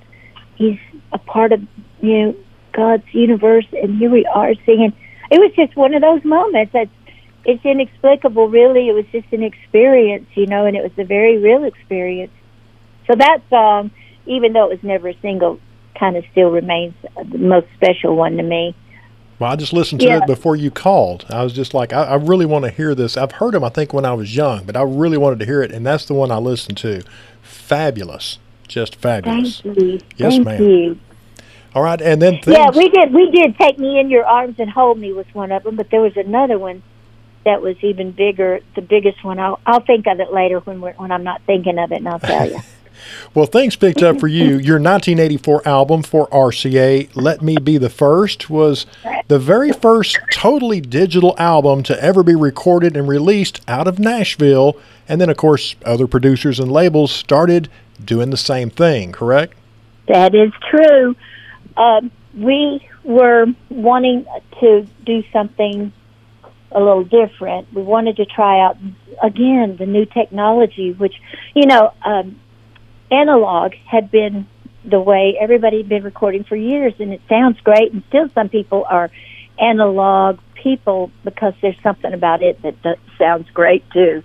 He's 0.57 0.79
a 1.13 1.19
part 1.19 1.53
of 1.53 1.61
you 2.01 2.19
know 2.19 2.35
God's 2.73 3.05
universe, 3.13 3.67
and 3.73 3.99
here 3.99 4.11
we 4.11 4.25
are 4.27 4.55
singing. 4.67 4.93
It 5.31 5.39
was 5.39 5.53
just 5.55 5.77
one 5.77 5.95
of 5.95 6.03
those 6.03 6.25
moments 6.25 6.73
that's 6.73 6.91
it's 7.45 7.65
inexplicable. 7.65 8.49
Really, 8.49 8.89
it 8.89 8.93
was 8.93 9.07
just 9.13 9.33
an 9.33 9.43
experience, 9.43 10.27
you 10.35 10.47
know, 10.47 10.67
and 10.67 10.77
it 10.77 10.83
was 10.83 10.93
a 10.99 11.05
very 11.05 11.39
real 11.39 11.65
experience. 11.65 12.33
So 13.07 13.15
that 13.17 13.41
song, 13.49 13.91
even 14.27 14.53
though 14.53 14.67
it 14.67 14.71
was 14.71 14.83
never 14.83 15.09
a 15.09 15.17
single, 15.21 15.59
kind 15.99 16.17
of 16.17 16.25
still 16.33 16.51
remains 16.51 16.95
the 17.31 17.39
most 17.39 17.67
special 17.75 18.17
one 18.17 18.37
to 18.37 18.43
me. 18.43 18.75
Well, 19.39 19.51
I 19.51 19.57
just 19.57 19.73
listened 19.73 20.01
to 20.03 20.07
Yeah. 20.07 20.19
it 20.19 20.27
before 20.27 20.55
you 20.55 20.71
called. 20.71 21.25
I 21.31 21.43
was 21.43 21.55
just 21.55 21.73
like, 21.73 21.93
I, 21.95 22.03
I 22.05 22.15
really 22.17 22.45
want 22.45 22.67
to 22.67 22.71
hear 22.71 22.95
this. 22.95 23.17
I've 23.17 23.33
heard 23.33 23.55
him, 23.55 23.65
I 23.65 23.71
think, 23.71 23.93
when 23.95 24.05
I 24.05 24.13
was 24.13 24.37
young, 24.37 24.65
but 24.65 24.77
I 24.77 24.83
really 24.83 25.17
wanted 25.17 25.39
to 25.41 25.47
hear 25.47 25.63
it, 25.63 25.73
and 25.73 25.85
that's 25.87 26.05
the 26.05 26.15
one 26.15 26.31
I 26.31 26.37
listened 26.37 26.77
to. 26.79 27.03
Fabulous, 27.43 28.39
just 28.69 28.97
fabulous. 28.97 29.61
Thank 29.63 29.79
you. 29.79 30.01
Yes, 30.17 30.35
Thank 30.35 30.45
ma'am. 30.45 30.63
you. 30.63 30.99
All 31.75 31.83
right, 31.83 32.01
and 32.03 32.21
then 32.21 32.41
things, 32.43 32.57
Yeah, 32.57 32.71
we 32.77 32.89
did. 32.91 33.15
We 33.15 33.31
did. 33.31 33.57
Take 33.57 33.79
me 33.79 33.99
in 33.99 34.11
your 34.11 34.27
arms 34.27 34.57
and 34.59 34.69
hold 34.69 34.99
me 34.99 35.13
was 35.13 35.27
one 35.33 35.53
of 35.53 35.63
them, 35.63 35.77
but 35.77 35.89
there 35.91 36.01
was 36.01 36.17
another 36.17 36.59
one 36.59 36.83
that 37.45 37.63
was 37.63 37.77
even 37.83 38.13
bigger. 38.13 38.61
The 38.75 38.83
biggest 38.83 39.25
one. 39.25 39.39
I'll 39.39 39.61
I'll 39.67 39.81
think 39.81 40.07
of 40.07 40.21
it 40.21 40.33
later 40.33 40.61
when 40.61 40.81
we're 40.81 40.93
when 40.95 41.11
I'm 41.11 41.25
not 41.25 41.43
thinking 41.47 41.79
of 41.79 41.93
it, 41.93 41.97
and 41.97 42.09
I'll 42.09 42.19
tell 42.19 42.49
you. 42.49 42.61
well, 43.35 43.47
things 43.47 43.77
picked 43.77 44.03
up 44.03 44.21
for 44.21 44.29
you. 44.29 44.59
Your 44.59 44.79
1984 44.79 45.67
album 45.67 46.03
for 46.03 46.29
RCA, 46.29 47.09
"Let 47.15 47.43
Me 47.43 47.57
Be 47.57 47.79
the 47.79 47.91
First, 47.91 48.51
was 48.51 48.87
the 49.29 49.39
very 49.39 49.73
first 49.73 50.19
totally 50.33 50.81
digital 50.81 51.35
album 51.39 51.83
to 51.85 52.03
ever 52.03 52.23
be 52.23 52.35
recorded 52.35 52.97
and 52.97 53.09
released 53.09 53.61
out 53.69 53.89
of 53.89 53.99
Nashville. 53.99 54.77
And 55.09 55.21
then, 55.21 55.31
of 55.31 55.37
course, 55.37 55.75
other 55.85 56.07
producers 56.07 56.61
and 56.61 56.71
labels 56.71 57.11
started 57.11 57.69
doing 58.05 58.31
the 58.31 58.37
same 58.37 58.71
thing. 58.71 59.13
Correct? 59.13 59.55
That 60.09 60.35
is 60.35 60.53
true. 60.69 61.17
Um, 61.77 62.11
we 62.35 62.87
were 63.05 63.47
wanting 63.71 64.27
to 64.61 64.87
do 65.05 65.23
something 65.33 65.93
a 66.73 66.79
little 66.79 67.05
different. 67.05 67.73
We 67.73 67.83
wanted 67.83 68.17
to 68.17 68.27
try 68.27 68.65
out 68.65 68.77
again 69.23 69.77
the 69.77 69.87
new 69.87 70.07
technology, 70.07 70.93
which 70.93 71.15
you 71.55 71.67
know, 71.67 71.93
um, 72.05 72.41
analog 73.11 73.75
had 73.87 74.11
been 74.11 74.47
the 74.85 75.01
way 75.01 75.37
everybody 75.39 75.79
had 75.79 75.89
been 75.89 76.03
recording 76.03 76.45
for 76.45 76.57
years, 76.57 76.95
and 76.99 77.13
it 77.13 77.21
sounds 77.29 77.61
great. 77.61 77.93
And 77.93 78.03
still, 78.09 78.29
some 78.35 78.49
people 78.49 78.87
are 78.89 79.11
analog 79.59 80.39
people 80.55 81.11
because 81.25 81.55
there's 81.61 81.81
something 81.83 82.13
about 82.13 82.43
it 82.43 82.61
that, 82.63 82.83
that 82.83 82.99
sounds 83.19 83.49
great 83.51 83.89
too. 83.91 84.23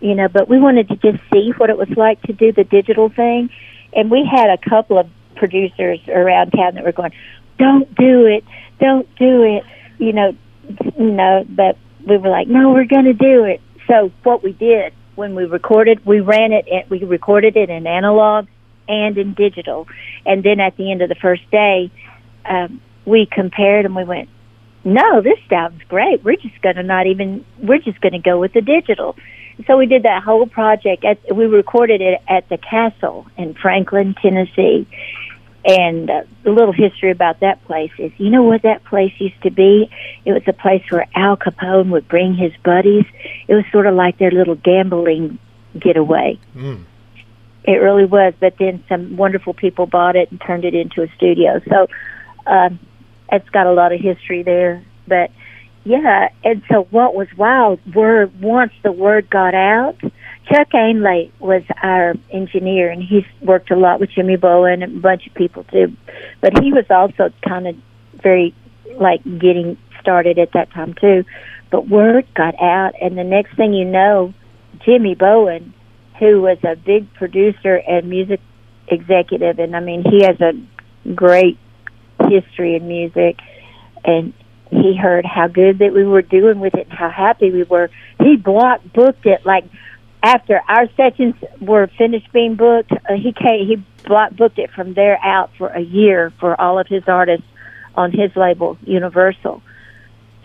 You 0.00 0.14
know, 0.14 0.28
but 0.28 0.48
we 0.48 0.58
wanted 0.58 0.88
to 0.88 0.96
just 0.96 1.22
see 1.32 1.52
what 1.56 1.70
it 1.70 1.78
was 1.78 1.90
like 1.90 2.20
to 2.22 2.32
do 2.32 2.52
the 2.52 2.64
digital 2.64 3.08
thing, 3.08 3.50
and 3.94 4.10
we 4.10 4.28
had 4.28 4.50
a 4.50 4.58
couple 4.68 4.98
of 4.98 5.08
producers 5.36 6.00
around 6.08 6.50
town 6.50 6.74
that 6.74 6.84
were 6.84 6.92
going, 6.92 7.12
"Don't 7.58 7.94
do 7.94 8.26
it, 8.26 8.44
don't 8.80 9.08
do 9.16 9.42
it," 9.44 9.64
you 9.98 10.12
know, 10.12 10.34
no, 10.98 11.44
but 11.48 11.76
we 12.06 12.16
were 12.16 12.28
like, 12.28 12.48
"No, 12.48 12.70
we're 12.70 12.84
going 12.84 13.04
to 13.04 13.14
do 13.14 13.44
it." 13.44 13.60
So 13.88 14.10
what 14.22 14.42
we 14.42 14.52
did 14.52 14.92
when 15.14 15.34
we 15.34 15.44
recorded, 15.44 16.04
we 16.06 16.20
ran 16.20 16.52
it, 16.52 16.66
at, 16.68 16.88
we 16.88 17.04
recorded 17.04 17.56
it 17.56 17.70
in 17.70 17.86
analog 17.86 18.46
and 18.88 19.16
in 19.18 19.34
digital, 19.34 19.86
and 20.24 20.42
then 20.42 20.60
at 20.60 20.76
the 20.76 20.90
end 20.90 21.02
of 21.02 21.08
the 21.08 21.14
first 21.14 21.48
day, 21.50 21.90
um, 22.44 22.80
we 23.04 23.26
compared 23.26 23.84
and 23.84 23.94
we 23.94 24.04
went, 24.04 24.28
"No, 24.84 25.20
this 25.20 25.38
sounds 25.48 25.82
great. 25.88 26.24
We're 26.24 26.36
just 26.36 26.60
going 26.62 26.76
to 26.76 26.82
not 26.82 27.06
even. 27.06 27.44
We're 27.58 27.78
just 27.78 28.00
going 28.00 28.12
to 28.12 28.18
go 28.18 28.38
with 28.38 28.52
the 28.52 28.62
digital." 28.62 29.16
So 29.66 29.76
we 29.76 29.86
did 29.86 30.04
that 30.04 30.22
whole 30.22 30.46
project. 30.46 31.04
At, 31.04 31.34
we 31.34 31.46
recorded 31.46 32.00
it 32.00 32.20
at 32.28 32.48
the 32.48 32.58
Castle 32.58 33.26
in 33.36 33.54
Franklin, 33.54 34.14
Tennessee. 34.20 34.86
And 35.64 36.10
uh, 36.10 36.22
the 36.42 36.50
little 36.50 36.72
history 36.72 37.10
about 37.10 37.40
that 37.40 37.64
place 37.64 37.92
is, 37.98 38.10
you 38.18 38.30
know 38.30 38.42
what 38.42 38.62
that 38.62 38.84
place 38.84 39.12
used 39.18 39.40
to 39.42 39.50
be? 39.50 39.88
It 40.24 40.32
was 40.32 40.42
a 40.46 40.52
place 40.52 40.82
where 40.90 41.06
Al 41.14 41.36
Capone 41.36 41.90
would 41.90 42.08
bring 42.08 42.34
his 42.34 42.52
buddies. 42.64 43.04
It 43.46 43.54
was 43.54 43.64
sort 43.70 43.86
of 43.86 43.94
like 43.94 44.18
their 44.18 44.32
little 44.32 44.56
gambling 44.56 45.38
getaway. 45.78 46.38
Mm. 46.56 46.84
It 47.64 47.76
really 47.76 48.04
was. 48.04 48.34
But 48.40 48.54
then 48.58 48.82
some 48.88 49.16
wonderful 49.16 49.54
people 49.54 49.86
bought 49.86 50.16
it 50.16 50.30
and 50.32 50.40
turned 50.40 50.64
it 50.64 50.74
into 50.74 51.02
a 51.02 51.08
studio. 51.16 51.60
So 51.68 51.86
um, 52.46 52.80
it's 53.30 53.48
got 53.50 53.66
a 53.66 53.72
lot 53.72 53.92
of 53.92 54.00
history 54.00 54.42
there. 54.42 54.84
But 55.06 55.30
yeah, 55.84 56.28
and 56.44 56.62
so 56.70 56.86
what 56.90 57.14
was 57.14 57.28
wild 57.36 57.80
word 57.94 58.40
once 58.40 58.72
the 58.82 58.92
word 58.92 59.28
got 59.30 59.54
out, 59.54 59.96
Chuck 60.52 60.68
Ainlay 60.74 61.30
was 61.38 61.62
our 61.82 62.14
engineer, 62.30 62.90
and 62.90 63.02
he's 63.02 63.24
worked 63.40 63.70
a 63.70 63.76
lot 63.76 64.00
with 64.00 64.10
Jimmy 64.10 64.36
Bowen 64.36 64.82
and 64.82 64.98
a 64.98 65.00
bunch 65.00 65.26
of 65.26 65.34
people 65.34 65.64
too. 65.64 65.96
But 66.42 66.62
he 66.62 66.72
was 66.72 66.84
also 66.90 67.32
kind 67.46 67.66
of 67.66 67.76
very 68.22 68.54
like 68.96 69.24
getting 69.24 69.78
started 70.00 70.38
at 70.38 70.52
that 70.52 70.70
time 70.72 70.94
too. 70.94 71.24
But 71.70 71.88
word 71.88 72.26
got 72.34 72.54
out, 72.60 72.92
and 73.00 73.16
the 73.16 73.24
next 73.24 73.56
thing 73.56 73.72
you 73.72 73.86
know, 73.86 74.34
Jimmy 74.84 75.14
Bowen, 75.14 75.72
who 76.18 76.42
was 76.42 76.58
a 76.64 76.76
big 76.76 77.12
producer 77.14 77.76
and 77.76 78.10
music 78.10 78.40
executive, 78.88 79.58
and 79.58 79.74
I 79.74 79.80
mean 79.80 80.02
he 80.02 80.24
has 80.24 80.38
a 80.40 80.52
great 81.14 81.58
history 82.28 82.76
in 82.76 82.86
music, 82.86 83.38
and 84.04 84.34
he 84.70 84.96
heard 84.96 85.24
how 85.24 85.48
good 85.48 85.78
that 85.78 85.94
we 85.94 86.04
were 86.04 86.22
doing 86.22 86.60
with 86.60 86.74
it 86.74 86.88
and 86.90 86.98
how 86.98 87.08
happy 87.08 87.50
we 87.50 87.62
were. 87.62 87.88
He 88.20 88.36
block 88.36 88.82
booked 88.92 89.24
it 89.24 89.46
like 89.46 89.64
after 90.22 90.60
our 90.68 90.86
sessions 90.96 91.34
were 91.60 91.88
finished 91.98 92.32
being 92.32 92.54
booked. 92.54 92.92
Uh, 92.92 93.14
he 93.14 93.32
came, 93.32 93.66
he 93.66 93.84
booked 94.06 94.58
it 94.58 94.70
from 94.70 94.94
there 94.94 95.18
out 95.22 95.50
for 95.58 95.68
a 95.68 95.80
year 95.80 96.32
for 96.38 96.58
all 96.60 96.78
of 96.78 96.86
his 96.86 97.02
artists 97.06 97.46
on 97.94 98.12
his 98.12 98.34
label 98.36 98.78
Universal. 98.84 99.62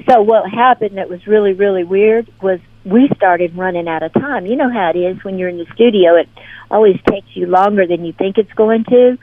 So 0.09 0.21
what 0.21 0.49
happened 0.49 0.97
that 0.97 1.09
was 1.09 1.25
really 1.27 1.53
really 1.53 1.83
weird 1.83 2.31
was 2.41 2.59
we 2.85 3.09
started 3.15 3.55
running 3.57 3.87
out 3.87 4.03
of 4.03 4.13
time. 4.13 4.45
You 4.45 4.55
know 4.55 4.71
how 4.71 4.91
it 4.91 4.97
is 4.97 5.23
when 5.23 5.37
you're 5.37 5.49
in 5.49 5.57
the 5.57 5.67
studio; 5.73 6.15
it 6.15 6.29
always 6.71 6.97
takes 7.09 7.27
you 7.35 7.47
longer 7.47 7.85
than 7.85 8.05
you 8.05 8.13
think 8.13 8.37
it's 8.37 8.53
going 8.53 8.83
to. 8.85 9.17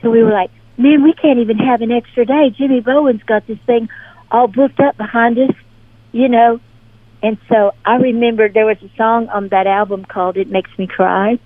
So 0.00 0.10
we 0.10 0.22
were 0.22 0.32
like, 0.32 0.50
"Man, 0.76 1.02
we 1.02 1.12
can't 1.12 1.38
even 1.38 1.58
have 1.58 1.82
an 1.82 1.92
extra 1.92 2.24
day." 2.24 2.50
Jimmy 2.50 2.80
Bowen's 2.80 3.22
got 3.24 3.46
this 3.46 3.58
thing 3.66 3.88
all 4.30 4.46
booked 4.46 4.80
up 4.80 4.96
behind 4.96 5.38
us, 5.38 5.54
you 6.12 6.28
know. 6.28 6.60
And 7.22 7.38
so 7.48 7.72
I 7.84 7.96
remember 7.96 8.48
there 8.48 8.66
was 8.66 8.78
a 8.82 8.90
song 8.96 9.28
on 9.28 9.48
that 9.48 9.66
album 9.66 10.04
called 10.04 10.36
"It 10.36 10.48
Makes 10.48 10.70
Me 10.78 10.86
Cry," 10.86 11.38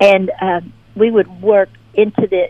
and 0.00 0.30
um, 0.40 0.72
we 0.94 1.10
would 1.10 1.40
work 1.40 1.70
into 1.94 2.26
the 2.28 2.48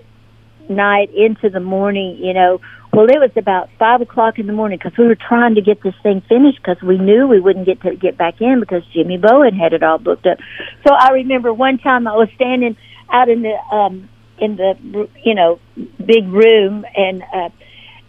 night, 0.68 1.10
into 1.14 1.48
the 1.48 1.60
morning, 1.60 2.18
you 2.20 2.34
know. 2.34 2.60
Well, 2.92 3.06
it 3.06 3.18
was 3.18 3.30
about 3.36 3.70
five 3.78 4.02
o'clock 4.02 4.38
in 4.38 4.46
the 4.46 4.52
morning 4.52 4.78
because 4.78 4.98
we 4.98 5.06
were 5.06 5.16
trying 5.16 5.54
to 5.54 5.62
get 5.62 5.82
this 5.82 5.94
thing 6.02 6.22
finished 6.28 6.58
because 6.62 6.82
we 6.82 6.98
knew 6.98 7.26
we 7.26 7.40
wouldn't 7.40 7.64
get 7.64 7.80
to 7.82 7.96
get 7.96 8.18
back 8.18 8.40
in 8.40 8.60
because 8.60 8.82
Jimmy 8.92 9.16
Bowen 9.16 9.54
had 9.54 9.72
it 9.72 9.82
all 9.82 9.98
booked 9.98 10.26
up. 10.26 10.38
So 10.86 10.92
I 10.92 11.10
remember 11.12 11.54
one 11.54 11.78
time 11.78 12.06
I 12.06 12.16
was 12.16 12.28
standing 12.34 12.76
out 13.10 13.28
in 13.28 13.42
the 13.42 13.54
um 13.74 14.08
in 14.38 14.56
the 14.56 15.08
you 15.24 15.34
know 15.34 15.58
big 16.04 16.26
room 16.28 16.84
and 16.94 17.22
uh 17.22 17.48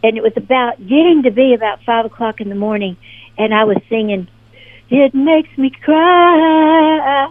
and 0.03 0.17
it 0.17 0.21
was 0.21 0.33
about 0.35 0.79
getting 0.79 1.21
to 1.23 1.31
be 1.31 1.53
about 1.53 1.79
five 1.85 2.05
o'clock 2.05 2.41
in 2.41 2.49
the 2.49 2.55
morning, 2.55 2.97
and 3.37 3.53
I 3.53 3.63
was 3.63 3.77
singing, 3.89 4.27
"It 4.89 5.13
makes 5.13 5.55
me 5.57 5.69
cry." 5.69 7.21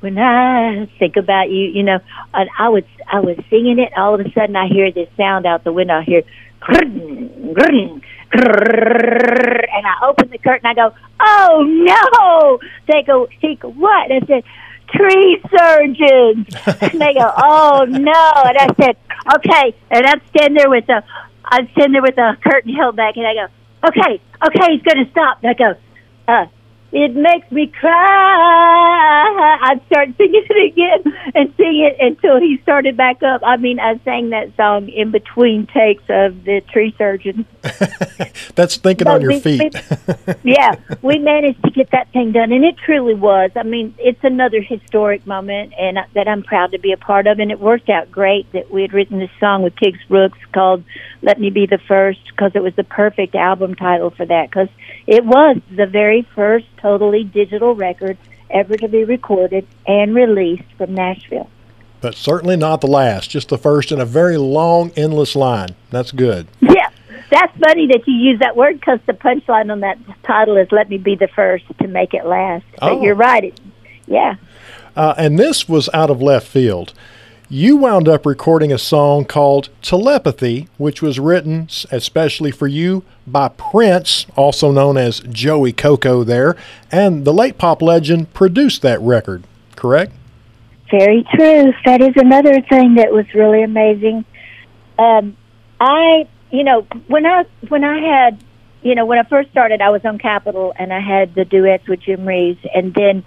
When 0.00 0.18
I 0.18 0.86
think 0.98 1.16
about 1.16 1.50
you, 1.50 1.66
you 1.66 1.82
know, 1.82 1.98
and 2.32 2.48
I 2.58 2.68
was 2.70 2.84
I 3.10 3.20
was 3.20 3.36
singing 3.50 3.78
it. 3.78 3.92
All 3.96 4.14
of 4.14 4.20
a 4.20 4.30
sudden, 4.32 4.56
I 4.56 4.66
hear 4.66 4.90
this 4.90 5.08
sound 5.16 5.44
out 5.46 5.62
the 5.64 5.72
window. 5.72 5.98
I 5.98 6.02
hear, 6.02 6.22
and 6.62 8.02
I 9.86 10.06
open 10.08 10.30
the 10.30 10.38
curtain. 10.38 10.66
I 10.66 10.74
go, 10.74 10.94
"Oh 11.20 11.62
no!" 11.66 12.58
They 12.86 13.02
go, 13.02 13.28
"He 13.40 13.56
go 13.56 13.70
what?" 13.70 14.10
I 14.10 14.20
said, 14.26 14.44
tree 14.94 15.40
surgeons. 15.50 16.46
and 16.80 17.00
they 17.00 17.14
go, 17.14 17.32
oh 17.36 17.84
no. 17.88 18.32
And 18.44 18.58
I 18.58 18.68
said, 18.80 18.96
okay. 19.36 19.74
And 19.90 20.06
I'm 20.06 20.20
standing 20.30 20.56
there 20.58 20.70
with 20.70 20.86
the, 20.86 21.02
I'm 21.50 21.68
standing 21.72 21.92
there 21.92 22.02
with 22.02 22.16
the 22.16 22.36
curtain 22.44 22.72
held 22.74 22.96
back, 22.96 23.16
and 23.16 23.26
I 23.26 23.34
go, 23.34 23.46
okay, 23.88 24.22
okay, 24.46 24.72
he's 24.72 24.82
going 24.82 25.04
to 25.04 25.10
stop. 25.10 25.38
And 25.42 25.50
I 25.50 25.54
go, 25.54 25.74
uh, 26.28 26.46
it 26.92 27.14
makes 27.14 27.50
me 27.52 27.68
cry. 27.68 29.58
I'd 29.62 29.80
start 29.86 30.08
singing 30.16 30.44
it 30.48 30.72
again 30.72 31.32
and 31.34 31.54
sing 31.56 31.88
it 31.88 31.96
until 32.00 32.40
he 32.40 32.58
started 32.62 32.96
back 32.96 33.22
up. 33.22 33.42
I 33.44 33.56
mean, 33.56 33.78
I 33.78 34.00
sang 34.04 34.30
that 34.30 34.56
song 34.56 34.88
in 34.88 35.12
between 35.12 35.66
takes 35.66 36.02
of 36.08 36.44
the 36.44 36.62
tree 36.72 36.94
surgeon. 36.98 37.46
That's 38.56 38.76
thinking 38.76 39.04
but 39.04 39.14
on 39.14 39.20
your 39.20 39.30
we, 39.30 39.40
feet. 39.40 39.74
we, 40.42 40.54
yeah, 40.54 40.74
we 41.02 41.18
managed 41.18 41.62
to 41.62 41.70
get 41.70 41.90
that 41.92 42.12
thing 42.12 42.32
done, 42.32 42.52
and 42.52 42.64
it 42.64 42.76
truly 42.84 43.14
was. 43.14 43.50
I 43.54 43.62
mean, 43.62 43.94
it's 43.98 44.22
another 44.24 44.60
historic 44.60 45.26
moment, 45.26 45.72
and 45.78 45.98
that 46.14 46.26
I'm 46.26 46.42
proud 46.42 46.72
to 46.72 46.78
be 46.78 46.92
a 46.92 46.96
part 46.96 47.26
of. 47.26 47.38
And 47.38 47.50
it 47.52 47.60
worked 47.60 47.88
out 47.88 48.10
great 48.10 48.50
that 48.52 48.70
we 48.70 48.82
had 48.82 48.92
written 48.92 49.18
this 49.18 49.30
song 49.38 49.62
with 49.62 49.74
Kix 49.76 49.96
Brooks 50.08 50.38
called 50.52 50.82
"Let 51.22 51.38
Me 51.38 51.50
Be 51.50 51.66
the 51.66 51.78
First 51.86 52.20
because 52.30 52.52
it 52.54 52.62
was 52.62 52.74
the 52.74 52.84
perfect 52.84 53.34
album 53.34 53.74
title 53.76 54.10
for 54.10 54.26
that. 54.26 54.50
Because 54.50 54.68
it 55.06 55.24
was 55.24 55.58
the 55.70 55.86
very 55.86 56.26
first 56.34 56.66
totally 56.80 57.24
digital 57.24 57.74
record 57.74 58.16
ever 58.50 58.76
to 58.76 58.88
be 58.88 59.04
recorded 59.04 59.66
and 59.86 60.14
released 60.14 60.64
from 60.76 60.94
Nashville. 60.94 61.48
But 62.00 62.14
certainly 62.14 62.56
not 62.56 62.80
the 62.80 62.86
last, 62.86 63.30
just 63.30 63.48
the 63.48 63.58
first 63.58 63.92
in 63.92 64.00
a 64.00 64.06
very 64.06 64.38
long, 64.38 64.90
endless 64.96 65.36
line. 65.36 65.76
That's 65.90 66.12
good. 66.12 66.48
Yeah, 66.60 66.88
that's 67.30 67.56
funny 67.58 67.86
that 67.88 68.02
you 68.06 68.14
use 68.14 68.38
that 68.40 68.56
word 68.56 68.80
because 68.80 69.00
the 69.06 69.12
punchline 69.12 69.70
on 69.70 69.80
that 69.80 69.98
title 70.22 70.56
is 70.56 70.68
"Let 70.72 70.88
me 70.88 70.96
be 70.96 71.14
the 71.14 71.28
first 71.28 71.64
to 71.80 71.88
make 71.88 72.14
it 72.14 72.24
last." 72.24 72.64
But 72.80 72.92
oh. 72.92 73.02
you're 73.02 73.14
right. 73.14 73.44
It, 73.44 73.60
yeah. 74.06 74.36
Uh, 74.96 75.14
and 75.16 75.38
this 75.38 75.68
was 75.68 75.88
out 75.92 76.10
of 76.10 76.20
left 76.22 76.46
field 76.46 76.94
you 77.52 77.76
wound 77.76 78.06
up 78.06 78.24
recording 78.24 78.72
a 78.72 78.78
song 78.78 79.24
called 79.24 79.70
Telepathy, 79.82 80.68
which 80.78 81.02
was 81.02 81.18
written 81.18 81.68
especially 81.90 82.52
for 82.52 82.68
you 82.68 83.02
by 83.26 83.48
Prince, 83.48 84.24
also 84.36 84.70
known 84.70 84.96
as 84.96 85.18
Joey 85.18 85.72
Coco, 85.72 86.22
there, 86.22 86.56
and 86.92 87.24
the 87.24 87.32
late 87.32 87.58
pop 87.58 87.82
legend 87.82 88.32
produced 88.34 88.82
that 88.82 89.00
record, 89.00 89.42
correct? 89.74 90.12
Very 90.92 91.26
true. 91.34 91.72
That 91.84 92.00
is 92.00 92.14
another 92.14 92.60
thing 92.62 92.94
that 92.94 93.12
was 93.12 93.26
really 93.34 93.64
amazing. 93.64 94.24
Um, 94.96 95.36
I, 95.80 96.28
you 96.52 96.62
know, 96.62 96.82
when 97.08 97.26
I 97.26 97.46
when 97.68 97.82
I 97.82 97.98
had, 97.98 98.44
you 98.82 98.94
know, 98.94 99.06
when 99.06 99.18
I 99.18 99.24
first 99.24 99.50
started, 99.50 99.80
I 99.80 99.90
was 99.90 100.04
on 100.04 100.18
Capitol 100.18 100.72
and 100.78 100.92
I 100.92 101.00
had 101.00 101.34
the 101.34 101.44
duets 101.44 101.88
with 101.88 102.00
Jim 102.00 102.24
Reeves, 102.24 102.64
and 102.72 102.94
then, 102.94 103.24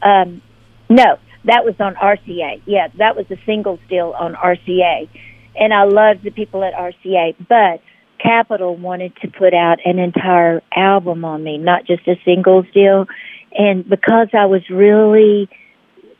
um, 0.00 0.40
no, 0.88 1.18
that 1.44 1.64
was 1.64 1.74
on 1.80 1.94
RCA. 1.94 2.62
Yeah, 2.66 2.88
that 2.98 3.16
was 3.16 3.26
a 3.30 3.36
single 3.46 3.78
deal 3.88 4.14
on 4.18 4.34
RCA. 4.34 5.08
And 5.56 5.72
I 5.72 5.84
loved 5.84 6.22
the 6.22 6.30
people 6.30 6.62
at 6.64 6.74
RCA. 6.74 7.34
But 7.48 7.82
Capitol 8.22 8.76
wanted 8.76 9.14
to 9.22 9.28
put 9.28 9.54
out 9.54 9.78
an 9.84 9.98
entire 9.98 10.62
album 10.74 11.24
on 11.24 11.42
me, 11.42 11.58
not 11.58 11.86
just 11.86 12.06
a 12.08 12.16
singles 12.24 12.66
deal. 12.74 13.06
And 13.52 13.88
because 13.88 14.28
I 14.32 14.46
was 14.46 14.68
really, 14.68 15.48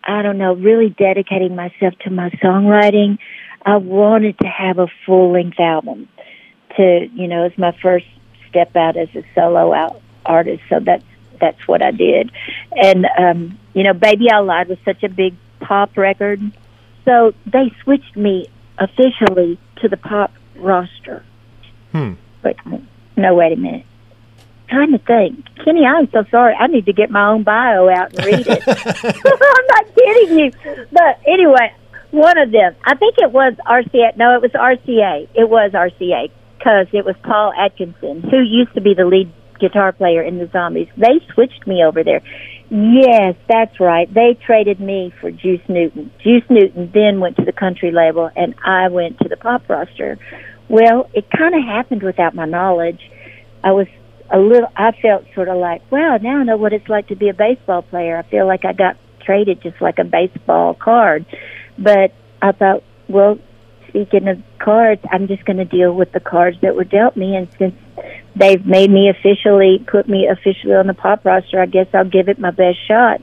I 0.04 0.22
don't 0.22 0.38
know, 0.38 0.54
really 0.54 0.90
dedicating 0.90 1.54
myself 1.54 1.94
to 2.04 2.11
my 2.11 2.31
songwriting, 2.42 3.18
I 3.66 3.76
wanted 3.76 4.38
to 4.38 4.48
have 4.48 4.78
a 4.78 4.87
full 5.04 5.33
length 5.33 5.61
album 5.61 6.09
to, 6.76 7.09
you 7.12 7.28
know, 7.28 7.44
as 7.44 7.52
my 7.59 7.76
first 7.83 8.07
step 8.48 8.74
out 8.76 8.96
as 8.96 9.09
a 9.14 9.22
solo 9.35 9.72
out 9.74 10.00
artist. 10.24 10.62
So 10.68 10.81
that's 10.81 11.04
that's 11.40 11.68
what 11.68 11.83
I 11.83 11.90
did. 11.90 12.33
And 12.72 13.07
um, 13.18 13.59
you 13.78 13.84
know, 13.84 13.94
Baby 13.94 14.26
I 14.28 14.40
Lied 14.40 14.68
was 14.68 14.78
such 14.84 15.04
a 15.04 15.08
big 15.08 15.36
pop 15.60 15.96
record, 15.96 16.40
so 17.04 17.32
they 17.46 17.72
switched 17.84 18.16
me 18.16 18.48
officially 18.76 19.56
to 19.76 19.88
the 19.88 19.96
pop 19.96 20.32
roster. 20.56 21.24
Hmm. 21.92 22.14
Wait, 22.42 22.56
no, 23.16 23.36
wait 23.36 23.52
a 23.52 23.56
minute. 23.56 23.86
Trying 24.68 24.90
to 24.90 24.98
think, 24.98 25.46
Kenny. 25.64 25.86
I'm 25.86 26.10
so 26.10 26.24
sorry. 26.28 26.54
I 26.54 26.66
need 26.66 26.86
to 26.86 26.92
get 26.92 27.08
my 27.08 27.28
own 27.28 27.44
bio 27.44 27.88
out 27.88 28.12
and 28.14 28.26
read 28.26 28.48
it. 28.48 28.62
I'm 28.66 29.66
not 29.68 29.94
kidding 29.94 30.38
you. 30.38 30.50
But 30.90 31.20
anyway, 31.24 31.72
one 32.10 32.36
of 32.36 32.50
them. 32.50 32.74
I 32.84 32.96
think 32.96 33.14
it 33.18 33.30
was 33.30 33.54
RCA. 33.64 34.16
No, 34.16 34.34
it 34.34 34.42
was 34.42 34.50
RCA. 34.50 35.28
It 35.36 35.48
was 35.48 35.70
RCA 35.70 36.32
because 36.58 36.88
it 36.92 37.04
was 37.04 37.14
Paul 37.22 37.52
Atkinson, 37.56 38.22
who 38.28 38.42
used 38.42 38.74
to 38.74 38.80
be 38.80 38.94
the 38.94 39.04
lead 39.04 39.32
guitar 39.60 39.92
player 39.92 40.22
in 40.22 40.38
the 40.38 40.48
Zombies. 40.52 40.88
They 40.96 41.20
switched 41.32 41.64
me 41.66 41.84
over 41.84 42.02
there. 42.02 42.22
Yes, 42.70 43.35
that's 43.48 43.81
right. 43.81 44.12
They 44.12 44.38
traded 44.44 44.78
me 44.78 45.12
for 45.20 45.31
Juice 45.31 45.62
Newton. 45.68 46.11
Juice 46.22 46.44
Newton 46.50 46.90
then 46.92 47.18
went 47.18 47.37
to 47.37 47.44
the 47.44 47.52
country 47.52 47.90
label, 47.90 48.31
and 48.37 48.54
I 48.62 48.88
went 48.88 49.18
to 49.20 49.28
the 49.28 49.38
pop 49.38 49.68
roster. 49.68 50.18
Well, 50.68 51.09
it 51.14 51.31
kind 51.31 51.54
of 51.54 51.62
happened 51.64 52.02
without 52.02 52.35
my 52.35 52.44
knowledge. 52.44 53.00
I 53.64 53.72
was 53.72 53.87
a 54.31 54.38
little. 54.38 54.68
I 54.76 54.92
felt 55.00 55.24
sort 55.35 55.48
of 55.48 55.57
like, 55.57 55.90
wow, 55.90 56.18
now 56.20 56.40
I 56.40 56.44
know 56.44 56.59
what 56.59 56.74
it's 56.74 56.88
like 56.88 57.09
to 57.09 57.16
be 57.16 57.31
a 57.31 57.35
baseball 57.35 57.81
player. 57.81 58.18
I 58.18 58.22
feel 58.31 58.46
like 58.46 58.66
I 58.66 58.74
got 58.74 58.96
traded 59.24 59.62
just 59.62 59.81
like 59.81 59.98
a 59.98 60.04
baseball 60.04 60.74
card. 60.74 61.24
But 61.78 62.12
I 62.42 62.52
thought, 62.52 62.83
well, 63.09 63.38
speaking 63.88 64.28
of 64.28 64.42
cards, 64.59 65.00
I'm 65.11 65.26
just 65.26 65.46
going 65.46 65.57
to 65.57 65.64
deal 65.64 65.94
with 65.94 66.12
the 66.12 66.20
cards 66.20 66.59
that 66.61 66.74
were 66.74 66.85
dealt 66.85 67.16
me, 67.16 67.35
and 67.35 67.48
since 67.59 67.74
they've 68.38 68.64
made 68.64 68.90
me 68.90 69.09
officially 69.09 69.85
put 69.87 70.09
me 70.09 70.29
officially 70.29 70.74
on 70.74 70.87
the 70.87 70.94
pop 70.94 71.24
roster. 71.24 71.61
I 71.61 71.66
guess 71.66 71.87
I'll 71.92 72.09
give 72.09 72.29
it 72.29 72.38
my 72.38 72.51
best 72.51 72.79
shot. 72.87 73.20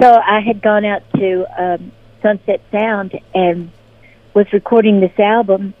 So 0.00 0.10
I 0.10 0.40
had 0.40 0.62
gone 0.62 0.84
out 0.84 1.02
to 1.16 1.46
um, 1.62 1.92
Sunset 2.22 2.62
Sound 2.72 3.18
and 3.34 3.70
was 4.34 4.46
recording 4.52 5.00
this 5.00 5.18
album, 5.18 5.74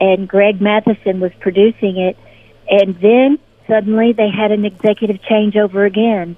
and 0.00 0.28
Greg 0.28 0.60
Mathieson 0.60 1.20
was 1.20 1.32
producing 1.40 1.98
it, 1.98 2.16
and 2.68 2.94
then 3.00 3.38
suddenly 3.66 4.12
they 4.12 4.30
had 4.30 4.52
an 4.52 4.64
executive 4.64 5.20
changeover 5.30 5.86
again, 5.86 6.36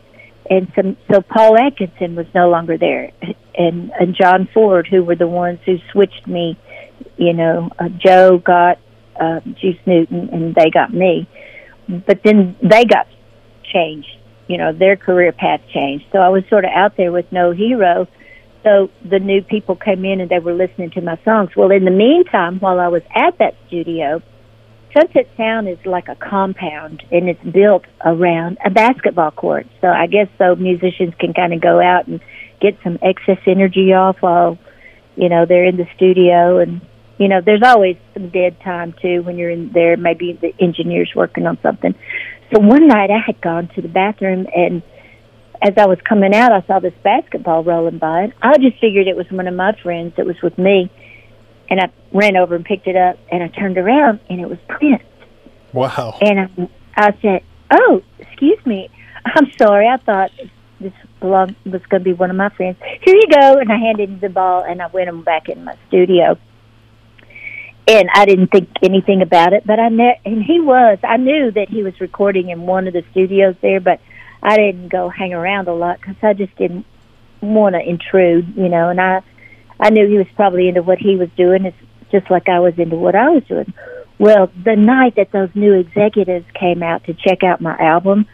and 0.49 0.73
some 0.75 0.97
so 1.11 1.21
Paul 1.21 1.57
Atkinson 1.59 2.17
was 2.17 2.27
no 2.35 2.51
longer 2.51 2.77
there, 2.77 3.13
and 3.55 3.93
and 4.01 4.17
John 4.21 4.49
Ford, 4.53 4.89
who 4.89 5.05
were 5.05 5.17
the 5.17 5.29
ones 5.29 5.61
who 5.65 5.79
switched 5.93 6.27
me. 6.27 6.59
You 7.17 7.35
know, 7.35 7.71
uh, 7.79 7.91
Joe 7.91 8.39
got 8.39 8.79
uh, 9.21 9.41
Juice 9.41 9.79
Newton, 9.87 10.31
and 10.33 10.55
they 10.55 10.71
got 10.71 10.93
me 10.93 11.29
but 12.07 12.21
then 12.25 12.57
they 12.63 12.85
got 12.85 13.07
changed. 13.73 14.17
You 14.47 14.59
know, 14.59 14.73
their 14.73 14.97
career 14.97 15.33
path 15.33 15.61
changed. 15.73 16.07
So 16.13 16.19
I 16.19 16.29
was 16.29 16.43
sort 16.49 16.65
of 16.65 16.71
out 16.75 16.97
there 16.97 17.13
with 17.13 17.31
no 17.31 17.53
hero. 17.53 18.09
so 18.65 18.91
the 19.09 19.19
new 19.19 19.43
people 19.43 19.77
came 19.77 20.05
in 20.05 20.21
and 20.21 20.31
they 20.31 20.39
were 20.39 20.53
listening 20.53 20.91
to 20.91 21.01
my 21.01 21.19
songs. 21.25 21.51
Well, 21.57 21.71
in 21.71 21.85
the 21.85 21.91
meantime, 21.91 22.59
while 22.59 22.81
I 22.81 22.89
was 22.89 23.03
at 23.15 23.39
that 23.39 23.55
studio, 23.69 24.23
Sunset 24.93 25.29
Sound 25.37 25.69
is 25.69 25.79
like 25.87 26.09
a 26.09 26.17
compound 26.17 27.03
and 27.13 27.29
it's 27.29 27.43
built 27.45 27.85
around 28.05 28.59
a 28.65 28.71
basketball 28.71 29.31
court. 29.31 29.67
So 29.81 29.89
I 29.89 30.07
guess 30.07 30.29
so 30.37 30.57
musicians 30.57 31.15
can 31.19 31.33
kind 31.33 31.53
of 31.53 31.61
go 31.61 31.81
out 31.81 32.09
and 32.09 32.21
get 32.61 32.77
some 32.83 32.99
excess 33.03 33.39
energy 33.47 33.93
off 33.93 34.17
while, 34.21 34.59
you 35.17 35.29
know, 35.29 35.47
they're 35.47 35.65
in 35.65 35.77
the 35.77 35.87
studio 35.95 36.59
and 36.59 36.81
you 37.21 37.29
know, 37.29 37.43
there's 37.45 37.63
always 37.63 37.99
some 38.15 38.31
dead 38.31 38.59
time 38.61 38.95
too 39.01 39.23
when 39.23 39.37
you're 39.37 39.51
in 39.51 39.71
there. 39.73 39.99
Maybe 39.99 40.33
the 40.33 40.55
engineer's 40.59 41.13
working 41.15 41.47
on 41.47 41.59
something. 41.63 41.95
So 42.51 42.61
one 42.61 42.89
night 42.89 43.11
I 43.11 43.19
had 43.25 43.43
gone 43.43 43.69
to 43.75 43.83
the 43.83 43.89
bathroom 43.89 44.47
and 44.57 44.83
as 45.61 45.75
I 45.77 45.85
was 45.85 45.99
coming 46.09 46.35
out, 46.35 46.51
I 46.51 46.67
saw 46.67 46.79
this 46.79 46.95
basketball 47.05 47.63
rolling 47.63 47.99
by. 47.99 48.23
And 48.23 48.33
I 48.41 48.57
just 48.57 48.81
figured 48.81 49.07
it 49.07 49.17
was 49.17 49.31
one 49.31 49.47
of 49.47 49.55
my 49.55 49.79
friends 49.83 50.15
that 50.17 50.25
was 50.25 50.41
with 50.43 50.57
me. 50.57 50.91
And 51.69 51.79
I 51.79 51.93
ran 52.11 52.39
over 52.39 52.55
and 52.55 52.65
picked 52.65 52.87
it 52.87 52.97
up 52.97 53.19
and 53.31 53.43
I 53.43 53.49
turned 53.49 53.77
around 53.77 54.21
and 54.31 54.41
it 54.41 54.49
was 54.49 54.59
Prince. 54.67 55.03
Wow. 55.75 56.17
And 56.23 56.41
I, 56.41 56.71
I 56.97 57.19
said, 57.21 57.43
Oh, 57.71 58.03
excuse 58.19 58.65
me. 58.65 58.89
I'm 59.27 59.53
sorry. 59.59 59.87
I 59.87 59.99
thought 59.99 60.31
this 60.81 60.95
belonged, 61.21 61.55
was 61.67 61.83
going 61.91 62.01
to 62.03 62.05
be 62.05 62.15
one 62.15 62.31
of 62.31 62.37
my 62.37 62.49
friends. 62.49 62.79
Here 63.03 63.15
you 63.15 63.29
go. 63.31 63.59
And 63.59 63.71
I 63.71 63.77
handed 63.77 64.09
him 64.09 64.21
the 64.21 64.31
ball 64.31 64.65
and 64.65 64.81
I 64.81 64.87
went 64.87 65.11
him 65.11 65.23
back 65.23 65.51
in 65.51 65.65
my 65.65 65.77
studio 65.89 66.39
and 67.99 68.09
I 68.15 68.25
didn't 68.25 68.49
think 68.49 68.69
anything 68.83 69.23
about 69.23 69.53
it. 69.53 69.67
But 69.67 69.81
I 69.81 69.89
ne- 69.89 70.21
and 70.25 70.43
he 70.43 70.61
was. 70.61 70.99
I 71.03 71.17
knew 71.17 71.51
that 71.51 71.69
he 71.69 71.83
was 71.83 72.01
recording 72.01 72.51
in 72.51 72.63
one 72.63 72.87
of 72.87 72.93
the 72.93 73.05
studios 73.11 73.57
there, 73.61 73.81
but 73.81 74.01
I 74.43 74.57
didn't 74.57 74.89
go 74.89 75.09
hang 75.09 75.35
around 75.35 75.69
a 75.69 75.75
lot 75.75 76.01
because 76.01 76.17
I 76.23 76.33
just 76.33 76.55
didn't 76.57 76.87
want 77.41 77.75
to 77.75 77.81
intrude, 77.81 78.57
you 78.57 78.69
know. 78.69 78.89
And 78.91 79.01
I, 79.01 79.23
I 79.79 79.91
knew 79.91 80.09
he 80.09 80.19
was 80.19 80.29
probably 80.37 80.69
into 80.69 80.83
what 80.83 80.99
he 80.99 81.17
was 81.17 81.31
doing. 81.37 81.65
It's 81.65 81.77
just 82.13 82.31
like 82.31 82.49
I 82.49 82.61
was 82.61 82.79
into 82.79 82.97
what 82.97 83.15
I 83.15 83.31
was 83.31 83.45
doing. 83.45 83.73
Well, 84.19 84.51
the 84.65 84.77
night 84.77 85.17
that 85.17 85.33
those 85.33 85.51
new 85.55 85.75
executives 85.75 86.47
came 86.55 86.83
out 86.83 87.05
to 87.05 87.15
check 87.15 87.43
out 87.43 87.61
my 87.61 87.77
album 87.79 88.27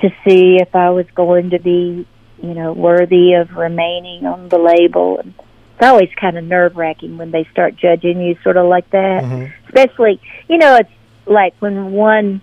to 0.00 0.08
see 0.24 0.56
if 0.60 0.74
I 0.74 0.90
was 0.90 1.06
going 1.14 1.50
to 1.50 1.58
be, 1.58 2.06
you 2.42 2.54
know, 2.54 2.72
worthy 2.72 3.34
of 3.34 3.50
remaining 3.50 4.24
on 4.24 4.48
the 4.48 4.58
label 4.58 5.18
and 5.18 5.34
it's 5.74 5.82
always 5.82 6.10
kind 6.20 6.38
of 6.38 6.44
nerve 6.44 6.76
wracking 6.76 7.18
when 7.18 7.30
they 7.30 7.44
start 7.52 7.76
judging 7.76 8.20
you 8.20 8.36
sort 8.42 8.56
of 8.56 8.66
like 8.66 8.88
that. 8.90 9.24
Mm-hmm. 9.24 9.66
Especially, 9.66 10.20
you 10.48 10.58
know, 10.58 10.76
it's 10.76 10.90
like 11.26 11.54
when 11.60 11.92
one 11.92 12.40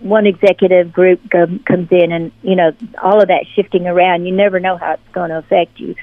one 0.00 0.26
executive 0.26 0.92
group 0.92 1.20
com- 1.30 1.58
comes 1.60 1.88
in 1.90 2.12
and 2.12 2.32
you 2.42 2.56
know 2.56 2.72
all 3.02 3.20
of 3.20 3.28
that 3.28 3.44
shifting 3.54 3.86
around 3.86 4.24
you 4.24 4.34
never 4.34 4.58
know 4.58 4.76
how 4.76 4.92
it's 4.92 5.12
going 5.12 5.30
to 5.30 5.38
affect 5.38 5.78
you 5.78 5.94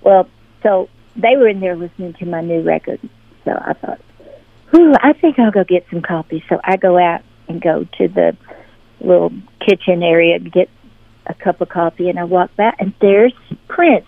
well 0.00 0.28
so 0.62 0.88
they 1.16 1.36
were 1.36 1.48
in 1.48 1.60
there 1.60 1.76
listening 1.76 2.14
to 2.14 2.24
my 2.24 2.40
new 2.40 2.62
record 2.62 3.00
so 3.44 3.50
i 3.52 3.72
thought 3.74 4.00
Ooh, 4.74 4.94
i 5.02 5.12
think 5.12 5.38
i'll 5.38 5.50
go 5.50 5.64
get 5.64 5.86
some 5.90 6.00
coffee 6.00 6.42
so 6.48 6.58
i 6.64 6.76
go 6.76 6.98
out 6.98 7.22
and 7.48 7.60
go 7.60 7.84
to 7.98 8.08
the 8.08 8.36
little 9.00 9.32
kitchen 9.60 10.02
area 10.02 10.38
to 10.38 10.50
get 10.50 10.70
a 11.26 11.34
cup 11.34 11.60
of 11.60 11.68
coffee 11.68 12.08
and 12.08 12.18
i 12.18 12.24
walk 12.24 12.54
back 12.56 12.76
and 12.78 12.94
there's 13.00 13.34
prince 13.66 14.06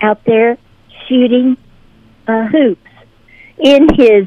out 0.00 0.22
there 0.24 0.56
shooting 1.08 1.56
uh, 2.26 2.46
hoops 2.46 2.80
in 3.58 3.88
his, 3.94 4.26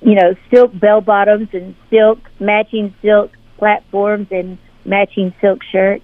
you 0.00 0.14
know, 0.14 0.34
silk 0.52 0.78
bell 0.78 1.00
bottoms 1.00 1.48
and 1.52 1.74
silk 1.90 2.18
matching 2.40 2.94
silk 3.02 3.32
platforms 3.58 4.28
and 4.30 4.58
matching 4.84 5.34
silk 5.40 5.60
shirt. 5.70 6.02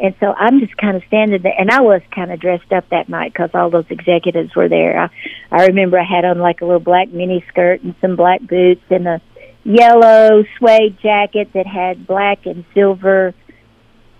And 0.00 0.14
so 0.18 0.26
I'm 0.26 0.58
just 0.58 0.76
kind 0.76 0.96
of 0.96 1.04
standing 1.06 1.40
there, 1.42 1.54
and 1.56 1.70
I 1.70 1.80
was 1.80 2.02
kind 2.12 2.32
of 2.32 2.40
dressed 2.40 2.72
up 2.72 2.88
that 2.90 3.08
night 3.08 3.32
because 3.32 3.50
all 3.54 3.70
those 3.70 3.86
executives 3.90 4.54
were 4.56 4.68
there. 4.68 4.98
I, 4.98 5.10
I 5.52 5.66
remember 5.66 5.98
I 5.98 6.04
had 6.04 6.24
on 6.24 6.40
like 6.40 6.60
a 6.62 6.64
little 6.64 6.80
black 6.80 7.10
mini 7.12 7.44
skirt 7.48 7.82
and 7.82 7.94
some 8.00 8.16
black 8.16 8.40
boots 8.42 8.82
and 8.90 9.06
a 9.06 9.22
yellow 9.62 10.44
suede 10.58 10.98
jacket 11.00 11.50
that 11.54 11.66
had 11.66 12.06
black 12.06 12.44
and 12.44 12.64
silver 12.74 13.34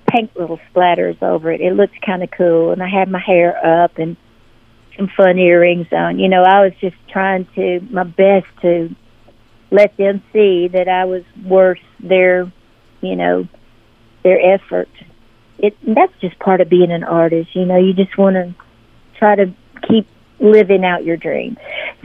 pink 0.09 0.31
little 0.37 0.61
splatters 0.73 1.21
over 1.23 1.51
it. 1.51 1.61
It 1.61 1.75
looked 1.75 2.01
kind 2.07 2.23
of 2.23 2.31
cool, 2.31 2.71
and 2.71 2.83
I 2.83 2.89
had 2.89 3.11
my 3.11 3.21
hair 3.21 3.83
up 3.83 3.99
and 3.99 4.17
some 4.97 5.09
fun 5.17 5.39
earrings 5.39 5.87
on. 5.93 6.19
You 6.19 6.29
know, 6.29 6.43
I 6.43 6.63
was 6.63 6.73
just 6.81 6.97
trying 7.11 7.47
to 7.55 7.81
my 7.91 8.05
best 8.05 8.47
to 8.63 8.95
let 9.71 9.97
them 9.97 10.23
see 10.33 10.69
that 10.69 10.89
I 10.89 11.05
was 11.05 11.23
worth 11.45 11.79
their, 12.01 12.53
you 13.01 13.17
know, 13.17 13.49
their 14.23 14.55
effort. 14.55 14.89
It 15.59 15.77
that's 15.83 16.13
just 16.21 16.39
part 16.39 16.61
of 16.61 16.69
being 16.69 16.91
an 16.91 17.05
artist. 17.05 17.51
You 17.55 17.65
know, 17.65 17.79
you 17.79 17.93
just 17.93 18.17
want 18.17 18.35
to 18.35 18.55
try 19.19 19.37
to 19.37 19.55
keep 19.89 20.07
living 20.39 20.85
out 20.85 21.05
your 21.05 21.17
dream. 21.17 21.57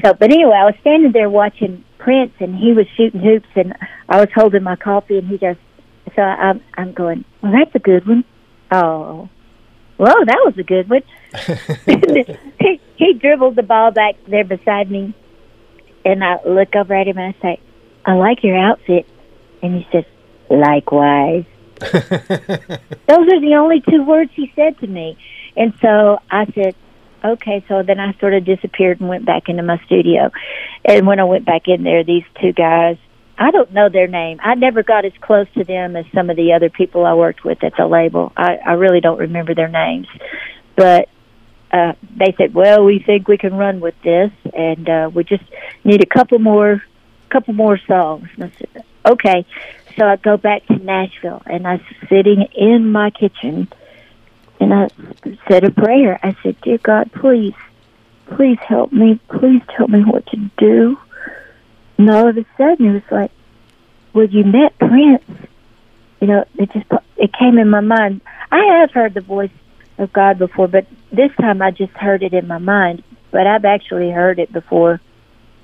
So, 0.04 0.13
but 0.13 0.32
anyway, 0.32 0.56
I 0.56 0.65
was 0.65 0.75
standing 0.82 1.12
there 1.12 1.30
watching 1.30 1.84
Prince, 1.97 2.34
and 2.39 2.56
he 2.56 2.73
was 2.73 2.86
shooting 2.95 3.21
hoops, 3.21 3.49
and 3.56 3.73
I 4.08 4.19
was 4.19 4.30
holding 4.34 4.63
my 4.63 4.75
coffee, 4.75 5.17
and 5.17 5.28
he 5.28 5.38
just. 5.38 5.60
So 6.15 6.23
I'm 6.23 6.62
I'm 6.75 6.93
going. 6.93 7.23
Well, 7.41 7.52
that's 7.52 7.75
a 7.75 7.80
good 7.80 8.08
one. 8.08 8.23
Oh, 8.71 9.30
well, 9.99 10.25
that 10.25 10.41
was 10.45 10.57
a 10.57 10.63
good 10.63 10.89
one. 10.89 11.03
he, 12.59 12.81
he 12.95 13.13
dribbled 13.13 13.57
the 13.57 13.63
ball 13.63 13.91
back 13.91 14.15
there 14.27 14.45
beside 14.45 14.89
me, 14.89 15.13
and 16.05 16.23
I 16.23 16.38
look 16.45 16.73
over 16.73 16.95
at 16.95 17.07
him 17.07 17.17
and 17.17 17.35
I 17.35 17.41
say, 17.41 17.59
"I 18.05 18.13
like 18.13 18.43
your 18.43 18.57
outfit," 18.57 19.05
and 19.62 19.75
he 19.75 19.88
says, 19.91 20.05
"Likewise." 20.49 21.43
Those 21.79 21.91
are 21.91 23.41
the 23.41 23.55
only 23.57 23.81
two 23.81 24.03
words 24.03 24.31
he 24.35 24.51
said 24.55 24.79
to 24.79 24.88
me, 24.88 25.17
and 25.57 25.73
so 25.81 26.19
I 26.31 26.45
said, 26.53 26.75
"Okay." 27.23 27.63
So 27.67 27.83
then 27.83 27.99
I 27.99 28.13
sort 28.19 28.33
of 28.33 28.45
disappeared 28.45 29.01
and 29.01 29.09
went 29.09 29.25
back 29.25 29.49
into 29.49 29.63
my 29.63 29.77
studio, 29.85 30.31
and 30.85 31.05
when 31.05 31.19
I 31.19 31.25
went 31.25 31.45
back 31.45 31.67
in 31.67 31.83
there, 31.83 32.05
these 32.05 32.25
two 32.41 32.53
guys 32.53 32.97
I 33.39 33.52
don't 33.52 33.71
know 33.71 33.88
their 33.88 34.08
name. 34.08 34.39
I 34.43 34.56
never 34.56 34.84
got 34.84 35.06
as 35.06 35.13
close 35.21 35.47
to 35.54 35.63
them 35.63 35.95
as 35.95 36.06
some 36.13 36.30
of 36.30 36.36
the 36.36 36.52
other 36.52 36.69
people 36.69 37.06
I 37.06 37.13
worked 37.13 37.45
with 37.45 37.63
at 37.63 37.73
the 37.78 37.88
label. 37.88 38.34
I, 38.36 38.58
I 38.58 38.73
really 38.73 38.99
don't 38.99 39.17
remember 39.17 39.56
their 39.56 39.69
names, 39.69 40.08
but 40.75 41.08
uh, 41.71 41.93
they 42.17 42.36
said, 42.38 42.54
"Well, 42.54 42.84
we 42.84 42.99
think 42.99 43.30
we 43.30 43.38
can 43.38 43.54
run 43.54 43.80
with 43.80 43.95
this, 44.04 44.32
and 44.54 44.89
uh, 44.89 45.10
we 45.13 45.23
just 45.23 45.43
need 45.86 46.04
a 46.04 46.06
couple 46.06 46.39
more, 46.39 46.84
couple 47.30 47.54
more 47.54 47.80
songs." 47.88 48.28
And 48.36 48.43
I 48.45 48.52
said, 48.58 48.84
"Okay." 49.06 49.45
So 49.97 50.06
I 50.06 50.17
go 50.17 50.36
back 50.36 50.65
to 50.67 50.75
Nashville, 50.75 51.41
and 51.45 51.65
I'm 51.65 51.82
sitting 52.10 52.45
in 52.56 52.91
my 52.91 53.10
kitchen, 53.10 53.69
and 54.60 54.73
I 54.73 54.89
said 55.47 55.63
a 55.63 55.71
prayer. 55.71 56.19
I 56.21 56.36
said, 56.43 56.60
"Dear 56.62 56.80
God, 56.80 57.10
please, 57.13 57.56
please 58.36 58.60
help 58.67 58.91
me. 58.91 59.17
Please 59.30 59.62
tell 59.78 59.88
me 59.88 60.02
what 60.04 60.25
to 60.28 60.38
do." 60.58 60.97
And 61.99 62.09
all 62.09 62.29
of 62.29 62.38
a 62.38 62.45
sudden, 62.57 62.88
it 62.88 62.93
was 62.93 63.12
like, 63.12 63.31
well, 64.13 64.25
you 64.25 64.45
met 64.45 64.79
Prince. 64.79 65.49
You 66.21 66.27
know, 66.27 66.45
it 66.55 66.71
just 66.71 66.85
it 67.17 67.31
came 67.38 67.57
in 67.57 67.69
my 67.69 67.81
mind. 67.81 68.21
I 68.49 68.79
have 68.79 68.91
heard 68.91 69.13
the 69.13 69.21
voice 69.21 69.51
of 69.97 70.13
God 70.13 70.39
before, 70.39 70.69
but 70.69 70.88
this 71.12 71.31
time 71.41 71.62
I 71.62 71.71
just 71.71 71.91
heard 71.91 72.23
it 72.23 72.33
in 72.33 72.47
my 72.47 72.57
mind. 72.57 73.03
But 73.31 73.47
I've 73.47 73.65
actually 73.65 74.12
heard 74.12 74.39
it 74.39 74.51
before. 74.53 75.01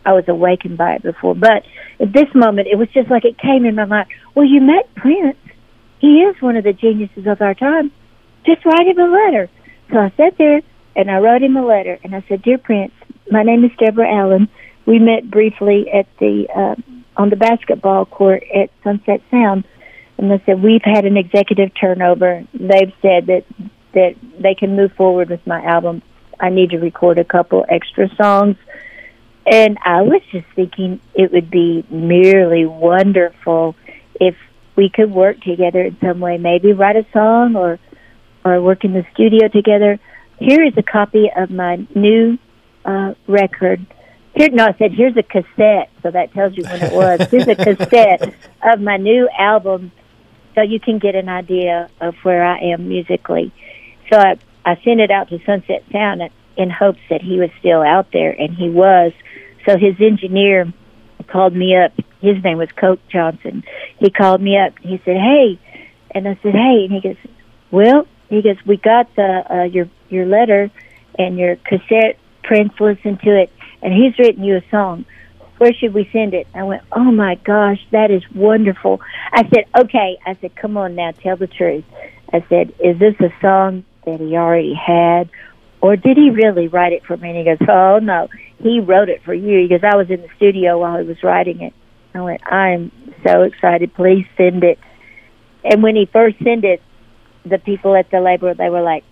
I 0.06 0.12
was 0.12 0.26
awakened 0.28 0.78
by 0.78 0.96
it 0.96 1.04
before. 1.04 1.36
But 1.36 1.64
at 2.02 2.12
this 2.12 2.28
moment, 2.36 2.68
it 2.70 2.78
was 2.78 2.90
just 2.90 3.10
like 3.10 3.24
it 3.24 3.38
came 3.38 3.66
in 3.66 3.76
my 3.76 3.86
mind. 3.86 4.10
Well, 4.36 4.46
you 4.46 4.60
met 4.60 4.94
Prince. 4.94 5.38
He 6.00 6.20
is 6.20 6.42
one 6.42 6.58
of 6.58 6.66
the 6.66 6.74
geniuses 6.74 7.28
of 7.28 7.42
our 7.42 7.54
time. 7.54 7.94
Just 8.46 8.66
write 8.66 8.86
him 8.86 9.00
a 9.00 9.08
letter. 9.08 9.50
So 9.90 10.00
I 10.00 10.12
sat 10.18 10.38
there 10.38 10.62
and 10.98 11.10
I 11.10 11.20
wrote 11.20 11.42
him 11.42 11.56
a 11.56 11.66
letter 11.66 11.98
and 12.04 12.14
I 12.14 12.26
said, 12.28 12.42
Dear 12.42 12.58
Prince, 12.58 12.92
my 13.32 13.44
name 13.44 13.64
is 13.64 13.72
Deborah 13.80 14.14
Allen 14.14 14.50
we 14.86 15.00
met 15.00 15.30
briefly 15.30 15.90
at 15.92 16.08
the 16.20 16.48
uh, 16.56 16.76
on 17.18 17.30
the 17.30 17.36
basketball 17.36 18.06
court 18.06 18.44
at 18.54 18.70
Sunset 18.84 19.22
Sound, 19.32 19.66
and 20.18 20.30
they 20.30 20.42
said 20.46 20.62
we've 20.62 20.84
had 20.84 21.06
an 21.06 21.18
executive 21.18 21.72
turnover. 21.80 22.46
They've 22.54 22.94
said 23.02 23.28
that 23.28 23.46
that 23.94 24.16
they 24.40 24.56
can 24.56 24.76
move 24.76 24.92
forward 24.94 25.30
with 25.30 25.46
my 25.48 25.64
album. 25.64 26.02
I 26.40 26.50
need 26.50 26.72
to 26.72 26.78
record 26.78 27.18
a 27.18 27.24
couple 27.24 27.66
extra 27.68 28.10
songs. 28.16 28.58
And 29.46 29.78
I 29.84 30.02
was 30.02 30.22
just 30.32 30.48
thinking 30.56 31.00
it 31.14 31.32
would 31.32 31.52
be 31.52 31.86
merely 31.90 32.66
wonderful 32.66 33.76
if 34.20 34.36
we 34.76 34.90
could 34.90 35.12
work 35.12 35.40
together 35.42 35.82
in 35.82 35.98
some 36.02 36.20
way, 36.20 36.38
maybe 36.38 36.74
write 36.74 36.96
a 36.96 37.06
song 37.14 37.56
or 37.56 37.80
or 38.44 38.62
work 38.62 38.84
in 38.84 38.94
the 38.94 39.06
studio 39.14 39.48
together. 39.48 40.00
Here 40.40 40.64
is 40.64 40.74
a 40.78 40.84
copy 40.84 41.32
of 41.36 41.50
my 41.50 41.88
new 41.96 42.38
uh, 42.84 43.14
record 43.28 43.86
here, 44.36 44.50
no, 44.50 44.66
I 44.66 44.76
said, 44.78 44.92
here's 44.92 45.16
a 45.18 45.24
cassette. 45.24 45.90
So 46.04 46.12
that 46.12 46.34
tells 46.34 46.58
you 46.58 46.64
when 46.64 46.82
it 46.82 46.94
was. 46.94 47.30
Here's 47.30 47.48
a 47.48 47.56
cassette 47.56 48.34
of 48.64 48.82
my 48.82 48.98
new 48.98 49.30
album 49.38 49.92
so 50.56 50.62
you 50.62 50.80
can 50.80 51.00
get 51.00 51.16
an 51.16 51.30
idea 51.30 51.90
of 52.02 52.16
where 52.24 52.44
I 52.44 52.60
am 52.60 52.88
musically. 52.88 53.54
So 54.12 54.18
I, 54.18 54.38
I 54.66 54.76
sent 54.84 55.00
it 55.00 55.12
out 55.12 55.30
to 55.30 55.40
Sunset 55.46 55.84
Sound 55.92 56.22
in 56.58 56.70
hopes 56.70 57.00
that 57.10 57.22
he 57.22 57.40
was 57.40 57.50
still 57.60 57.82
out 57.82 58.08
there, 58.12 58.32
and 58.32 58.56
he 58.56 58.70
was. 58.70 59.12
So 59.66 59.78
his 59.78 59.96
engineer 60.00 60.72
called 61.28 61.56
me 61.56 61.76
up. 61.76 61.92
His 62.22 62.42
name 62.44 62.58
was 62.58 62.70
Coke 62.76 63.02
Johnson. 63.10 63.64
He 64.00 64.10
called 64.10 64.42
me 64.42 64.58
up. 64.58 64.74
He 64.82 65.02
said, 65.04 65.18
"Hey," 65.18 65.60
and 66.12 66.28
I 66.28 66.40
said, 66.42 66.54
"Hey," 66.54 66.86
and 66.86 66.92
he 66.92 67.02
goes, 67.02 67.18
"Well," 67.72 68.08
he 68.30 68.42
goes, 68.42 68.58
"We 68.66 68.78
got 68.78 69.14
the 69.16 69.44
uh, 69.50 69.64
your 69.64 69.90
your 70.10 70.26
letter, 70.26 70.72
and 71.20 71.38
your 71.38 71.58
cassette 71.58 72.18
Prince 72.44 72.74
listened 72.80 73.20
to 73.22 73.42
it, 73.42 73.52
and 73.86 73.94
he's 73.94 74.18
written 74.18 74.44
you 74.44 74.58
a 74.58 74.64
song. 74.72 75.06
Where 75.60 75.72
should 75.72 75.94
we 75.94 76.10
send 76.12 76.34
it? 76.34 76.48
I 76.56 76.64
went, 76.64 76.82
oh 76.92 77.12
my 77.12 77.36
gosh, 77.36 77.80
that 77.92 78.10
is 78.10 78.24
wonderful. 78.34 79.00
I 79.32 79.44
said, 79.54 79.66
okay. 79.80 80.18
I 80.26 80.36
said, 80.42 80.56
come 80.56 80.76
on 80.76 80.96
now, 80.96 81.12
tell 81.12 81.38
the 81.38 81.48
truth. 81.48 81.86
I 82.34 82.44
said, 82.50 82.74
is 82.84 82.98
this 82.98 83.14
a 83.20 83.30
song 83.42 83.86
that 84.06 84.20
he 84.20 84.36
already 84.36 84.74
had, 84.74 85.30
or 85.82 85.96
did 85.96 86.18
he 86.18 86.32
really 86.32 86.68
write 86.68 86.94
it 86.94 87.06
for 87.06 87.16
me? 87.16 87.30
And 87.30 87.38
he 87.38 87.44
goes, 87.44 87.68
oh 87.70 88.00
no, 88.00 88.28
he 88.58 88.80
wrote 88.80 89.08
it 89.08 89.22
for 89.24 89.36
you. 89.36 89.60
He 89.62 89.68
goes, 89.68 89.82
I 89.84 89.96
was 89.96 90.10
in 90.10 90.22
the 90.22 90.30
studio 90.36 90.80
while 90.80 91.00
he 91.00 91.08
was 91.08 91.22
writing 91.22 91.62
it. 91.62 91.74
I 92.16 92.22
went, 92.22 92.42
I'm 92.46 92.92
so 93.26 93.44
excited. 93.44 93.94
Please 93.94 94.26
send 94.36 94.64
it. 94.64 94.80
And 95.64 95.84
when 95.84 95.96
he 95.96 96.10
first 96.12 96.38
sent 96.44 96.66
it, 96.66 96.82
the 97.46 97.60
people 97.60 97.96
at 97.96 98.10
the 98.10 98.20
label 98.20 98.54
they 98.56 98.70
were 98.70 98.82
like, 98.82 99.04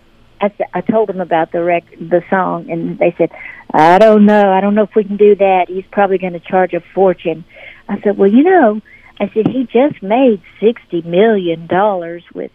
I, 0.44 0.78
I 0.78 0.80
told 0.80 1.08
them 1.08 1.20
about 1.20 1.52
the 1.52 1.62
rec 1.62 1.84
the 1.92 2.22
song, 2.30 2.70
and 2.70 2.98
they 2.98 3.14
said, 3.16 3.30
I 3.72 3.98
don't 3.98 4.26
know, 4.26 4.52
I 4.52 4.60
don't 4.60 4.74
know 4.74 4.84
if 4.84 4.94
we 4.94 5.04
can 5.04 5.16
do 5.16 5.34
that. 5.36 5.66
He's 5.68 5.84
probably 5.90 6.18
going 6.18 6.32
to 6.34 6.40
charge 6.40 6.74
a 6.74 6.80
fortune. 6.94 7.44
I 7.88 8.00
said, 8.00 8.16
well, 8.18 8.30
you 8.30 8.42
know, 8.42 8.80
I 9.20 9.30
said 9.32 9.46
he 9.48 9.64
just 9.64 10.02
made 10.02 10.42
sixty 10.60 11.02
million 11.02 11.66
dollars 11.66 12.22
with 12.34 12.52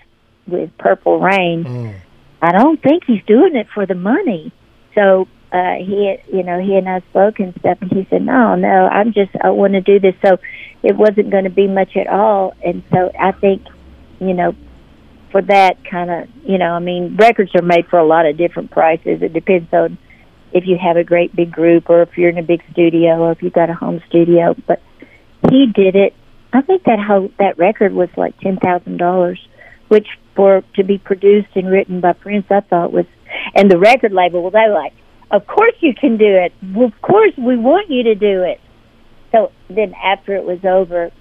with 0.47 0.75
Purple 0.77 1.19
Rain. 1.19 1.63
Mm. 1.63 1.95
I 2.41 2.51
don't 2.51 2.81
think 2.81 3.03
he's 3.05 3.23
doing 3.25 3.55
it 3.55 3.67
for 3.73 3.85
the 3.85 3.95
money. 3.95 4.51
So 4.95 5.27
uh 5.51 5.75
he 5.75 6.15
you 6.31 6.43
know 6.43 6.59
he 6.59 6.75
and 6.75 6.87
I 6.87 6.99
spoke 7.09 7.39
and 7.39 7.53
stuff 7.59 7.79
and 7.81 7.91
he 7.91 8.05
said 8.09 8.21
no 8.21 8.53
no 8.53 8.87
I'm 8.87 9.13
just 9.13 9.31
I 9.41 9.49
want 9.49 9.73
to 9.73 9.81
do 9.81 9.99
this 9.99 10.13
so 10.23 10.37
it 10.83 10.95
wasn't 10.95 11.31
going 11.31 11.45
to 11.45 11.49
be 11.49 11.67
much 11.67 11.97
at 11.97 12.05
all 12.07 12.53
and 12.63 12.83
so 12.91 13.11
I 13.19 13.31
think 13.31 13.65
you 14.19 14.33
know 14.33 14.53
for 15.31 15.41
that 15.43 15.77
kind 15.89 16.09
of 16.09 16.29
you 16.43 16.57
know 16.57 16.71
I 16.71 16.79
mean 16.79 17.15
records 17.17 17.51
are 17.55 17.61
made 17.61 17.87
for 17.87 17.99
a 17.99 18.05
lot 18.05 18.25
of 18.25 18.37
different 18.37 18.71
prices. 18.71 19.21
It 19.21 19.33
depends 19.33 19.71
on 19.73 19.97
if 20.51 20.65
you 20.65 20.77
have 20.81 20.97
a 20.97 21.03
great 21.03 21.35
big 21.35 21.51
group 21.51 21.89
or 21.89 22.01
if 22.01 22.17
you're 22.17 22.29
in 22.29 22.37
a 22.37 22.43
big 22.43 22.61
studio 22.71 23.19
or 23.19 23.31
if 23.31 23.41
you've 23.41 23.53
got 23.53 23.69
a 23.69 23.73
home 23.73 24.01
studio. 24.07 24.55
But 24.67 24.81
he 25.49 25.67
did 25.73 25.95
it. 25.95 26.13
I 26.51 26.61
think 26.61 26.83
that 26.83 26.99
how 26.99 27.29
that 27.37 27.57
record 27.57 27.93
was 27.93 28.09
like 28.17 28.39
ten 28.39 28.57
thousand 28.57 28.97
dollars 28.97 29.39
which 29.87 30.07
for 30.35 30.63
to 30.75 30.83
be 30.83 30.97
produced 30.97 31.49
and 31.55 31.69
written 31.69 32.01
by 32.01 32.13
Prince 32.13 32.45
I 32.49 32.61
thought 32.61 32.91
was 32.91 33.05
and 33.55 33.69
the 33.69 33.77
record 33.77 34.11
label 34.11 34.41
well 34.41 34.51
they 34.51 34.67
were 34.67 34.73
like 34.73 34.93
of 35.31 35.45
course 35.45 35.75
you 35.79 35.93
can 35.93 36.17
do 36.17 36.25
it. 36.25 36.53
Well, 36.75 36.87
of 36.87 37.01
course 37.01 37.33
we 37.37 37.55
want 37.55 37.89
you 37.89 38.03
to 38.03 38.15
do 38.15 38.43
it. 38.43 38.59
So 39.31 39.51
then 39.69 39.93
after 40.03 40.35
it 40.35 40.43
was 40.43 40.59
over 40.65 41.11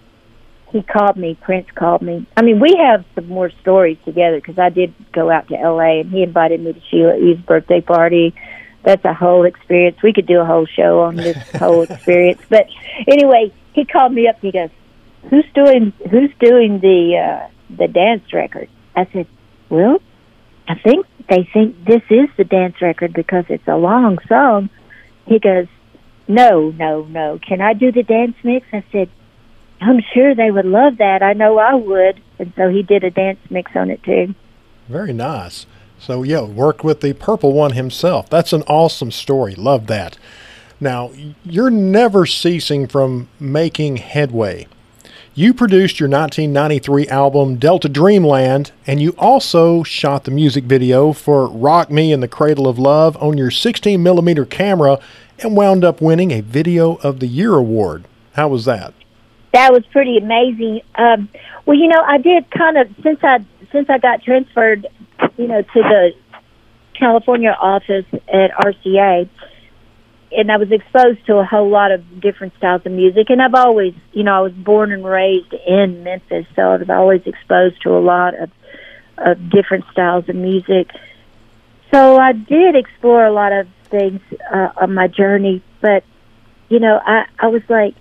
he 0.71 0.83
called 0.83 1.17
me. 1.17 1.37
Prince 1.41 1.67
called 1.75 2.03
me. 2.03 2.27
I 2.37 2.43
mean, 2.43 2.61
we 2.61 2.77
have 2.79 3.05
some 3.15 3.29
more 3.29 3.51
stories 3.63 3.99
together 4.05 4.37
because 4.37 4.59
I 4.59 4.69
did 4.69 4.95
go 5.13 5.31
out 5.31 5.49
to 5.49 5.57
L.A. 5.57 6.01
and 6.01 6.11
he 6.11 6.23
invited 6.23 6.61
me 6.61 6.75
to 6.75 6.81
Sheila 6.91 7.17
E.'s 7.17 7.41
birthday 7.41 7.81
party. 7.81 8.35
That's 8.85 9.05
a 9.05 9.15
whole 9.15 9.45
experience. 9.45 9.97
We 10.03 10.13
could 10.13 10.27
do 10.27 10.41
a 10.41 10.45
whole 10.45 10.67
show 10.67 11.01
on 11.01 11.17
this 11.17 11.37
whole 11.57 11.83
experience. 11.83 12.43
But 12.49 12.67
anyway, 13.07 13.53
he 13.73 13.85
called 13.85 14.13
me 14.13 14.29
up. 14.29 14.37
and 14.37 14.43
He 14.43 14.53
goes, 14.53 14.71
"Who's 15.31 15.47
doing 15.55 15.93
Who's 16.11 16.33
doing 16.39 16.81
the 16.81 17.17
uh, 17.17 17.49
the 17.75 17.89
dance 17.89 18.33
record?" 18.33 18.69
I 18.95 19.09
said, 19.13 19.27
"Well, 19.69 20.01
I 20.69 20.75
think 20.77 21.07
they 21.29 21.49
think 21.53 21.85
this 21.85 22.03
is 22.11 22.29
the 22.37 22.45
dance 22.45 22.81
record 22.81 23.15
because 23.15 23.45
it's 23.49 23.67
a 23.67 23.77
long 23.77 24.19
song." 24.29 24.71
He 25.27 25.39
goes, 25.39 25.67
"No, 26.29 26.71
no, 26.71 27.03
no. 27.05 27.39
Can 27.47 27.61
I 27.61 27.73
do 27.73 27.91
the 27.91 28.03
dance 28.03 28.37
mix?" 28.45 28.67
I 28.73 28.85
said, 28.93 29.11
I'm 29.81 30.01
sure 30.15 30.35
they 30.35 30.51
would 30.51 30.65
love 30.65 30.99
that. 30.99 31.23
I 31.23 31.33
know 31.33 31.59
I 31.59 31.75
would. 31.75 32.21
And 32.39 32.53
so 32.57 32.69
he 32.69 32.83
did 32.83 33.05
a 33.05 33.11
dance 33.11 33.39
mix 33.51 33.73
on 33.75 33.91
it 33.91 34.03
too. 34.03 34.35
Very 34.89 35.13
nice. 35.13 35.67
So, 35.99 36.23
yeah, 36.23 36.43
worked 36.43 36.85
with 36.85 37.01
the 37.01 37.13
purple 37.13 37.53
one 37.53 37.73
himself. 37.73 38.31
That's 38.31 38.53
an 38.53 38.63
awesome 38.63 39.11
story. 39.11 39.55
Love 39.57 39.89
that. 39.89 40.17
Now, 40.81 41.11
you're 41.45 41.71
never 41.71 42.25
ceasing 42.25 42.87
from 42.87 43.29
making 43.41 43.97
headway. 43.97 44.69
You 45.35 45.53
produced 45.53 46.01
your 46.01 46.09
1993 46.09 47.09
album 47.09 47.57
Delta 47.57 47.89
Dreamland, 47.89 48.71
and 48.87 49.01
you 49.01 49.15
also 49.19 49.83
shot 49.83 50.25
the 50.25 50.31
music 50.31 50.65
video 50.65 51.13
for 51.13 51.49
Rock 51.49 51.91
Me 51.91 52.13
in 52.13 52.21
the 52.21 52.29
Cradle 52.29 52.69
of 52.69 52.79
Love 52.79 53.17
on 53.23 53.37
your 53.39 53.51
16 53.51 54.03
millimeter 54.03 54.45
camera 54.45 54.99
and 55.41 55.57
wound 55.57 55.85
up 55.85 56.01
winning 56.01 56.31
a 56.31 56.41
Video 56.41 56.97
of 56.97 57.21
the 57.21 57.29
Year 57.29 57.55
award. 57.55 58.05
How 58.33 58.49
was 58.49 58.65
that? 58.65 58.95
That 59.53 59.73
was 59.73 59.85
pretty 59.93 60.19
amazing. 60.19 60.81
Um, 60.95 61.29
well, 61.65 61.77
you 61.77 61.89
know, 61.89 62.03
I 62.03 62.19
did 62.19 62.51
kind 62.51 62.79
of 62.79 62.89
since 63.03 63.19
I 63.23 63.45
since 63.73 63.89
I 63.89 63.99
got 63.99 64.23
transferred, 64.23 64.87
you 65.37 65.47
know, 65.47 65.63
to 65.63 65.69
the 65.75 66.11
California 66.99 67.51
office 67.51 68.07
at 68.13 68.51
RCA, 68.53 69.29
and 70.33 70.53
I 70.53 70.57
was 70.57 70.71
exposed 70.71 71.25
to 71.27 71.37
a 71.37 71.45
whole 71.45 71.69
lot 71.69 71.93
of 71.93 72.21
different 72.21 72.55
styles 72.59 72.83
of 72.85 72.93
music. 72.93 73.31
And 73.31 73.41
I've 73.41 73.55
always, 73.55 73.95
you 74.13 74.25
know, 74.25 74.35
I 74.35 74.41
was 74.41 74.53
born 74.53 74.93
and 74.93 75.05
raised 75.05 75.53
in 75.67 76.03
Memphis, 76.03 76.47
so 76.55 76.63
I 76.63 76.77
was 76.77 76.91
always 76.91 77.23
exposed 77.27 77.81
to 77.83 77.91
a 77.91 78.01
lot 78.01 78.35
of 78.39 78.51
of 79.17 79.51
different 79.51 79.85
styles 79.91 80.29
of 80.29 80.37
music. 80.37 80.91
So 81.93 82.19
I 82.19 82.33
did 82.33 82.77
explore 82.77 83.25
a 83.25 83.33
lot 83.33 83.53
of 83.53 83.67
things 83.85 84.21
uh, 84.53 84.69
on 84.77 84.95
my 84.95 85.09
journey, 85.09 85.63
but 85.81 86.05
you 86.69 86.81
know, 86.81 87.01
I 87.05 87.25
I 87.39 87.49
was 87.49 87.63
like. 87.69 87.95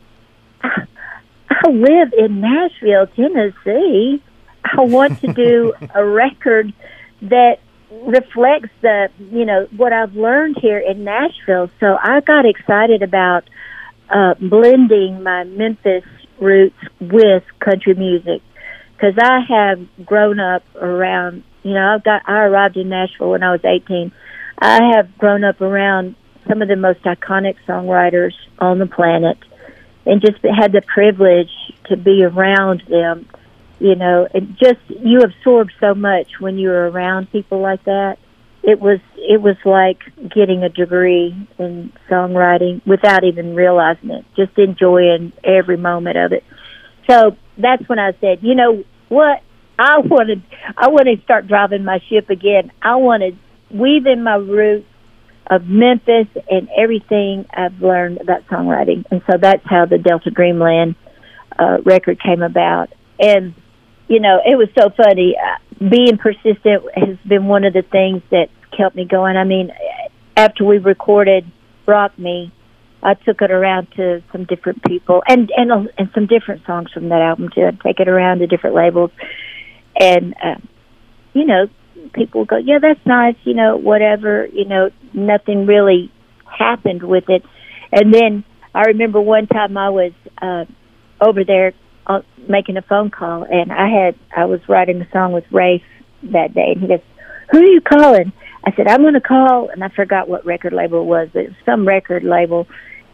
I 1.63 1.69
live 1.69 2.13
in 2.17 2.41
Nashville, 2.41 3.07
Tennessee. 3.15 4.21
I 4.63 4.81
want 4.81 5.19
to 5.21 5.33
do 5.33 5.73
a 5.95 6.05
record 6.05 6.73
that 7.23 7.59
reflects 7.89 8.69
the, 8.81 9.09
you 9.31 9.45
know, 9.45 9.67
what 9.75 9.93
I've 9.93 10.13
learned 10.15 10.57
here 10.61 10.77
in 10.77 11.03
Nashville. 11.03 11.69
So 11.79 11.97
I 12.01 12.19
got 12.21 12.45
excited 12.45 13.01
about 13.01 13.49
uh, 14.09 14.35
blending 14.39 15.23
my 15.23 15.45
Memphis 15.45 16.03
roots 16.39 16.77
with 16.99 17.43
country 17.59 17.95
music 17.95 18.41
because 18.93 19.15
I 19.19 19.39
have 19.47 20.05
grown 20.05 20.39
up 20.39 20.63
around, 20.75 21.43
you 21.63 21.73
know, 21.73 21.95
I've 21.95 22.03
got, 22.03 22.21
I 22.27 22.43
arrived 22.43 22.77
in 22.77 22.89
Nashville 22.89 23.31
when 23.31 23.43
I 23.43 23.51
was 23.51 23.63
18. 23.63 24.11
I 24.59 24.79
have 24.95 25.17
grown 25.17 25.43
up 25.43 25.61
around 25.61 26.15
some 26.47 26.61
of 26.61 26.67
the 26.67 26.75
most 26.75 27.01
iconic 27.03 27.55
songwriters 27.67 28.33
on 28.59 28.79
the 28.79 28.85
planet 28.85 29.37
and 30.07 30.21
just 30.21 30.37
had 30.43 30.71
the 30.71 30.81
privilege 30.81 31.51
to 31.89 31.97
be 31.97 32.23
around 32.23 32.83
them. 32.87 33.27
You 33.79 33.93
know, 33.93 34.27
and 34.33 34.57
just 34.57 34.79
you 34.87 35.19
absorb 35.19 35.67
so 35.79 35.93
much 35.93 36.39
when 36.39 36.57
you're 36.57 36.89
around 36.89 37.31
people 37.31 37.59
like 37.59 37.83
that. 37.83 38.17
It 38.63 38.79
was 38.79 38.99
it 39.17 39.39
was 39.39 39.55
like 39.65 39.99
getting 40.33 40.63
a 40.63 40.69
degree 40.69 41.35
in 41.59 41.93
songwriting 42.09 42.81
without 42.87 43.23
even 43.23 43.53
realizing 43.53 44.09
it. 44.09 44.25
Just 44.35 44.57
enjoying 44.57 45.31
every 45.43 45.77
moment 45.77 46.17
of 46.17 46.31
it. 46.31 46.43
So 47.07 47.37
that's 47.57 47.87
when 47.87 47.99
I 47.99 48.13
said, 48.19 48.39
you 48.41 48.55
know 48.55 48.83
what? 49.09 49.43
I 49.77 49.99
wanted 49.99 50.41
I 50.75 50.87
want 50.89 51.05
to 51.07 51.23
start 51.23 51.47
driving 51.47 51.83
my 51.83 51.99
ship 52.09 52.31
again. 52.31 52.71
I 52.81 52.95
want 52.95 53.21
to 53.21 53.75
weave 53.75 54.07
in 54.07 54.23
my 54.23 54.35
roots 54.35 54.87
of 55.49 55.65
Memphis 55.65 56.27
and 56.49 56.69
everything 56.77 57.45
I've 57.53 57.81
learned 57.81 58.21
about 58.21 58.45
songwriting. 58.47 59.05
And 59.11 59.21
so 59.29 59.37
that's 59.41 59.63
how 59.65 59.85
the 59.85 59.97
Delta 59.97 60.29
Dreamland 60.29 60.95
uh, 61.57 61.77
record 61.83 62.21
came 62.21 62.41
about. 62.41 62.89
And, 63.19 63.53
you 64.07 64.19
know, 64.19 64.39
it 64.45 64.57
was 64.57 64.67
so 64.77 64.89
funny. 64.89 65.35
Uh, 65.37 65.87
being 65.89 66.17
persistent 66.17 66.83
has 66.95 67.17
been 67.27 67.45
one 67.47 67.63
of 67.63 67.73
the 67.73 67.83
things 67.83 68.21
that 68.31 68.49
kept 68.75 68.95
me 68.95 69.05
going. 69.05 69.37
I 69.37 69.43
mean, 69.43 69.71
after 70.35 70.65
we 70.65 70.77
recorded 70.77 71.49
Rock 71.85 72.17
Me, 72.19 72.51
I 73.01 73.13
took 73.13 73.41
it 73.41 73.51
around 73.51 73.87
to 73.95 74.23
some 74.31 74.45
different 74.45 74.83
people 74.83 75.21
and 75.27 75.51
and 75.55 75.71
uh, 75.71 75.83
and 75.97 76.09
some 76.13 76.25
different 76.25 76.65
songs 76.65 76.91
from 76.91 77.09
that 77.09 77.21
album 77.21 77.49
too. 77.53 77.63
I'd 77.65 77.79
take 77.81 77.99
it 77.99 78.07
around 78.07 78.39
to 78.39 78.47
different 78.47 78.75
labels, 78.75 79.11
and 79.99 80.33
uh, 80.43 80.55
you 81.33 81.45
know, 81.45 81.67
people 82.13 82.45
go, 82.45 82.57
yeah, 82.57 82.79
that's 82.81 83.03
nice, 83.05 83.35
you 83.43 83.53
know, 83.53 83.77
whatever, 83.77 84.47
you 84.47 84.65
know, 84.65 84.89
nothing 85.13 85.65
really 85.65 86.11
happened 86.45 87.03
with 87.03 87.29
it. 87.29 87.43
And 87.91 88.13
then 88.13 88.43
I 88.73 88.83
remember 88.85 89.21
one 89.21 89.47
time 89.47 89.77
I 89.77 89.89
was 89.89 90.11
uh, 90.41 90.65
over 91.19 91.43
there 91.43 91.73
uh, 92.05 92.21
making 92.47 92.77
a 92.77 92.81
phone 92.81 93.09
call, 93.09 93.43
and 93.43 93.71
I 93.71 93.89
had 93.89 94.15
I 94.35 94.45
was 94.45 94.61
writing 94.67 95.01
a 95.01 95.09
song 95.11 95.33
with 95.33 95.45
Rafe 95.51 95.83
that 96.23 96.53
day, 96.53 96.73
and 96.73 96.81
he 96.81 96.87
goes, 96.87 97.01
"Who 97.51 97.59
are 97.59 97.65
you 97.65 97.81
calling?" 97.81 98.31
I 98.65 98.71
said, 98.75 98.87
"I'm 98.87 99.01
going 99.01 99.13
to 99.13 99.21
call," 99.21 99.69
and 99.69 99.83
I 99.83 99.89
forgot 99.89 100.29
what 100.29 100.45
record 100.45 100.73
label 100.73 101.01
it 101.01 101.05
was, 101.05 101.29
but 101.33 101.43
it 101.43 101.49
was 101.49 101.57
some 101.65 101.87
record 101.87 102.23
label, 102.23 102.67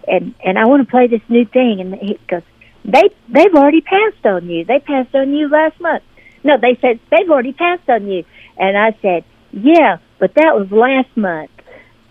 and 0.08 0.34
and 0.44 0.60
I 0.60 0.66
want 0.66 0.86
to 0.86 0.92
play 0.92 1.08
this 1.08 1.22
new 1.30 1.46
thing. 1.46 1.80
And 1.82 1.96
he 1.96 2.20
goes, 2.28 2.44
"They 2.86 3.10
they've 3.30 3.56
already 3.56 3.82
passed 3.82 4.26
on 4.26 4.50
you. 4.50 4.66
They 4.66 4.80
passed 4.80 5.16
on 5.16 5.34
you 5.34 5.50
last 5.50 5.80
month." 5.80 6.04
No, 6.44 6.58
they 6.58 6.78
said 6.82 7.00
they've 7.10 7.30
already 7.30 7.54
passed 7.54 7.90
on 7.90 8.08
you. 8.08 8.26
And 8.58 8.78
I 8.78 8.98
said, 9.02 9.24
yeah, 9.52 9.98
but 10.20 10.34
that 10.36 10.56
was 10.56 10.72
last 10.72 11.16
month. 11.16 11.52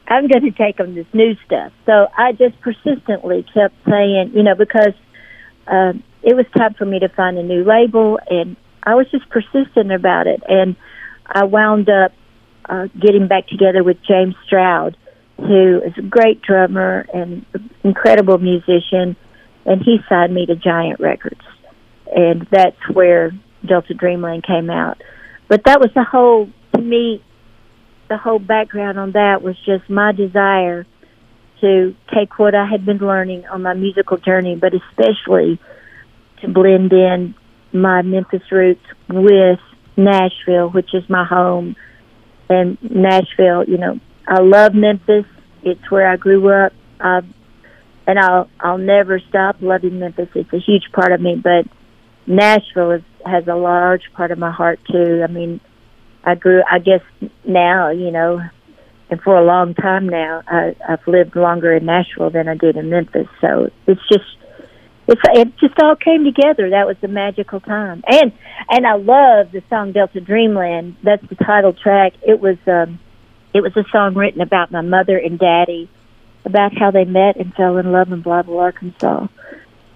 I'm 0.06 0.28
going 0.28 0.42
to 0.42 0.50
take 0.50 0.76
them 0.76 0.94
this 0.94 1.06
new 1.12 1.34
stuff. 1.46 1.72
So 1.86 2.08
I 2.16 2.32
just 2.32 2.60
persistently 2.60 3.46
kept 3.54 3.74
saying, 3.88 4.32
you 4.34 4.42
know, 4.42 4.54
because 4.54 4.94
um, 5.66 6.02
it 6.22 6.34
was 6.36 6.46
time 6.56 6.74
for 6.74 6.84
me 6.84 6.98
to 6.98 7.08
find 7.08 7.38
a 7.38 7.42
new 7.42 7.64
label, 7.64 8.18
and 8.28 8.56
I 8.82 8.94
was 8.94 9.10
just 9.10 9.28
persistent 9.30 9.92
about 9.92 10.26
it. 10.26 10.42
And 10.48 10.76
I 11.26 11.44
wound 11.44 11.88
up 11.88 12.12
uh, 12.68 12.88
getting 13.00 13.28
back 13.28 13.48
together 13.48 13.82
with 13.82 13.96
James 14.06 14.34
Stroud, 14.46 14.96
who 15.36 15.80
is 15.84 15.94
a 15.98 16.02
great 16.02 16.42
drummer 16.42 17.06
and 17.12 17.44
incredible 17.82 18.38
musician, 18.38 19.16
and 19.64 19.82
he 19.82 19.98
signed 20.08 20.34
me 20.34 20.46
to 20.46 20.56
Giant 20.56 21.00
Records, 21.00 21.40
and 22.14 22.46
that's 22.50 22.88
where 22.92 23.32
Delta 23.66 23.94
Dreamland 23.94 24.44
came 24.44 24.70
out. 24.70 25.00
But 25.52 25.64
that 25.64 25.80
was 25.80 25.90
the 25.94 26.02
whole 26.02 26.48
to 26.74 26.80
me. 26.80 27.22
The 28.08 28.16
whole 28.16 28.38
background 28.38 28.98
on 28.98 29.12
that 29.12 29.42
was 29.42 29.54
just 29.66 29.90
my 29.90 30.12
desire 30.12 30.86
to 31.60 31.94
take 32.14 32.38
what 32.38 32.54
I 32.54 32.64
had 32.64 32.86
been 32.86 32.96
learning 32.96 33.44
on 33.44 33.60
my 33.60 33.74
musical 33.74 34.16
journey, 34.16 34.56
but 34.56 34.72
especially 34.72 35.60
to 36.40 36.48
blend 36.48 36.90
in 36.94 37.34
my 37.70 38.00
Memphis 38.00 38.40
roots 38.50 38.80
with 39.10 39.60
Nashville, 39.94 40.70
which 40.70 40.94
is 40.94 41.06
my 41.10 41.26
home. 41.26 41.76
And 42.48 42.78
Nashville, 42.80 43.64
you 43.68 43.76
know, 43.76 44.00
I 44.26 44.40
love 44.40 44.72
Memphis. 44.72 45.26
It's 45.62 45.90
where 45.90 46.08
I 46.08 46.16
grew 46.16 46.48
up. 46.48 46.72
Uh, 46.98 47.20
and 48.06 48.18
I'll 48.18 48.48
I'll 48.58 48.78
never 48.78 49.20
stop 49.28 49.56
loving 49.60 49.98
Memphis. 49.98 50.30
It's 50.34 50.52
a 50.54 50.60
huge 50.60 50.90
part 50.94 51.12
of 51.12 51.20
me, 51.20 51.36
but 51.36 51.66
Nashville 52.26 52.92
is, 52.92 53.02
has 53.24 53.46
a 53.48 53.54
large 53.54 54.02
part 54.14 54.30
of 54.30 54.38
my 54.38 54.50
heart 54.50 54.80
too. 54.90 55.22
I 55.22 55.30
mean, 55.30 55.60
I 56.24 56.34
grew. 56.34 56.62
I 56.70 56.78
guess 56.78 57.02
now, 57.44 57.90
you 57.90 58.10
know, 58.10 58.40
and 59.10 59.20
for 59.20 59.36
a 59.36 59.44
long 59.44 59.74
time 59.74 60.08
now, 60.08 60.42
I, 60.46 60.74
I've 60.88 61.06
lived 61.06 61.36
longer 61.36 61.74
in 61.74 61.84
Nashville 61.84 62.30
than 62.30 62.48
I 62.48 62.54
did 62.54 62.76
in 62.76 62.90
Memphis. 62.90 63.28
So 63.40 63.70
it's 63.86 64.00
just 64.08 64.24
it's 65.06 65.20
it 65.34 65.56
just 65.58 65.74
all 65.82 65.96
came 65.96 66.24
together. 66.24 66.70
That 66.70 66.86
was 66.86 66.96
the 67.00 67.08
magical 67.08 67.60
time, 67.60 68.02
and 68.06 68.32
and 68.70 68.86
I 68.86 68.94
love 68.94 69.52
the 69.52 69.62
song 69.68 69.92
Delta 69.92 70.20
Dreamland. 70.20 70.96
That's 71.02 71.26
the 71.28 71.34
title 71.34 71.72
track. 71.72 72.14
It 72.22 72.40
was 72.40 72.56
um, 72.66 73.00
it 73.52 73.60
was 73.60 73.76
a 73.76 73.84
song 73.90 74.14
written 74.14 74.40
about 74.40 74.70
my 74.70 74.80
mother 74.80 75.18
and 75.18 75.38
daddy, 75.38 75.90
about 76.44 76.72
how 76.78 76.90
they 76.90 77.04
met 77.04 77.36
and 77.36 77.52
fell 77.54 77.76
in 77.78 77.92
love 77.92 78.12
in 78.12 78.22
Blytheville, 78.22 78.60
Arkansas, 78.60 79.26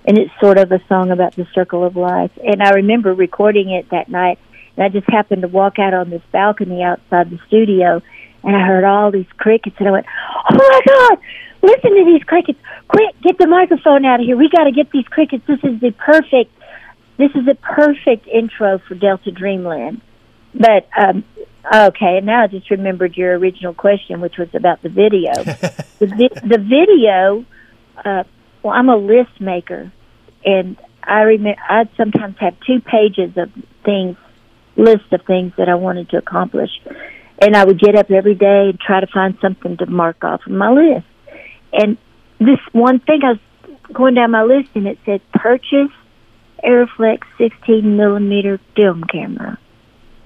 and 0.06 0.18
it's 0.18 0.30
sort 0.40 0.58
of 0.58 0.70
a 0.72 0.80
song 0.88 1.10
about 1.10 1.34
the 1.34 1.46
circle 1.54 1.84
of 1.84 1.96
life. 1.96 2.30
And 2.44 2.62
I 2.62 2.70
remember 2.70 3.12
recording 3.14 3.70
it 3.70 3.90
that 3.90 4.08
night, 4.08 4.38
and 4.76 4.84
I 4.84 4.88
just 4.88 5.08
happened 5.10 5.42
to 5.42 5.48
walk 5.48 5.78
out 5.78 5.94
on 5.94 6.10
this 6.10 6.22
balcony 6.32 6.82
outside 6.82 7.30
the 7.30 7.38
studio, 7.46 8.02
and 8.42 8.56
I 8.56 8.64
heard 8.66 8.84
all 8.84 9.10
these 9.10 9.26
crickets, 9.36 9.76
and 9.78 9.88
I 9.88 9.92
went, 9.92 10.06
"Oh 10.50 10.56
my 10.56 10.80
God!" 10.86 11.18
listen 11.66 11.94
to 11.96 12.04
these 12.04 12.22
crickets. 12.22 12.58
Quick, 12.88 13.20
get 13.22 13.38
the 13.38 13.46
microphone 13.46 14.04
out 14.04 14.20
of 14.20 14.26
here. 14.26 14.36
We 14.36 14.48
got 14.48 14.64
to 14.64 14.72
get 14.72 14.90
these 14.90 15.06
crickets. 15.06 15.44
This 15.46 15.58
is 15.62 15.80
the 15.80 15.92
perfect, 15.92 16.52
this 17.18 17.30
is 17.34 17.44
the 17.44 17.56
perfect 17.56 18.26
intro 18.28 18.78
for 18.86 18.94
Delta 18.94 19.30
Dreamland. 19.30 20.00
But, 20.54 20.88
um, 20.96 21.24
okay, 21.72 22.16
and 22.18 22.26
now 22.26 22.44
I 22.44 22.46
just 22.46 22.70
remembered 22.70 23.16
your 23.16 23.36
original 23.36 23.74
question, 23.74 24.20
which 24.20 24.38
was 24.38 24.48
about 24.54 24.82
the 24.82 24.88
video. 24.88 25.32
the, 25.98 26.06
vi- 26.06 26.40
the 26.40 26.58
video, 26.58 27.44
uh, 28.02 28.24
well, 28.62 28.72
I'm 28.72 28.88
a 28.88 28.96
list 28.96 29.40
maker, 29.40 29.92
and 30.46 30.76
I 31.02 31.22
remember 31.22 31.60
I'd 31.68 31.90
sometimes 31.96 32.36
have 32.38 32.54
two 32.66 32.80
pages 32.80 33.36
of 33.36 33.50
things, 33.84 34.16
list 34.76 35.12
of 35.12 35.22
things 35.26 35.52
that 35.58 35.68
I 35.68 35.74
wanted 35.74 36.10
to 36.10 36.18
accomplish. 36.18 36.70
And 37.40 37.54
I 37.54 37.64
would 37.64 37.78
get 37.78 37.94
up 37.94 38.10
every 38.10 38.34
day 38.34 38.70
and 38.70 38.80
try 38.80 39.00
to 39.00 39.06
find 39.06 39.36
something 39.42 39.76
to 39.76 39.86
mark 39.86 40.24
off 40.24 40.40
of 40.46 40.52
my 40.52 40.70
list. 40.70 41.06
And 41.72 41.98
this 42.38 42.58
one 42.72 43.00
thing 43.00 43.20
I 43.24 43.32
was 43.32 43.76
going 43.92 44.14
down 44.14 44.30
my 44.30 44.42
list 44.42 44.70
and 44.74 44.86
it 44.86 44.98
said 45.04 45.20
purchase 45.32 45.92
Arriflex 46.64 47.20
16 47.36 47.96
millimeter 47.96 48.58
film 48.74 49.04
camera, 49.04 49.58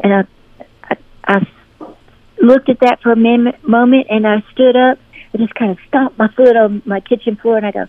and 0.02 0.14
I, 0.14 0.64
I, 0.84 0.96
I 1.24 1.46
looked 2.40 2.68
at 2.68 2.80
that 2.80 3.00
for 3.02 3.12
a 3.12 3.16
minute, 3.16 3.66
moment 3.68 4.06
and 4.10 4.26
I 4.26 4.42
stood 4.52 4.76
up. 4.76 4.98
And 5.32 5.40
just 5.42 5.54
kind 5.54 5.70
of 5.70 5.78
stomped 5.86 6.18
my 6.18 6.26
foot 6.34 6.56
on 6.56 6.82
my 6.84 6.98
kitchen 6.98 7.36
floor 7.36 7.56
and 7.56 7.64
I 7.64 7.70
go, 7.70 7.86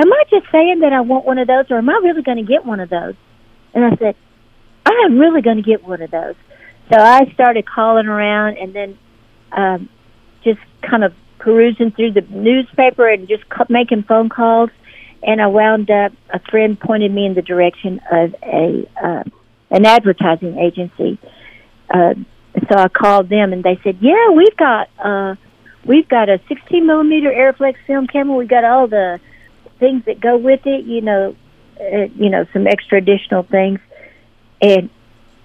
"Am 0.00 0.12
I 0.12 0.22
just 0.30 0.46
saying 0.50 0.80
that 0.80 0.92
I 0.92 1.00
want 1.00 1.24
one 1.24 1.38
of 1.38 1.46
those, 1.46 1.66
or 1.70 1.78
am 1.78 1.88
I 1.88 2.00
really 2.02 2.22
going 2.22 2.38
to 2.38 2.50
get 2.50 2.64
one 2.64 2.80
of 2.80 2.88
those?" 2.88 3.14
And 3.74 3.84
I 3.84 3.96
said, 3.96 4.16
"I 4.86 5.02
am 5.04 5.18
really 5.18 5.42
going 5.42 5.56
to 5.56 5.62
get 5.62 5.84
one 5.84 6.00
of 6.00 6.10
those." 6.10 6.34
So 6.90 6.98
I 6.98 7.30
started 7.34 7.66
calling 7.66 8.06
around 8.06 8.56
and 8.58 8.74
then 8.74 8.98
um, 9.52 9.88
just 10.42 10.58
kind 10.82 11.04
of 11.04 11.12
perusing 11.38 11.92
through 11.92 12.12
the 12.12 12.22
newspaper 12.22 13.08
and 13.08 13.28
just 13.28 13.44
making 13.68 14.04
phone 14.04 14.28
calls. 14.28 14.70
And 15.22 15.40
I 15.40 15.46
wound 15.48 15.90
up, 15.90 16.12
a 16.32 16.40
friend 16.50 16.80
pointed 16.80 17.12
me 17.12 17.26
in 17.26 17.34
the 17.34 17.42
direction 17.42 18.00
of 18.10 18.34
a 18.42 18.88
uh, 19.02 19.24
an 19.70 19.86
advertising 19.86 20.58
agency. 20.58 21.18
Uh, 21.92 22.14
so 22.68 22.76
I 22.76 22.88
called 22.88 23.28
them, 23.28 23.52
and 23.52 23.62
they 23.62 23.78
said, 23.84 23.98
"Yeah, 24.00 24.30
we've 24.34 24.56
got 24.56 24.88
uh, 24.98 25.34
we've 25.84 26.08
got 26.08 26.28
a 26.28 26.40
16 26.48 26.86
millimeter 26.86 27.30
Arriflex 27.30 27.74
film 27.86 28.06
camera. 28.06 28.36
We 28.36 28.46
got 28.46 28.64
all 28.64 28.88
the 28.88 29.20
things 29.80 30.04
that 30.04 30.20
go 30.20 30.36
with 30.36 30.60
it. 30.66 30.84
You 30.84 31.00
know, 31.00 31.36
uh, 31.80 32.06
you 32.14 32.30
know, 32.30 32.46
some 32.52 32.66
extra 32.66 32.98
additional 32.98 33.42
things." 33.42 33.80
And 34.62 34.90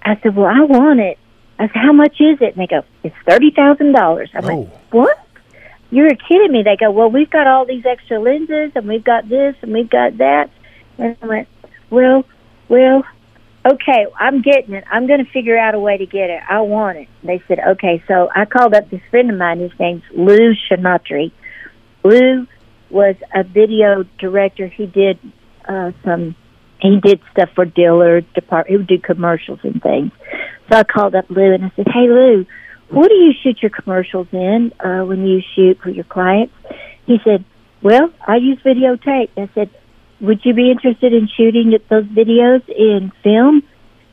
I 0.02 0.20
said, 0.22 0.36
"Well, 0.36 0.46
I 0.46 0.60
want 0.60 1.00
it." 1.00 1.18
I 1.58 1.66
said, 1.66 1.76
"How 1.76 1.92
much 1.92 2.20
is 2.20 2.38
it?" 2.40 2.54
And 2.54 2.62
they 2.62 2.68
go, 2.68 2.84
"It's 3.02 3.16
thirty 3.28 3.50
thousand 3.50 3.92
dollars." 3.92 4.30
I 4.34 4.40
went, 4.40 4.68
oh. 4.70 4.78
"What?" 4.90 5.26
you're 5.90 6.08
kidding 6.14 6.52
me. 6.52 6.62
They 6.62 6.76
go, 6.76 6.90
well, 6.90 7.10
we've 7.10 7.30
got 7.30 7.46
all 7.46 7.64
these 7.64 7.84
extra 7.86 8.18
lenses 8.18 8.72
and 8.74 8.88
we've 8.88 9.04
got 9.04 9.28
this 9.28 9.54
and 9.62 9.72
we've 9.72 9.90
got 9.90 10.18
that. 10.18 10.50
And 10.98 11.16
I 11.22 11.26
went, 11.26 11.48
well, 11.90 12.24
well, 12.68 13.04
okay, 13.64 14.06
I'm 14.18 14.42
getting 14.42 14.74
it. 14.74 14.84
I'm 14.90 15.06
going 15.06 15.24
to 15.24 15.30
figure 15.30 15.56
out 15.56 15.74
a 15.74 15.80
way 15.80 15.96
to 15.96 16.06
get 16.06 16.30
it. 16.30 16.42
I 16.48 16.60
want 16.60 16.98
it. 16.98 17.08
They 17.22 17.42
said, 17.46 17.60
okay. 17.60 18.02
So 18.08 18.28
I 18.34 18.44
called 18.44 18.74
up 18.74 18.90
this 18.90 19.02
friend 19.10 19.30
of 19.30 19.38
mine. 19.38 19.60
His 19.60 19.72
name's 19.78 20.02
Lou 20.12 20.54
Shinatri. 20.68 21.32
Lou 22.02 22.46
was 22.90 23.16
a 23.34 23.42
video 23.42 24.04
director. 24.18 24.68
He 24.68 24.86
did 24.86 25.18
uh, 25.68 25.92
some, 26.04 26.36
he 26.80 27.00
did 27.00 27.20
stuff 27.32 27.50
for 27.54 27.64
Dillard 27.64 28.26
Depart. 28.34 28.68
He 28.68 28.76
would 28.76 28.86
do 28.86 28.98
commercials 28.98 29.60
and 29.62 29.82
things. 29.82 30.12
So 30.70 30.78
I 30.78 30.84
called 30.84 31.14
up 31.14 31.30
Lou 31.30 31.54
and 31.54 31.64
I 31.64 31.72
said, 31.76 31.86
hey, 31.92 32.08
Lou, 32.08 32.46
what 32.90 33.08
do 33.08 33.14
you 33.14 33.32
shoot 33.42 33.58
your 33.62 33.70
commercials 33.70 34.28
in 34.32 34.72
uh, 34.80 35.04
when 35.04 35.26
you 35.26 35.40
shoot 35.54 35.78
for 35.82 35.90
your 35.90 36.04
clients? 36.04 36.54
He 37.06 37.18
said, 37.24 37.44
well, 37.82 38.12
I 38.26 38.36
use 38.36 38.58
videotape. 38.64 39.30
I 39.36 39.48
said, 39.54 39.70
would 40.20 40.40
you 40.44 40.54
be 40.54 40.70
interested 40.70 41.12
in 41.12 41.28
shooting 41.36 41.76
those 41.90 42.04
videos 42.04 42.66
in 42.68 43.12
film? 43.22 43.62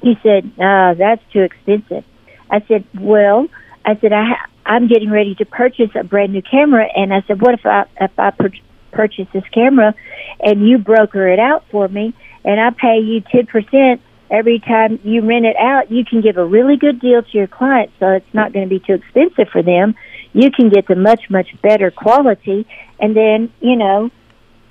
He 0.02 0.16
said, 0.22 0.52
ah, 0.60 0.94
that's 0.98 1.22
too 1.32 1.42
expensive. 1.42 2.04
I 2.52 2.64
said, 2.68 2.86
well, 3.00 3.48
I 3.86 3.96
said, 4.00 4.12
I 4.12 4.26
ha- 4.26 4.50
I'm 4.66 4.88
getting 4.88 5.10
ready 5.10 5.36
to 5.36 5.46
purchase 5.46 5.90
a 5.96 6.04
brand 6.04 6.34
new 6.34 6.42
camera. 6.42 6.86
And 6.96 7.14
I 7.14 7.22
said, 7.28 7.42
what 7.42 7.54
if 7.54 7.66
I, 7.66 7.86
if 8.00 8.12
I 8.18 8.32
pur- 8.32 8.50
purchase 8.94 9.28
this 9.34 9.44
camera 9.54 9.94
and 10.40 10.68
you 10.68 10.78
broker 10.78 11.28
it 11.28 11.40
out 11.40 11.66
for 11.72 11.88
me 11.88 12.14
and 12.46 12.60
I 12.60 12.70
pay 12.72 13.00
you 13.00 13.22
10% 13.22 14.00
every 14.34 14.60
time 14.60 15.00
you 15.04 15.22
rent 15.22 15.46
it 15.46 15.56
out, 15.58 15.92
you 15.92 16.04
can 16.04 16.22
give 16.22 16.38
a 16.38 16.46
really 16.46 16.76
good 16.76 17.00
deal 17.00 17.22
to 17.22 17.38
your 17.38 17.48
clients, 17.48 17.94
so 18.00 18.08
it's 18.10 18.34
not 18.34 18.52
going 18.52 18.68
to 18.68 18.70
be 18.70 18.80
too 18.80 18.94
expensive 18.94 19.48
for 19.52 19.62
them. 19.62 19.96
You 20.34 20.50
can 20.50 20.70
get 20.70 20.88
the 20.88 20.96
much 20.96 21.30
much 21.30 21.48
better 21.62 21.92
quality, 21.92 22.66
and 23.00 23.16
then 23.16 23.54
you 23.62 23.76
know, 23.76 24.10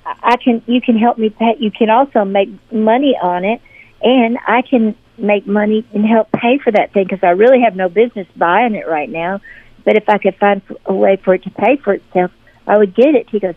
I 0.05 0.35
can 0.35 0.61
you 0.67 0.81
can 0.81 0.97
help 0.97 1.17
me 1.17 1.29
pay. 1.29 1.55
You 1.59 1.71
can 1.71 1.89
also 1.89 2.25
make 2.25 2.49
money 2.71 3.17
on 3.21 3.45
it, 3.45 3.61
and 4.01 4.37
I 4.45 4.61
can 4.61 4.95
make 5.17 5.47
money 5.47 5.85
and 5.93 6.05
help 6.05 6.31
pay 6.33 6.57
for 6.57 6.71
that 6.71 6.91
thing 6.91 7.05
because 7.05 7.23
I 7.23 7.29
really 7.29 7.61
have 7.61 7.75
no 7.75 7.87
business 7.87 8.27
buying 8.35 8.75
it 8.75 8.87
right 8.87 9.09
now. 9.09 9.39
But 9.85 9.95
if 9.95 10.09
I 10.09 10.17
could 10.17 10.35
find 10.35 10.61
a 10.85 10.93
way 10.93 11.17
for 11.23 11.33
it 11.35 11.43
to 11.43 11.49
pay 11.49 11.77
for 11.77 11.93
itself, 11.93 12.31
I 12.67 12.77
would 12.77 12.95
get 12.95 13.15
it. 13.15 13.29
He 13.29 13.39
goes, 13.39 13.55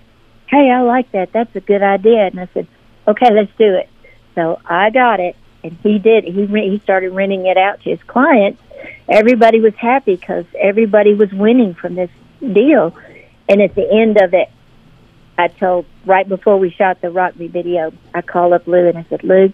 "Hey, 0.48 0.70
I 0.70 0.82
like 0.82 1.10
that. 1.12 1.32
That's 1.32 1.54
a 1.56 1.60
good 1.60 1.82
idea." 1.82 2.26
And 2.26 2.40
I 2.40 2.48
said, 2.54 2.66
"Okay, 3.06 3.32
let's 3.32 3.52
do 3.58 3.74
it." 3.74 3.88
So 4.34 4.60
I 4.64 4.90
got 4.90 5.20
it, 5.20 5.36
and 5.62 5.76
he 5.82 5.98
did. 5.98 6.24
He 6.24 6.46
he 6.46 6.80
started 6.82 7.12
renting 7.12 7.46
it 7.46 7.56
out 7.56 7.80
to 7.82 7.90
his 7.90 8.02
clients. 8.04 8.60
Everybody 9.08 9.60
was 9.60 9.74
happy 9.74 10.16
because 10.16 10.44
everybody 10.58 11.14
was 11.14 11.32
winning 11.32 11.74
from 11.74 11.94
this 11.94 12.10
deal. 12.40 12.94
And 13.48 13.62
at 13.62 13.74
the 13.74 13.88
end 13.90 14.20
of 14.20 14.34
it, 14.34 14.50
I 15.38 15.48
told 15.48 15.86
right 16.04 16.28
before 16.28 16.58
we 16.58 16.70
shot 16.70 17.00
the 17.00 17.10
Rock 17.10 17.36
Me 17.36 17.46
video, 17.46 17.92
I 18.14 18.22
called 18.22 18.52
up 18.52 18.66
Lou 18.66 18.88
and 18.88 18.98
I 18.98 19.04
said, 19.08 19.22
Lou, 19.22 19.52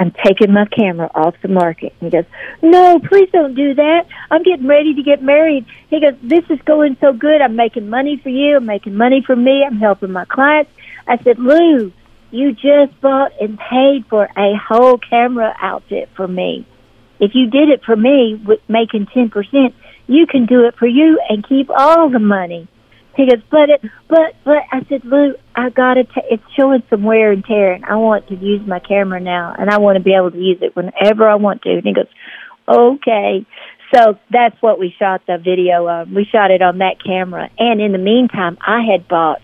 I'm 0.00 0.12
taking 0.24 0.52
my 0.52 0.64
camera 0.64 1.10
off 1.14 1.34
the 1.42 1.48
market. 1.48 1.92
And 2.00 2.10
he 2.10 2.18
goes, 2.18 2.24
No, 2.62 2.98
please 2.98 3.28
don't 3.32 3.54
do 3.54 3.74
that. 3.74 4.06
I'm 4.30 4.42
getting 4.42 4.66
ready 4.66 4.94
to 4.94 5.02
get 5.02 5.22
married. 5.22 5.66
He 5.90 6.00
goes, 6.00 6.14
This 6.22 6.44
is 6.48 6.58
going 6.64 6.96
so 7.02 7.12
good. 7.12 7.42
I'm 7.42 7.54
making 7.54 7.90
money 7.90 8.18
for 8.22 8.30
you. 8.30 8.56
I'm 8.56 8.64
making 8.64 8.96
money 8.96 9.22
for 9.24 9.36
me. 9.36 9.62
I'm 9.62 9.76
helping 9.76 10.10
my 10.10 10.24
clients. 10.24 10.70
I 11.06 11.22
said, 11.22 11.38
Lou, 11.38 11.92
you 12.30 12.52
just 12.52 12.98
bought 13.02 13.32
and 13.42 13.58
paid 13.58 14.06
for 14.08 14.24
a 14.24 14.56
whole 14.56 14.96
camera 14.96 15.54
outfit 15.60 16.08
for 16.16 16.26
me. 16.26 16.66
If 17.18 17.32
you 17.34 17.50
did 17.50 17.68
it 17.68 17.84
for 17.84 17.94
me, 17.94 18.40
with 18.42 18.60
making 18.68 19.06
10%, 19.14 19.74
you 20.06 20.26
can 20.26 20.46
do 20.46 20.64
it 20.64 20.76
for 20.78 20.86
you 20.86 21.20
and 21.28 21.46
keep 21.46 21.68
all 21.68 22.08
the 22.08 22.18
money. 22.18 22.68
He 23.16 23.28
goes, 23.28 23.42
but 23.50 23.68
it, 23.68 23.82
but, 24.08 24.34
but, 24.44 24.62
I 24.72 24.82
said, 24.88 25.04
Lou, 25.04 25.34
I 25.60 25.70
gotta, 25.70 26.04
t- 26.04 26.28
it's 26.30 26.42
showing 26.56 26.82
some 26.88 27.02
wear 27.02 27.32
and 27.32 27.44
tear 27.44 27.72
and 27.72 27.84
I 27.84 27.96
want 27.96 28.28
to 28.28 28.34
use 28.34 28.66
my 28.66 28.78
camera 28.78 29.20
now 29.20 29.54
and 29.58 29.68
I 29.68 29.78
want 29.78 29.96
to 29.96 30.02
be 30.02 30.14
able 30.14 30.30
to 30.30 30.38
use 30.38 30.58
it 30.62 30.74
whenever 30.74 31.28
I 31.28 31.34
want 31.34 31.62
to. 31.62 31.70
And 31.70 31.84
he 31.84 31.92
goes, 31.92 32.06
okay. 32.68 33.46
So 33.94 34.18
that's 34.30 34.56
what 34.62 34.78
we 34.78 34.94
shot 34.98 35.22
the 35.26 35.36
video 35.36 35.86
of. 35.88 36.10
We 36.10 36.24
shot 36.24 36.50
it 36.50 36.62
on 36.62 36.78
that 36.78 37.02
camera. 37.04 37.50
And 37.58 37.80
in 37.80 37.92
the 37.92 37.98
meantime, 37.98 38.56
I 38.60 38.82
had 38.90 39.06
bought, 39.08 39.42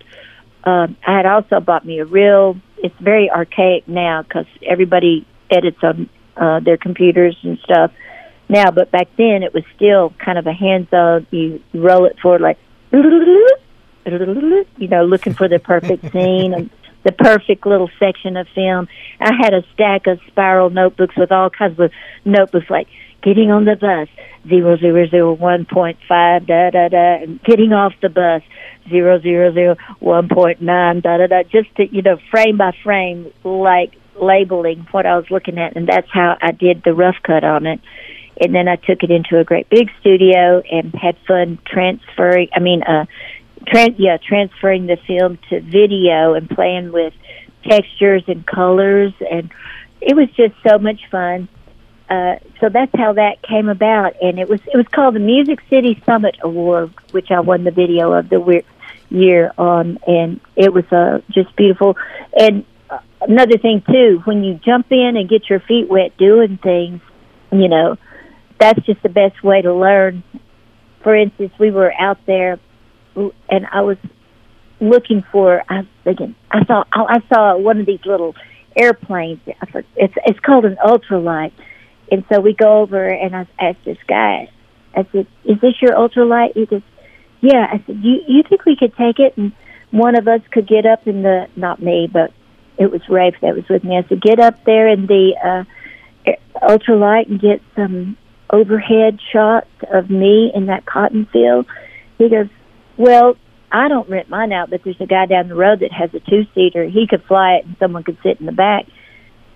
um, 0.65 0.97
I 1.07 1.17
had 1.17 1.27
also 1.27 1.61
bought 1.61 1.85
me 1.85 1.99
a 1.99 2.05
real, 2.05 2.57
it's 2.79 2.95
very 3.01 3.31
archaic 3.31 3.87
now 3.87 4.23
because 4.23 4.47
everybody 4.65 5.27
edits 5.51 5.79
on 5.83 6.09
uh, 6.37 6.61
their 6.61 6.77
computers 6.77 7.37
and 7.43 7.59
stuff 7.65 7.91
now, 8.49 8.71
but 8.71 8.91
back 8.91 9.09
then 9.17 9.43
it 9.43 9.53
was 9.53 9.65
still 9.75 10.15
kind 10.25 10.39
of 10.39 10.47
a 10.47 10.53
hands 10.53 10.89
on, 10.93 11.27
you 11.31 11.61
roll 11.75 12.07
it 12.07 12.17
forward 12.21 12.41
like, 12.41 12.59
you 14.07 14.89
know, 14.89 15.05
looking 15.05 15.35
for 15.35 15.49
the 15.49 15.59
perfect 15.59 16.03
scene 16.13 16.55
and 16.55 16.71
the 17.05 17.13
perfect 17.13 17.67
little 17.67 17.91
section 17.99 18.37
of 18.37 18.49
film. 18.55 18.89
I 19.21 19.33
had 19.41 19.55
a 19.55 19.63
stack 19.75 20.07
of 20.07 20.21
spiral 20.27 20.71
notebooks 20.71 21.17
with 21.17 21.31
all 21.31 21.51
kinds 21.51 21.79
of 21.79 21.93
notebooks 22.25 22.69
like 22.69 22.89
getting 23.23 23.51
on 23.51 23.65
the 23.65 23.77
bus, 23.77 24.09
zero 24.49 24.77
zero 24.77 25.09
zero 25.09 25.33
one 25.33 25.65
point 25.65 25.99
five 26.09 26.47
da 26.47 26.71
da 26.71 26.89
da 26.89 27.23
and 27.23 27.43
getting 27.43 27.73
off 27.73 27.93
the 28.01 28.09
bus 28.09 28.43
zero 28.89 29.21
zero 29.21 29.53
zero 29.53 29.77
one 29.99 30.29
point 30.29 30.61
nine 30.61 31.01
da 31.01 31.17
da 31.17 31.27
da 31.27 31.43
just 31.45 31.75
to 31.77 31.87
you 31.95 32.03
know 32.03 32.19
frame 32.31 32.57
by 32.57 32.73
frame 32.83 33.33
like 33.45 33.93
labeling 34.21 34.87
what 34.93 35.07
I 35.07 35.17
was 35.17 35.31
looking 35.31 35.59
at 35.59 35.77
and 35.77 35.89
that's 35.89 36.09
how 36.13 36.37
I 36.41 36.53
did 36.53 36.83
the 36.85 36.95
rough 36.95 37.17
cut 37.23 37.45
on 37.45 37.67
it 37.67 37.81
and 38.41 38.55
then 38.55 38.69
I 38.69 38.77
took 38.77 39.03
it 39.03 39.11
into 39.11 39.39
a 39.39 39.45
great 39.45 39.69
big 39.69 39.91
studio 40.01 40.63
and 40.71 40.95
had 40.95 41.17
fun 41.27 41.59
transferring 41.67 42.49
I 42.55 42.61
mean 42.61 42.83
uh 42.83 43.07
trans 43.67 43.99
yeah 43.99 44.17
transferring 44.17 44.87
the 44.87 44.97
film 45.07 45.39
to 45.51 45.61
video 45.61 46.35
and 46.35 46.49
playing 46.51 46.93
with 46.93 47.15
textures 47.69 48.23
and 48.29 48.47
colors 48.47 49.13
and 49.31 49.51
it 50.01 50.15
was 50.15 50.29
just 50.37 50.55
so 50.67 50.79
much 50.79 51.01
fun 51.11 51.49
uh, 52.09 52.37
so 52.61 52.69
that's 52.69 52.93
how 52.97 53.13
that 53.15 53.43
came 53.43 53.69
about, 53.69 54.15
and 54.23 54.39
it 54.39 54.49
was 54.49 54.61
it 54.67 54.77
was 54.77 54.87
called 54.95 55.17
the 55.17 55.21
Music 55.21 55.59
City 55.69 56.01
Summit 56.07 56.37
Award, 56.41 56.95
which 57.11 57.33
I 57.33 57.41
won 57.41 57.65
the 57.65 57.73
video 57.73 58.13
of 58.13 58.29
the 58.29 58.63
year 59.11 59.53
on, 59.59 59.99
and 60.07 60.41
it 60.55 60.73
was 60.73 60.85
uh, 60.93 61.21
just 61.31 61.55
beautiful. 61.57 61.97
And 62.39 62.65
uh, 62.89 62.99
another 63.23 63.59
thing 63.59 63.83
too, 63.91 64.21
when 64.25 64.45
you 64.45 64.55
jump 64.65 64.87
in 64.93 65.17
and 65.17 65.29
get 65.29 65.51
your 65.51 65.59
feet 65.61 65.89
wet 65.89 66.17
doing 66.17 66.59
things, 66.63 67.01
you 67.51 67.69
know, 67.69 67.97
that's 68.61 68.85
just 68.87 69.03
the 69.03 69.09
best 69.09 69.43
way 69.43 69.63
to 69.63 69.75
learn. 69.75 70.23
For 71.03 71.15
instance, 71.15 71.53
we 71.59 71.73
were 71.73 71.93
out 71.93 72.19
there, 72.27 72.61
and 73.17 73.67
I 73.73 73.83
was 73.83 73.99
looking 74.81 75.25
for. 75.33 75.63
I 75.69 75.79
was 75.79 75.87
thinking, 76.05 76.35
I 76.51 76.65
saw 76.67 76.85
I 76.93 77.21
saw 77.33 77.57
one 77.57 77.81
of 77.81 77.87
these 77.87 78.05
little 78.05 78.35
airplanes. 78.77 79.41
It's 79.47 80.15
it's 80.25 80.41
called 80.41 80.65
an 80.65 80.77
ultralight 80.85 81.53
and 82.11 82.25
so 82.33 82.41
we 82.41 82.55
go 82.55 82.81
over 82.81 83.07
and 83.09 83.35
I 83.35 83.47
asked 83.59 83.85
this 83.85 83.99
guy, 84.07 84.49
I 84.95 85.07
said, 85.13 85.27
"Is 85.45 85.61
this 85.61 85.81
your 85.83 85.93
ultralight?" 85.93 86.55
He 86.55 86.67
goes, 86.67 86.83
"Yeah." 87.41 87.67
I 87.71 87.83
said, 87.87 87.97
"You 88.03 88.23
you 88.27 88.43
think 88.49 88.65
we 88.65 88.77
could 88.77 88.97
take 88.97 89.19
it 89.19 89.37
and 89.37 89.53
one 89.91 90.17
of 90.17 90.29
us 90.29 90.41
could 90.51 90.67
get 90.67 90.87
up 90.87 91.07
in 91.07 91.23
the 91.23 91.49
not 91.57 91.83
me, 91.83 92.09
but 92.11 92.33
it 92.79 92.91
was 92.91 93.09
Rafe 93.09 93.37
that 93.41 93.55
was 93.55 93.69
with 93.69 93.85
me. 93.85 93.97
I 93.97 94.07
said, 94.09 94.21
get 94.21 94.39
up 94.39 94.65
there 94.65 94.89
in 94.89 95.07
the 95.07 95.65
uh, 96.27 96.33
ultralight 96.63 97.29
and 97.29 97.41
get 97.41 97.63
some 97.75 98.17
overhead 98.51 99.19
shots 99.33 99.71
of 99.91 100.11
me 100.11 100.53
in 100.55 100.67
that 100.67 100.87
cotton 100.87 101.27
field." 101.27 101.67
He 102.19 102.31
goes, 102.31 102.49
"Well, 102.97 103.37
I 103.71 103.89
don't 103.89 104.09
rent 104.09 104.29
mine 104.29 104.53
out, 104.53 104.71
but 104.71 104.83
there's 104.85 105.01
a 105.01 105.07
guy 105.07 105.27
down 105.27 105.49
the 105.49 105.55
road 105.55 105.81
that 105.81 105.93
has 105.93 106.11
a 106.15 106.21
two 106.21 106.47
seater. 106.55 106.85
He 106.85 107.07
could 107.09 107.23
fly 107.25 107.55
it, 107.55 107.67
and 107.67 107.77
someone 107.79 108.05
could 108.05 108.19
sit 108.23 108.41
in 108.41 108.47
the 108.47 108.53
back." 108.53 108.87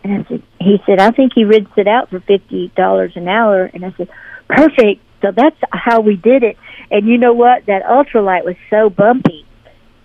And 0.03 0.25
I 0.25 0.29
said, 0.29 0.43
he 0.61 0.79
said, 0.87 0.99
I 0.99 1.11
think 1.11 1.33
he 1.35 1.45
rinsed 1.45 1.77
it 1.77 1.87
out 1.87 2.11
for 2.11 2.21
fifty 2.21 2.73
dollars 2.77 3.13
an 3.17 3.29
hour. 3.29 3.65
And 3.65 3.85
I 3.85 3.93
said, 3.97 4.09
perfect. 4.49 5.03
So 5.23 5.29
that's 5.37 5.57
how 5.73 6.01
we 6.01 6.17
did 6.17 6.43
it. 6.43 6.57
And 6.91 7.07
you 7.07 7.19
know 7.19 7.35
what? 7.35 7.67
That 7.67 7.83
ultralight 7.85 8.45
was 8.45 8.57
so 8.71 8.89
bumpy. 8.89 9.45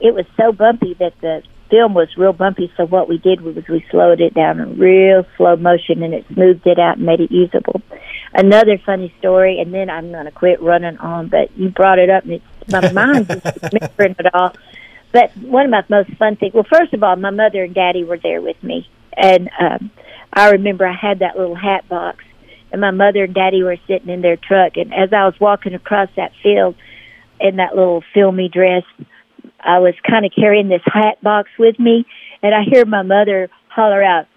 It 0.01 0.13
was 0.13 0.25
so 0.35 0.51
bumpy 0.51 0.93
that 0.99 1.13
the 1.21 1.41
film 1.69 1.93
was 1.93 2.09
real 2.17 2.33
bumpy. 2.33 2.71
So 2.75 2.85
what 2.85 3.07
we 3.07 3.17
did 3.17 3.41
was 3.41 3.55
we 3.69 3.85
slowed 3.89 4.19
it 4.19 4.33
down 4.33 4.59
in 4.59 4.77
real 4.77 5.25
slow 5.37 5.55
motion 5.55 6.03
and 6.03 6.13
it 6.13 6.25
smoothed 6.33 6.67
it 6.67 6.79
out 6.79 6.97
and 6.97 7.05
made 7.05 7.21
it 7.21 7.31
usable. 7.31 7.81
Another 8.35 8.77
funny 8.85 9.13
story, 9.19 9.59
and 9.59 9.73
then 9.73 9.89
I'm 9.89 10.11
going 10.11 10.25
to 10.25 10.31
quit 10.31 10.61
running 10.61 10.97
on. 10.97 11.29
But 11.29 11.57
you 11.57 11.69
brought 11.69 11.99
it 11.99 12.09
up, 12.09 12.23
and 12.25 12.33
it's, 12.33 12.71
my 12.71 12.91
mind's 12.91 13.27
just 13.27 13.57
remembering 13.73 14.15
it 14.19 14.35
all. 14.35 14.53
But 15.11 15.35
one 15.37 15.65
of 15.65 15.71
my 15.71 15.83
most 15.89 16.11
fun 16.17 16.35
things. 16.35 16.53
Well, 16.53 16.65
first 16.69 16.93
of 16.93 17.01
all, 17.01 17.15
my 17.15 17.29
mother 17.29 17.63
and 17.63 17.73
daddy 17.73 18.03
were 18.03 18.17
there 18.17 18.41
with 18.41 18.61
me 18.61 18.89
and 19.15 19.49
um, 19.59 19.91
I 20.33 20.51
remember 20.51 20.85
I 20.85 20.95
had 20.95 21.19
that 21.19 21.37
little 21.37 21.55
hat 21.55 21.87
box, 21.87 22.23
and 22.71 22.81
my 22.81 22.91
mother 22.91 23.23
and 23.23 23.33
daddy 23.33 23.63
were 23.63 23.77
sitting 23.87 24.09
in 24.09 24.21
their 24.21 24.37
truck. 24.37 24.77
And 24.77 24.93
as 24.93 25.13
I 25.13 25.25
was 25.25 25.39
walking 25.39 25.73
across 25.73 26.09
that 26.15 26.31
field 26.43 26.75
in 27.39 27.57
that 27.57 27.75
little 27.75 28.03
filmy 28.13 28.49
dress, 28.49 28.83
I 29.59 29.79
was 29.79 29.93
kind 30.07 30.25
of 30.25 30.31
carrying 30.35 30.67
this 30.67 30.81
hat 30.85 31.21
box 31.21 31.49
with 31.57 31.79
me, 31.79 32.05
and 32.41 32.53
I 32.53 32.63
hear 32.69 32.85
my 32.85 33.03
mother 33.03 33.49
holler 33.67 34.03
out, 34.03 34.27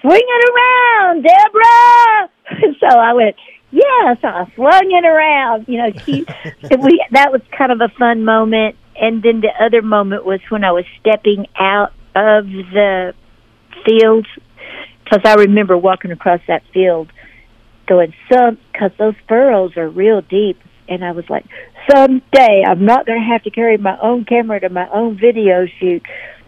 "Swing 0.00 0.22
it 0.22 0.50
around, 0.50 1.22
Deborah!" 1.22 2.74
so 2.80 2.98
I 2.98 3.12
went, 3.12 3.36
"Yeah!" 3.70 4.14
So 4.20 4.28
I 4.28 4.50
flung 4.54 4.90
it 4.90 5.04
around. 5.04 5.66
You 5.68 5.78
know, 5.78 5.92
she, 6.04 6.26
we 6.78 7.04
that 7.12 7.32
was 7.32 7.42
kind 7.56 7.72
of 7.72 7.80
a 7.80 7.88
fun 7.98 8.24
moment. 8.24 8.76
And 8.98 9.22
then 9.22 9.42
the 9.42 9.52
other 9.62 9.82
moment 9.82 10.24
was 10.24 10.40
when 10.48 10.64
I 10.64 10.72
was 10.72 10.86
stepping 11.00 11.46
out 11.58 11.92
of 12.14 12.46
the 12.46 13.12
field 13.84 14.26
because 15.04 15.20
I 15.24 15.34
remember 15.34 15.76
walking 15.76 16.10
across 16.10 16.40
that 16.48 16.62
field 16.72 17.12
going 17.86 18.12
some 18.32 18.58
because 18.72 18.90
those 18.98 19.14
furrows 19.28 19.76
are 19.76 19.88
real 19.88 20.20
deep 20.20 20.58
and 20.88 21.04
I 21.04 21.12
was 21.12 21.24
like 21.28 21.44
someday 21.90 22.64
I'm 22.66 22.84
not 22.84 23.06
going 23.06 23.20
to 23.20 23.26
have 23.26 23.42
to 23.44 23.50
carry 23.50 23.76
my 23.76 23.96
own 24.00 24.24
camera 24.24 24.60
to 24.60 24.68
my 24.68 24.88
own 24.90 25.18
video 25.18 25.66
shoot 25.78 26.02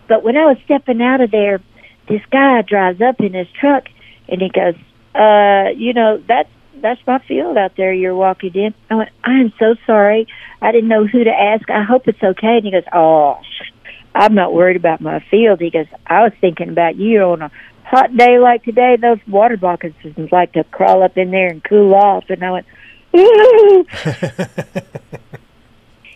but 0.08 0.24
when 0.24 0.36
I 0.36 0.46
was 0.46 0.56
stepping 0.64 1.00
out 1.00 1.20
of 1.20 1.30
there 1.30 1.60
this 2.08 2.22
guy 2.30 2.62
drives 2.62 3.00
up 3.00 3.20
in 3.20 3.34
his 3.34 3.48
truck 3.60 3.84
and 4.28 4.40
he 4.40 4.48
goes 4.48 4.74
uh 5.14 5.70
you 5.76 5.92
know 5.92 6.22
that's 6.26 6.50
that's 6.80 7.00
my 7.06 7.18
field 7.26 7.56
out 7.56 7.76
there 7.76 7.92
you're 7.92 8.14
walking 8.14 8.54
in 8.54 8.74
I 8.90 8.94
went 8.94 9.10
I 9.24 9.40
am 9.40 9.52
so 9.58 9.74
sorry 9.86 10.26
I 10.62 10.72
didn't 10.72 10.88
know 10.88 11.06
who 11.06 11.24
to 11.24 11.30
ask 11.30 11.68
I 11.70 11.82
hope 11.82 12.06
it's 12.08 12.22
okay 12.22 12.56
and 12.58 12.64
he 12.64 12.70
goes 12.70 12.84
oh 12.92 13.38
I'm 14.18 14.34
not 14.34 14.52
worried 14.52 14.76
about 14.76 15.00
my 15.00 15.24
field. 15.30 15.60
He 15.60 15.70
goes, 15.70 15.86
I 16.06 16.22
was 16.24 16.32
thinking 16.40 16.68
about 16.68 16.96
you 16.96 17.22
on 17.22 17.42
a 17.42 17.50
hot 17.84 18.16
day 18.16 18.38
like 18.38 18.64
today. 18.64 18.96
Those 18.96 19.18
water 19.28 19.56
moccasins 19.60 20.32
like 20.32 20.52
to 20.54 20.64
crawl 20.64 21.02
up 21.02 21.16
in 21.16 21.30
there 21.30 21.48
and 21.48 21.62
cool 21.62 21.94
off. 21.94 22.24
And 22.28 22.44
I 22.44 22.50
went, 22.50 22.66
ooh. 23.16 23.86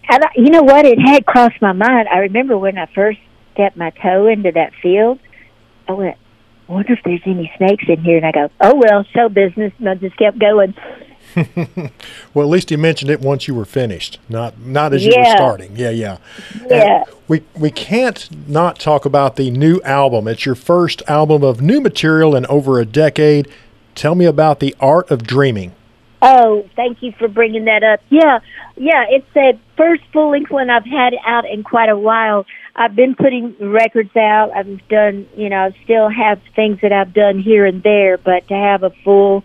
and 0.08 0.24
I, 0.24 0.28
you 0.34 0.50
know 0.50 0.62
what? 0.62 0.84
It 0.84 0.98
had 0.98 1.26
crossed 1.26 1.62
my 1.62 1.72
mind. 1.72 2.08
I 2.08 2.18
remember 2.18 2.58
when 2.58 2.76
I 2.76 2.86
first 2.86 3.20
stepped 3.54 3.76
my 3.76 3.90
toe 3.90 4.26
into 4.26 4.50
that 4.52 4.72
field, 4.82 5.20
I 5.92 5.94
went, 5.94 6.16
I 6.68 6.72
wonder 6.72 6.92
if 6.92 7.00
there's 7.04 7.20
any 7.26 7.52
snakes 7.56 7.84
in 7.88 8.02
here. 8.02 8.16
And 8.16 8.26
I 8.26 8.32
go, 8.32 8.50
oh, 8.60 8.74
well, 8.74 9.04
show 9.14 9.28
business. 9.28 9.72
And 9.78 9.88
I 9.88 9.94
just 9.94 10.16
kept 10.16 10.38
going. 10.38 10.74
well, 12.34 12.46
at 12.46 12.50
least 12.50 12.70
you 12.70 12.78
mentioned 12.78 13.10
it 13.10 13.20
once 13.20 13.48
you 13.48 13.54
were 13.54 13.64
finished, 13.64 14.18
not 14.28 14.58
not 14.58 14.92
as 14.92 15.04
you 15.04 15.14
were 15.16 15.24
starting. 15.24 15.74
Yeah, 15.76 15.90
yeah. 15.90 16.18
Yeah. 16.66 16.96
And 16.96 17.16
we 17.28 17.42
we 17.54 17.70
can't 17.70 18.28
not 18.48 18.78
talk 18.78 19.04
about 19.04 19.36
the 19.36 19.50
new 19.50 19.80
album. 19.82 20.28
It's 20.28 20.44
your 20.44 20.54
first 20.54 21.02
album 21.08 21.42
of 21.42 21.60
new 21.60 21.80
material 21.80 22.34
in 22.36 22.44
over 22.46 22.80
a 22.80 22.84
decade. 22.84 23.48
Tell 23.94 24.14
me 24.14 24.24
about 24.24 24.60
the 24.60 24.74
art 24.80 25.10
of 25.10 25.22
dreaming. 25.22 25.72
Oh, 26.20 26.68
thank 26.76 27.02
you 27.02 27.12
for 27.18 27.28
bringing 27.28 27.64
that 27.64 27.82
up. 27.82 28.00
Yeah, 28.08 28.40
yeah. 28.76 29.06
It's 29.08 29.26
the 29.34 29.58
first 29.76 30.02
full 30.12 30.30
length 30.30 30.50
one 30.50 30.70
I've 30.70 30.84
had 30.84 31.14
out 31.26 31.48
in 31.48 31.64
quite 31.64 31.88
a 31.88 31.98
while. 31.98 32.46
I've 32.74 32.96
been 32.96 33.14
putting 33.14 33.54
records 33.60 34.16
out. 34.16 34.50
I've 34.54 34.88
done, 34.88 35.28
you 35.36 35.50
know, 35.50 35.66
I 35.66 35.76
still 35.84 36.08
have 36.08 36.40
things 36.56 36.78
that 36.82 36.92
I've 36.92 37.12
done 37.12 37.38
here 37.38 37.66
and 37.66 37.82
there, 37.82 38.16
but 38.16 38.48
to 38.48 38.54
have 38.54 38.82
a 38.82 38.90
full 39.04 39.44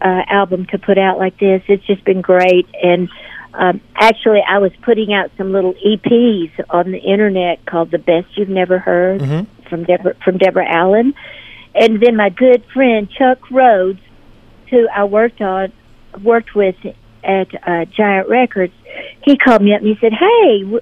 uh, 0.00 0.22
album 0.28 0.66
to 0.66 0.78
put 0.78 0.98
out 0.98 1.18
like 1.18 1.38
this. 1.38 1.62
It's 1.68 1.84
just 1.86 2.04
been 2.04 2.20
great. 2.20 2.66
And 2.82 3.08
um, 3.54 3.80
actually, 3.96 4.40
I 4.46 4.58
was 4.58 4.72
putting 4.82 5.12
out 5.12 5.30
some 5.36 5.52
little 5.52 5.74
EPs 5.74 6.52
on 6.70 6.92
the 6.92 6.98
internet 6.98 7.64
called 7.66 7.90
"The 7.90 7.98
Best 7.98 8.26
You've 8.36 8.48
Never 8.48 8.78
Heard" 8.78 9.20
mm-hmm. 9.20 9.68
from 9.68 9.84
Deborah 9.84 10.16
from 10.22 10.38
Deborah 10.38 10.68
Allen. 10.68 11.14
And 11.74 12.02
then 12.02 12.16
my 12.16 12.30
good 12.30 12.64
friend 12.74 13.08
Chuck 13.10 13.50
Rhodes, 13.50 14.00
who 14.70 14.88
I 14.88 15.04
worked 15.04 15.40
on 15.40 15.72
worked 16.22 16.54
with 16.54 16.76
at 17.24 17.48
uh, 17.66 17.84
Giant 17.86 18.28
Records, 18.28 18.72
he 19.24 19.36
called 19.36 19.62
me 19.62 19.74
up 19.74 19.80
and 19.80 19.88
he 19.88 19.96
said, 20.00 20.12
"Hey." 20.12 20.62
W- 20.62 20.80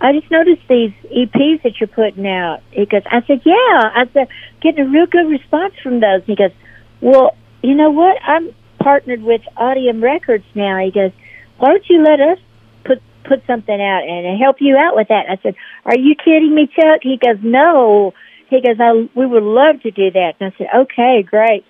I 0.00 0.12
just 0.12 0.30
noticed 0.30 0.62
these 0.68 0.92
EPs 1.14 1.62
that 1.62 1.80
you're 1.80 1.88
putting 1.88 2.26
out. 2.26 2.60
He 2.70 2.86
goes, 2.86 3.02
I 3.06 3.22
said, 3.26 3.42
yeah. 3.44 3.54
I 3.94 4.08
said, 4.12 4.28
getting 4.60 4.86
a 4.86 4.88
real 4.88 5.06
good 5.06 5.28
response 5.28 5.74
from 5.82 6.00
those. 6.00 6.22
He 6.24 6.36
goes, 6.36 6.52
well, 7.00 7.36
you 7.62 7.74
know 7.74 7.90
what? 7.90 8.16
I'm 8.22 8.54
partnered 8.78 9.22
with 9.22 9.42
Audium 9.56 10.02
Records 10.02 10.44
now. 10.54 10.78
He 10.78 10.90
goes, 10.90 11.12
why 11.58 11.68
don't 11.70 11.88
you 11.88 12.02
let 12.02 12.20
us 12.20 12.38
put 12.84 13.02
put 13.24 13.44
something 13.46 13.74
out 13.80 14.04
and 14.08 14.38
help 14.40 14.56
you 14.60 14.76
out 14.76 14.94
with 14.94 15.08
that? 15.08 15.26
I 15.28 15.38
said, 15.42 15.56
are 15.84 15.98
you 15.98 16.14
kidding 16.14 16.54
me, 16.54 16.68
Chuck? 16.68 17.00
He 17.02 17.16
goes, 17.16 17.38
no. 17.42 18.14
He 18.48 18.60
goes, 18.62 18.76
I, 18.80 19.08
we 19.14 19.26
would 19.26 19.42
love 19.42 19.82
to 19.82 19.90
do 19.90 20.10
that. 20.12 20.34
And 20.40 20.52
I 20.52 20.56
said, 20.56 20.68
okay, 20.74 21.22
great. 21.22 21.64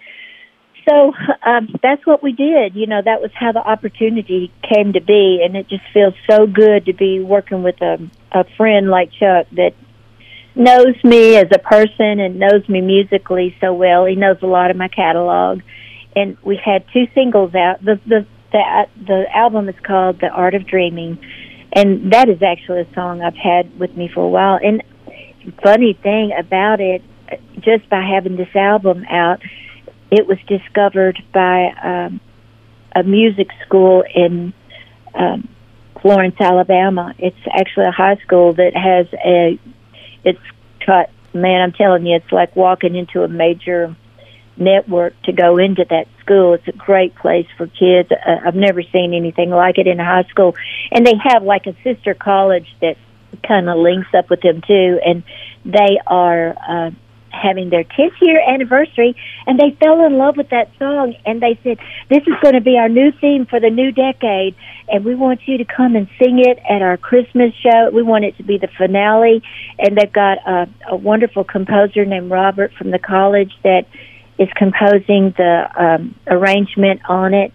So 0.89 1.13
um, 1.45 1.69
that's 1.83 2.07
what 2.07 2.23
we 2.23 2.33
did. 2.33 2.75
You 2.75 2.87
know, 2.87 3.01
that 3.05 3.21
was 3.21 3.31
how 3.35 3.53
the 3.53 3.61
opportunity 3.61 4.53
came 4.63 4.93
to 4.95 5.01
be, 5.01 5.43
and 5.45 5.57
it 5.57 5.69
just 5.69 5.85
feels 5.93 6.15
so 6.29 6.47
good 6.47 6.87
to 6.87 6.95
be 6.95 7.21
working 7.21 7.63
with 7.63 7.81
a, 7.83 7.99
a 8.33 8.45
friend 8.57 8.89
like 8.89 9.11
Chuck 9.13 9.47
that 9.53 9.75
knows 10.55 10.97
me 11.05 11.37
as 11.37 11.49
a 11.55 11.59
person 11.59 12.21
and 12.21 12.39
knows 12.39 12.69
me 12.69 12.81
musically 12.81 13.57
so 13.61 13.73
well. 13.75 14.07
He 14.07 14.17
knows 14.17 14.39
a 14.43 14.47
lot 14.47 14.71
of 14.71 14.77
my 14.77 14.89
catalog, 14.89 15.61
and 16.17 16.37
we 16.43 16.59
had 16.63 16.85
two 16.93 17.07
singles 17.15 17.55
out. 17.55 17.85
The 17.85 18.01
the 18.07 18.27
the, 18.51 18.87
the 19.07 19.25
album 19.35 19.69
is 19.69 19.75
called 19.83 20.21
The 20.21 20.29
Art 20.29 20.55
of 20.55 20.67
Dreaming, 20.67 21.19
and 21.75 22.13
that 22.13 22.31
is 22.31 22.43
actually 22.43 22.81
a 22.81 22.95
song 22.95 23.21
I've 23.21 23.37
had 23.37 23.79
with 23.79 23.95
me 23.95 24.11
for 24.13 24.25
a 24.25 24.29
while. 24.29 24.59
And 24.63 24.83
funny 25.63 25.99
thing 26.03 26.33
about 26.39 26.81
it, 26.81 27.03
just 27.61 27.89
by 27.91 28.03
having 28.03 28.37
this 28.37 28.55
album 28.55 29.05
out, 29.11 29.43
it 30.11 30.27
was 30.27 30.39
discovered 30.47 31.23
by 31.33 31.69
um, 31.83 32.21
a 32.95 33.03
music 33.03 33.49
school 33.67 34.05
in 34.15 34.53
um, 35.15 35.49
Florence, 36.01 36.37
Alabama. 36.41 37.15
It's 37.19 37.37
actually 37.53 37.87
a 37.87 37.93
high 37.93 38.17
school 38.25 38.55
that 38.55 38.75
has 38.75 39.07
a. 39.25 39.59
It's 40.25 40.41
cut. 40.85 41.11
Man, 41.35 41.61
I'm 41.61 41.73
telling 41.73 42.07
you, 42.07 42.17
it's 42.17 42.33
like 42.33 42.57
walking 42.57 42.97
into 42.97 43.23
a 43.23 43.29
major 43.29 43.95
network 44.57 45.21
to 45.23 45.33
go 45.33 45.59
into 45.59 45.85
that 45.91 46.07
school. 46.21 46.55
It's 46.55 46.67
a 46.69 46.73
great 46.73 47.15
place 47.15 47.47
for 47.57 47.67
kids. 47.67 48.11
Uh, 48.11 48.37
I've 48.45 48.55
never 48.55 48.83
seen 48.83 49.15
anything 49.15 49.51
like 49.51 49.79
it 49.79 49.87
in 49.87 50.01
a 50.01 50.05
high 50.05 50.29
school, 50.31 50.57
and 50.91 51.07
they 51.07 51.15
have 51.23 51.43
like 51.43 51.67
a 51.67 51.77
sister 51.85 52.15
college 52.15 52.69
that 52.81 52.97
kind 53.47 53.69
of 53.69 53.77
links 53.77 54.09
up 54.17 54.31
with 54.31 54.41
them 54.41 54.63
too, 54.67 54.99
and 55.05 55.23
they 55.65 55.99
are. 56.07 56.57
Uh, 56.69 56.91
having 57.31 57.71
their 57.71 57.85
10th 57.85 58.21
year 58.21 58.41
anniversary 58.47 59.17
and 59.47 59.59
they 59.59 59.77
fell 59.81 60.05
in 60.05 60.19
love 60.19 60.37
with 60.37 60.49
that 60.51 60.71
song 60.79 61.15
and 61.27 61.41
they 61.41 61.59
said 61.63 61.79
this 62.09 62.23
is 62.27 62.35
going 62.43 62.55
to 62.55 62.61
be 62.61 62.77
our 62.77 62.89
new 62.89 63.13
theme 63.21 63.47
for 63.47 63.61
the 63.61 63.71
new 63.71 63.93
decade 63.93 64.55
and 64.89 65.05
we 65.05 65.15
want 65.15 65.41
you 65.47 65.59
to 65.59 65.65
come 65.65 65.95
and 65.95 66.09
sing 66.19 66.39
it 66.39 66.59
at 66.69 66.83
our 66.83 66.97
christmas 66.97 67.53
show 67.63 67.91
we 67.93 68.03
want 68.03 68.25
it 68.25 68.37
to 68.37 68.43
be 68.43 68.59
the 68.59 68.69
finale 68.77 69.43
and 69.79 69.97
they've 69.97 70.13
got 70.13 70.39
a, 70.47 70.69
a 70.91 70.97
wonderful 70.97 71.45
composer 71.45 72.05
named 72.05 72.31
robert 72.31 72.73
from 72.79 72.91
the 72.91 72.99
college 72.99 73.53
that 73.63 73.85
is 74.39 74.49
composing 74.57 75.35
the 75.37 75.69
um, 75.77 76.15
arrangement 76.29 77.01
on 77.09 77.35
it 77.35 77.53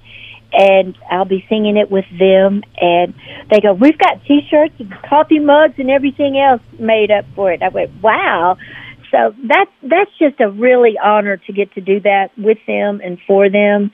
and 0.53 0.95
I'll 1.09 1.26
be 1.26 1.43
singing 1.49 1.78
it 1.78 1.89
with 1.89 2.05
them. 2.17 2.61
And 2.78 3.13
they 3.49 3.59
go, 3.59 3.74
"We've 3.74 3.97
got 3.97 4.24
T-shirts 4.26 4.76
and 4.80 4.93
coffee 5.09 5.39
mugs 5.39 5.76
and 5.78 5.89
everything 5.89 6.38
else 6.38 6.61
made 6.80 7.11
up 7.11 7.26
for 7.36 7.51
it." 7.51 7.61
I 7.61 7.69
went, 7.69 7.91
"Wow!" 8.01 8.57
So 9.14 9.36
that's 9.47 9.70
that's 9.84 10.09
just 10.18 10.39
a 10.41 10.49
really 10.49 10.97
honor 11.01 11.38
to 11.38 11.53
get 11.53 11.72
to 11.76 11.82
do 11.82 11.99
that 11.99 12.30
with 12.36 12.57
them 12.66 12.99
and 13.03 13.20
for 13.28 13.47
them. 13.47 13.91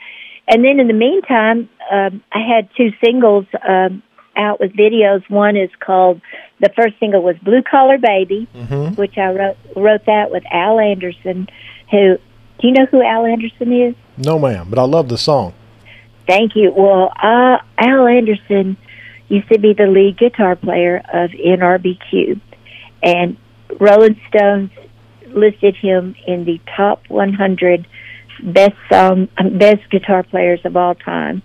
And 0.48 0.64
then 0.64 0.80
in 0.80 0.88
the 0.88 0.94
meantime, 0.94 1.70
um, 1.92 2.24
I 2.32 2.40
had 2.40 2.70
two 2.78 2.92
singles 3.04 3.46
um, 3.68 4.02
out 4.38 4.62
with 4.62 4.72
videos. 4.72 5.30
One 5.30 5.58
is 5.58 5.70
called 5.82 6.22
the 6.62 6.70
first 6.74 6.98
single 7.02 7.22
was 7.22 7.36
"Blue 7.44 7.62
Collar 7.62 7.98
Baby," 7.98 8.48
mm-hmm. 8.56 8.96
which 8.96 9.18
I 9.18 9.28
wrote 9.32 9.58
wrote 9.76 10.06
that 10.06 10.32
with 10.32 10.44
Al 10.50 10.80
Anderson, 10.80 11.50
who 11.92 12.18
do 12.60 12.68
you 12.68 12.72
know 12.72 12.86
who 12.86 13.04
Al 13.04 13.26
Anderson 13.26 13.74
is? 13.74 13.96
No, 14.18 14.40
ma'am, 14.40 14.68
but 14.70 14.80
I 14.80 14.84
love 14.84 15.10
the 15.10 15.18
song. 15.18 15.54
Thank 16.28 16.56
you. 16.56 16.72
Well, 16.72 17.12
uh, 17.22 17.58
Al 17.78 18.08
Anderson 18.08 18.78
used 19.28 19.50
to 19.50 19.60
be 19.60 19.74
the 19.74 19.88
lead 19.88 20.18
guitar 20.18 20.56
player 20.56 21.02
of 21.14 21.32
NRBQ, 21.32 22.40
and 23.04 23.36
Rolling 23.80 24.20
Stones 24.30 24.72
listed 25.34 25.76
him 25.76 26.16
in 26.28 26.46
the 26.46 26.60
top 26.76 27.04
100 27.10 27.88
best 28.42 28.92
um, 28.92 29.30
best 29.58 29.90
guitar 29.92 30.24
players 30.24 30.60
of 30.66 30.76
all 30.76 30.96
time. 30.96 31.42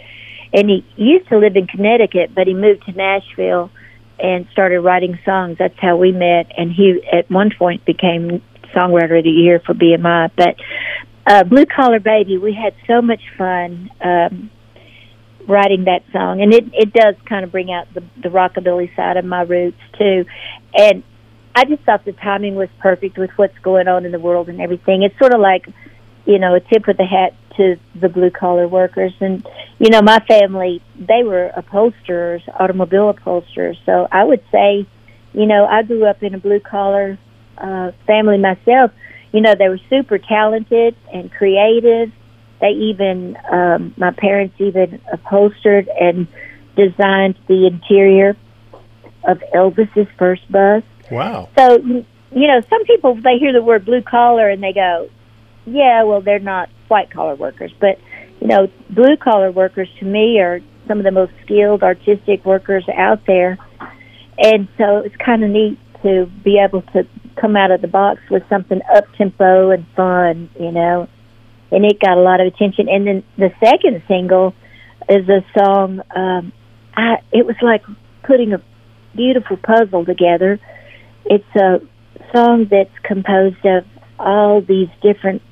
And 0.53 0.71
he 0.71 0.85
used 0.97 1.29
to 1.31 1.39
live 1.39 1.57
in 1.57 1.67
Connecticut, 1.67 2.35
but 2.35 2.47
he 2.47 2.55
moved 2.55 2.85
to 2.87 2.93
Nashville 2.93 3.71
and 4.19 4.47
started 4.53 4.81
writing 4.81 5.19
songs. 5.25 5.59
That's 5.59 5.79
how 5.79 5.97
we 5.97 6.13
met. 6.13 6.53
And 6.57 6.73
he, 6.73 7.03
at 7.13 7.29
one 7.29 7.51
point, 7.59 7.85
became 7.85 8.41
songwriter 8.75 9.19
of 9.19 9.25
the 9.25 9.31
year 9.31 9.61
for 9.65 9.75
BMI. 9.75 10.31
But 10.37 10.57
uh, 11.27 11.45
Blue 11.45 11.67
Collar 11.67 12.01
Baby, 12.01 12.39
we 12.39 12.55
had 12.55 12.75
so 12.87 13.03
much 13.03 13.21
fun 13.37 13.91
um, 14.01 14.51
writing 15.49 15.85
that 15.85 16.03
song, 16.13 16.41
and 16.41 16.53
it 16.53 16.65
it 16.73 16.93
does 16.93 17.15
kind 17.29 17.45
of 17.45 17.53
bring 17.53 17.73
out 17.73 17.93
the 17.95 18.03
the 18.23 18.29
rockabilly 18.29 18.95
side 18.95 19.17
of 19.17 19.25
my 19.25 19.43
roots 19.43 19.81
too. 19.99 20.25
And 20.75 21.03
I 21.55 21.65
just 21.65 21.83
thought 21.85 22.05
the 22.05 22.13
timing 22.13 22.55
was 22.55 22.69
perfect 22.81 23.17
with 23.17 23.31
what's 23.37 23.59
going 23.59 23.89
on 23.89 24.05
in 24.05 24.13
the 24.13 24.19
world 24.19 24.49
and 24.49 24.61
everything. 24.61 25.03
It's 25.03 25.19
sort 25.19 25.35
of 25.35 25.41
like, 25.41 25.67
you 26.27 26.39
know, 26.39 26.55
a 26.55 26.61
tip 26.61 26.89
of 26.89 26.97
the 26.97 27.05
hat 27.05 27.35
to 27.57 27.77
the 28.01 28.09
blue 28.09 28.31
collar 28.31 28.67
workers. 28.67 29.13
And, 29.21 29.47
you 29.79 29.91
know, 29.91 30.03
my 30.03 30.19
family, 30.27 30.83
they 30.99 31.23
were 31.23 31.51
upholsterers, 31.57 32.43
automobile 32.59 33.11
upholsterers. 33.11 33.79
So 33.87 34.09
I 34.11 34.25
would 34.25 34.43
say, 34.51 34.87
you 35.33 35.47
know, 35.47 35.65
I 35.67 35.83
grew 35.83 36.07
up 36.07 36.23
in 36.23 36.35
a 36.35 36.39
blue 36.39 36.61
collar 36.61 37.19
uh, 37.59 37.93
family 38.07 38.39
myself, 38.39 38.91
you 39.33 39.41
know, 39.41 39.55
they 39.59 39.69
were 39.69 39.81
super 39.91 40.19
talented 40.19 40.97
and 41.13 41.31
creative. 41.33 42.13
They 42.61 42.69
even, 42.69 43.37
um, 43.51 43.93
my 43.97 44.13
parents 44.13 44.55
even 44.59 45.01
upholstered 45.13 45.89
and 45.89 46.29
designed 46.77 47.37
the 47.49 47.67
interior 47.67 48.37
of 49.27 49.39
Elvis's 49.53 50.07
first 50.19 50.51
bus. 50.51 50.85
Wow. 51.11 51.49
So, 51.57 51.77
you 51.77 52.05
know, 52.49 52.61
some 52.69 52.85
people, 52.85 53.15
they 53.17 53.39
hear 53.39 53.53
the 53.53 53.63
word 53.63 53.85
blue 53.85 54.03
collar 54.03 54.49
and 54.49 54.63
they 54.63 54.73
go, 54.73 55.09
yeah, 55.67 56.03
well, 56.03 56.21
they're 56.21 56.39
not 56.39 56.69
white 56.89 57.11
collar 57.11 57.35
workers. 57.35 57.73
But, 57.81 57.99
you 58.41 58.49
know, 58.49 58.69
blue 58.91 59.17
collar 59.17 59.51
workers 59.51 59.89
to 60.01 60.05
me 60.05 60.41
are 60.41 60.61
some 60.87 60.99
of 60.99 61.05
the 61.05 61.11
most 61.11 61.33
skilled 61.45 61.83
artistic 61.83 62.45
workers 62.45 62.85
out 62.95 63.27
there. 63.27 63.59
And 64.39 64.69
so 64.77 64.99
it's 64.99 65.17
kind 65.17 65.45
of 65.45 65.51
neat 65.51 65.79
to 66.03 66.27
be 66.45 66.59
able 66.59 66.83
to 66.93 67.07
come 67.41 67.57
out 67.57 67.71
of 67.71 67.81
the 67.81 67.89
box 67.89 68.21
with 68.31 68.43
something 68.49 68.81
up 68.95 69.05
tempo 69.17 69.71
and 69.71 69.87
fun, 69.97 70.51
you 70.59 70.73
know. 70.73 71.09
And 71.71 71.85
it 71.85 71.99
got 71.99 72.19
a 72.19 72.21
lot 72.21 72.41
of 72.41 72.47
attention. 72.47 72.89
And 72.89 73.07
then 73.07 73.25
the 73.37 73.51
second 73.63 74.03
single 74.07 74.55
is 75.09 75.29
a 75.29 75.45
song. 75.59 76.01
Um, 76.15 76.53
I 76.95 77.17
it 77.33 77.47
was 77.47 77.57
like 77.63 77.83
putting 78.23 78.53
a 78.53 78.63
beautiful 79.15 79.57
puzzle 79.57 80.05
together. 80.05 80.61
It's 81.27 81.57
a 81.57 81.81
song 82.35 82.67
that's 82.71 82.97
composed 83.03 83.65
of 83.65 83.85
all 84.19 84.61
these 84.61 84.89
different 85.03 85.43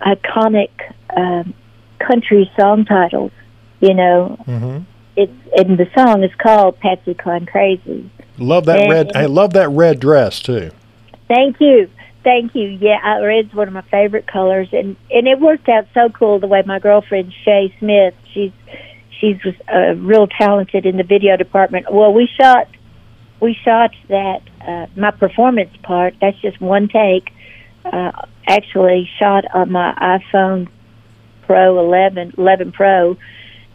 iconic 0.00 0.70
um, 1.16 1.54
country 1.98 2.50
song 2.58 2.84
titles. 2.84 3.32
You 3.80 3.94
know, 3.94 4.36
mm-hmm. 4.46 4.84
it's 5.16 5.32
and 5.56 5.78
the 5.78 5.86
song 5.96 6.22
is 6.22 6.30
called 6.38 6.78
"Patsy 6.80 7.14
Cline 7.14 7.46
Crazy." 7.46 8.10
Love 8.38 8.64
that 8.66 8.80
and, 8.80 8.90
red. 8.90 9.16
I 9.16 9.26
love 9.26 9.52
that 9.52 9.68
red 9.68 10.00
dress 10.00 10.40
too. 10.40 10.70
Thank 11.28 11.60
you. 11.60 11.88
Thank 12.22 12.54
you. 12.54 12.68
Yeah, 12.68 13.18
red's 13.18 13.52
one 13.54 13.68
of 13.68 13.74
my 13.74 13.82
favorite 13.82 14.26
colors, 14.26 14.68
and 14.72 14.96
and 15.10 15.28
it 15.28 15.38
worked 15.38 15.68
out 15.68 15.86
so 15.92 16.08
cool 16.08 16.38
the 16.38 16.46
way 16.46 16.62
my 16.64 16.78
girlfriend 16.78 17.32
Shay 17.44 17.74
Smith. 17.78 18.14
She's 18.32 18.52
she's 19.20 19.36
uh, 19.72 19.94
real 19.96 20.26
talented 20.26 20.86
in 20.86 20.96
the 20.96 21.02
video 21.02 21.36
department. 21.36 21.92
Well, 21.92 22.12
we 22.12 22.28
shot 22.40 22.68
we 23.40 23.54
shot 23.64 23.90
that 24.08 24.42
uh, 24.60 24.86
my 24.96 25.10
performance 25.10 25.74
part. 25.82 26.14
That's 26.20 26.38
just 26.40 26.60
one 26.60 26.88
take. 26.88 27.30
Uh, 27.84 28.12
actually, 28.46 29.10
shot 29.18 29.44
on 29.52 29.70
my 29.70 29.94
iPhone 30.32 30.68
Pro 31.42 31.78
11, 31.78 32.34
11 32.38 32.72
Pro, 32.72 33.18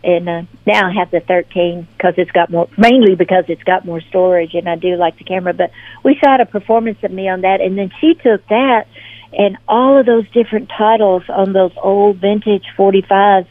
and 0.03 0.27
uh, 0.27 0.41
now 0.65 0.89
I 0.89 0.93
have 0.93 1.11
the 1.11 1.19
13 1.19 1.87
because 1.95 2.15
it's 2.17 2.31
got 2.31 2.49
more, 2.49 2.67
mainly 2.77 3.15
because 3.15 3.45
it's 3.47 3.63
got 3.63 3.85
more 3.85 4.01
storage, 4.01 4.55
and 4.55 4.67
I 4.67 4.75
do 4.75 4.95
like 4.95 5.17
the 5.17 5.23
camera. 5.23 5.53
But 5.53 5.71
we 6.03 6.15
shot 6.15 6.41
a 6.41 6.45
performance 6.45 6.97
of 7.03 7.11
me 7.11 7.29
on 7.29 7.41
that, 7.41 7.61
and 7.61 7.77
then 7.77 7.91
she 7.99 8.15
took 8.15 8.47
that 8.47 8.87
and 9.33 9.57
all 9.67 9.99
of 9.99 10.05
those 10.05 10.29
different 10.31 10.69
titles 10.75 11.23
on 11.29 11.53
those 11.53 11.71
old 11.77 12.17
vintage 12.17 12.65
45s 12.77 13.47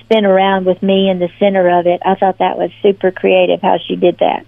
spin 0.00 0.24
around 0.24 0.66
with 0.66 0.82
me 0.82 1.10
in 1.10 1.18
the 1.18 1.28
center 1.38 1.78
of 1.78 1.86
it. 1.86 2.00
I 2.04 2.14
thought 2.14 2.38
that 2.38 2.56
was 2.56 2.70
super 2.82 3.10
creative 3.10 3.60
how 3.60 3.78
she 3.78 3.96
did 3.96 4.18
that. 4.18 4.46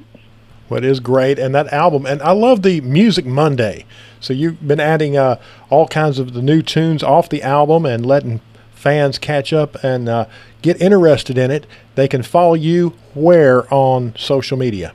What 0.69 0.85
is 0.85 1.01
great, 1.01 1.39
and 1.39 1.55
that 1.55 1.73
album, 1.73 2.05
and 2.05 2.21
I 2.23 2.33
love 2.33 2.62
the 2.62 2.81
Music 2.83 3.25
Monday. 3.25 3.87
So 4.21 4.33
you've 4.33 4.66
been 4.66 4.81
adding 4.81 5.16
uh, 5.16 5.41
all 5.71 5.89
kinds 5.89 6.19
of 6.19 6.35
the 6.35 6.43
new 6.43 6.61
tunes 6.61 7.03
off 7.03 7.29
the 7.29 7.43
album 7.43 7.87
and 7.87 8.05
letting 8.05 8.41
fans 8.79 9.19
catch 9.19 9.53
up 9.53 9.83
and 9.83 10.09
uh, 10.09 10.27
get 10.62 10.81
interested 10.81 11.37
in 11.37 11.51
it, 11.51 11.66
they 11.95 12.09
can 12.09 12.23
follow 12.23 12.55
you 12.55 12.95
where 13.14 13.73
on 13.73 14.14
social 14.16 14.57
media? 14.57 14.95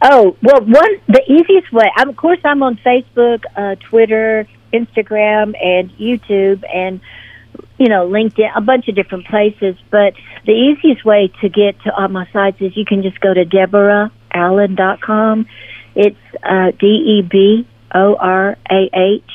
Oh 0.00 0.36
well, 0.42 0.60
one 0.60 1.00
the 1.08 1.22
easiest 1.26 1.72
way. 1.72 1.90
I'm, 1.96 2.10
of 2.10 2.16
course, 2.16 2.38
I'm 2.44 2.62
on 2.62 2.76
Facebook, 2.76 3.42
uh, 3.56 3.74
Twitter, 3.88 4.46
Instagram, 4.72 5.60
and 5.60 5.90
YouTube, 5.98 6.62
and 6.72 7.00
you 7.78 7.88
know 7.88 8.08
LinkedIn, 8.08 8.50
a 8.56 8.60
bunch 8.60 8.86
of 8.86 8.94
different 8.94 9.26
places. 9.26 9.74
But 9.90 10.14
the 10.46 10.52
easiest 10.52 11.04
way 11.04 11.32
to 11.40 11.48
get 11.48 11.80
to 11.82 11.92
all 11.92 12.08
my 12.08 12.28
sites 12.32 12.58
is 12.60 12.76
you 12.76 12.84
can 12.84 13.02
just 13.02 13.18
go 13.18 13.34
to 13.34 13.44
DeborahAllen.com. 14.34 15.46
It's 15.94 16.16
uh, 16.42 16.70
D 16.78 16.86
E 16.86 17.28
B 17.28 17.66
O 17.94 18.14
R 18.14 18.56
A 18.70 18.90
H 18.94 19.30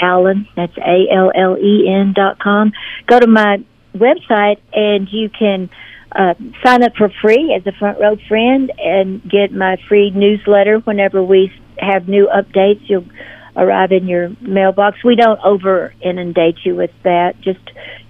Allen. 0.00 0.48
That's 0.56 0.76
A 0.78 1.06
L 1.12 1.30
L 1.34 1.56
E 1.58 1.88
N 1.88 2.12
dot 2.14 2.38
com. 2.38 2.72
Go 3.06 3.20
to 3.20 3.26
my 3.26 3.64
website 3.94 4.58
and 4.72 5.08
you 5.10 5.28
can 5.28 5.68
uh, 6.12 6.34
sign 6.64 6.82
up 6.82 6.92
for 6.96 7.10
free 7.22 7.54
as 7.54 7.66
a 7.66 7.76
front 7.78 8.00
row 8.00 8.16
friend 8.28 8.72
and 8.78 9.22
get 9.28 9.52
my 9.52 9.76
free 9.88 10.10
newsletter 10.10 10.78
whenever 10.80 11.22
we 11.22 11.52
have 11.78 12.08
new 12.08 12.28
updates. 12.28 12.80
You'll 12.88 13.06
arrive 13.56 13.92
in 13.92 14.06
your 14.06 14.30
mailbox. 14.40 15.04
We 15.04 15.16
don't 15.16 15.40
over 15.44 15.92
inundate 16.00 16.56
you 16.64 16.76
with 16.76 16.92
that. 17.02 17.40
Just, 17.40 17.60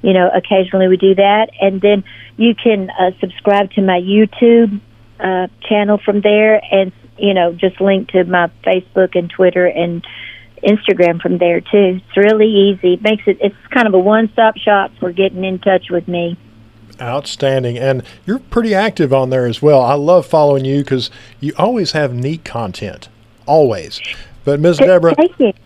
you 0.03 0.13
know, 0.13 0.31
occasionally 0.35 0.89
we 0.89 0.97
do 0.97 1.15
that. 1.15 1.49
And 1.61 1.81
then 1.81 2.05
you 2.37 2.55
can 2.55 2.91
uh, 2.91 3.11
subscribe 3.21 3.71
to 3.73 3.83
my 3.83 4.01
YouTube 4.01 4.81
uh, 5.23 5.49
channel 5.69 5.99
from 5.99 6.21
there 6.21 6.63
and, 6.73 6.93
you 7.19 7.35
know, 7.35 7.53
just 7.53 7.81
link 7.81 8.09
to 8.11 8.25
my 8.25 8.51
Facebook 8.65 9.17
and 9.17 9.31
Twitter 9.31 9.67
and 9.67 10.05
Instagram 10.63 11.21
from 11.21 11.39
there 11.39 11.61
too. 11.61 12.01
It's 12.01 12.17
really 12.17 12.49
easy. 12.49 12.95
It 12.95 13.03
makes 13.03 13.25
it, 13.27 13.39
it's 13.41 13.57
kind 13.71 13.87
of 13.87 13.95
a 13.95 13.99
one 13.99 14.31
stop 14.33 14.57
shop 14.57 14.93
for 14.99 15.13
getting 15.13 15.45
in 15.45 15.59
touch 15.59 15.91
with 15.91 16.07
me. 16.09 16.37
Outstanding. 17.01 17.79
And 17.79 18.03
you're 18.27 18.39
pretty 18.39 18.75
active 18.75 19.13
on 19.13 19.31
there 19.31 19.47
as 19.47 19.63
well. 19.63 19.81
I 19.81 19.95
love 19.95 20.27
following 20.27 20.65
you 20.65 20.83
because 20.83 21.11
you 21.41 21.53
always 21.57 21.93
have 21.93 22.13
neat 22.13 22.45
content. 22.45 23.09
Always. 23.47 24.01
But 24.45 24.61
Ms. 24.61 24.79
Deborah, 24.79 25.15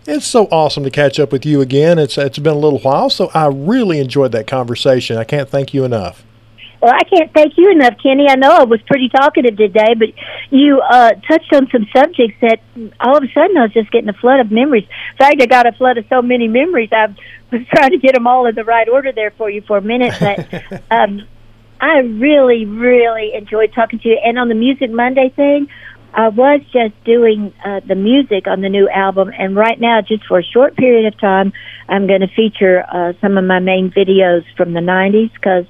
it's 0.05 0.25
so 0.25 0.45
awesome 0.47 0.83
to 0.83 0.91
catch 0.91 1.19
up 1.19 1.31
with 1.31 1.45
you 1.45 1.61
again. 1.61 1.97
It's 1.97 2.17
it's 2.17 2.39
been 2.39 2.53
a 2.53 2.59
little 2.59 2.79
while, 2.79 3.09
so 3.09 3.31
I 3.33 3.47
really 3.47 3.99
enjoyed 3.99 4.33
that 4.33 4.47
conversation. 4.47 5.17
I 5.17 5.23
can't 5.23 5.49
thank 5.49 5.73
you 5.73 5.85
enough. 5.85 6.25
Well, 6.81 6.93
I 6.93 7.03
can't 7.03 7.33
thank 7.33 7.53
you 7.57 7.71
enough, 7.71 7.95
Kenny. 8.01 8.27
I 8.29 8.35
know 8.35 8.51
I 8.51 8.63
was 8.63 8.81
pretty 8.83 9.09
talkative 9.09 9.57
today, 9.57 9.93
but 9.97 10.09
you 10.49 10.81
uh, 10.81 11.11
touched 11.27 11.53
on 11.53 11.67
some 11.71 11.87
subjects 11.95 12.35
that 12.41 12.59
all 12.99 13.17
of 13.17 13.23
a 13.23 13.31
sudden 13.33 13.57
I 13.57 13.63
was 13.63 13.73
just 13.73 13.91
getting 13.91 14.09
a 14.09 14.13
flood 14.13 14.39
of 14.39 14.51
memories. 14.51 14.83
In 14.83 15.17
fact, 15.17 15.41
I 15.41 15.45
got 15.45 15.65
a 15.65 15.71
flood 15.71 15.97
of 15.97 16.05
so 16.09 16.21
many 16.21 16.47
memories. 16.47 16.89
I 16.91 17.07
was 17.51 17.61
trying 17.73 17.91
to 17.91 17.97
get 17.97 18.13
them 18.13 18.27
all 18.27 18.45
in 18.45 18.55
the 18.55 18.63
right 18.63 18.87
order 18.89 19.11
there 19.11 19.31
for 19.31 19.49
you 19.49 19.61
for 19.61 19.77
a 19.77 19.81
minute, 19.81 20.13
but 20.19 20.83
um, 20.91 21.27
I 21.79 21.99
really, 21.99 22.65
really 22.65 23.33
enjoyed 23.33 23.73
talking 23.73 23.99
to 23.99 24.07
you. 24.09 24.19
And 24.23 24.37
on 24.37 24.49
the 24.49 24.55
Music 24.55 24.91
Monday 24.91 25.29
thing, 25.35 25.67
I 26.13 26.29
was 26.29 26.61
just 26.71 26.93
doing 27.03 27.53
uh, 27.65 27.81
the 27.85 27.95
music 27.95 28.47
on 28.47 28.61
the 28.61 28.69
new 28.69 28.87
album, 28.87 29.31
and 29.37 29.53
right 29.53 29.77
now, 29.77 29.99
just 29.99 30.25
for 30.25 30.39
a 30.39 30.43
short 30.43 30.77
period 30.77 31.13
of 31.13 31.19
time, 31.19 31.51
I'm 31.89 32.07
going 32.07 32.21
to 32.21 32.29
feature 32.29 32.85
uh, 32.89 33.13
some 33.19 33.37
of 33.37 33.43
my 33.43 33.59
main 33.59 33.91
videos 33.91 34.43
from 34.55 34.71
the 34.71 34.79
90s 34.79 35.33
because 35.33 35.65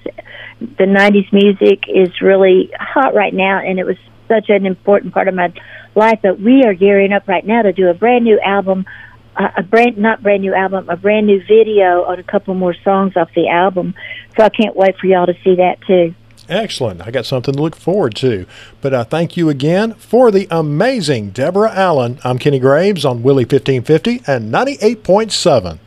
the 0.59 0.85
90s 0.85 1.31
music 1.33 1.83
is 1.87 2.21
really 2.21 2.71
hot 2.79 3.13
right 3.13 3.33
now, 3.33 3.59
and 3.59 3.79
it 3.79 3.85
was 3.85 3.97
such 4.27 4.49
an 4.49 4.65
important 4.65 5.13
part 5.13 5.27
of 5.27 5.35
my 5.35 5.53
life. 5.95 6.19
But 6.21 6.39
we 6.39 6.63
are 6.63 6.73
gearing 6.73 7.13
up 7.13 7.27
right 7.27 7.45
now 7.45 7.61
to 7.61 7.73
do 7.73 7.87
a 7.87 7.93
brand 7.93 8.23
new 8.23 8.39
album, 8.39 8.85
uh, 9.35 9.49
a 9.57 9.63
brand 9.63 9.97
not 9.97 10.23
brand 10.23 10.41
new 10.41 10.53
album, 10.53 10.89
a 10.89 10.95
brand 10.95 11.27
new 11.27 11.41
video 11.45 12.03
on 12.05 12.19
a 12.19 12.23
couple 12.23 12.53
more 12.53 12.75
songs 12.83 13.17
off 13.17 13.29
the 13.35 13.49
album. 13.49 13.95
So 14.37 14.43
I 14.43 14.49
can't 14.49 14.75
wait 14.75 14.97
for 14.97 15.07
y'all 15.07 15.25
to 15.25 15.35
see 15.43 15.55
that 15.55 15.77
too. 15.85 16.15
Excellent. 16.47 17.05
I 17.05 17.11
got 17.11 17.25
something 17.25 17.55
to 17.55 17.61
look 17.61 17.75
forward 17.75 18.15
to. 18.17 18.45
But 18.81 18.93
I 18.93 19.03
thank 19.03 19.35
you 19.35 19.49
again 19.49 19.95
for 19.95 20.29
the 20.29 20.47
amazing 20.51 21.31
Deborah 21.31 21.73
Allen. 21.73 22.19
I'm 22.23 22.37
Kenny 22.37 22.59
Graves 22.59 23.03
on 23.03 23.23
Willie 23.23 23.45
1550 23.45 24.21
and 24.27 24.53
98.7. 24.53 25.79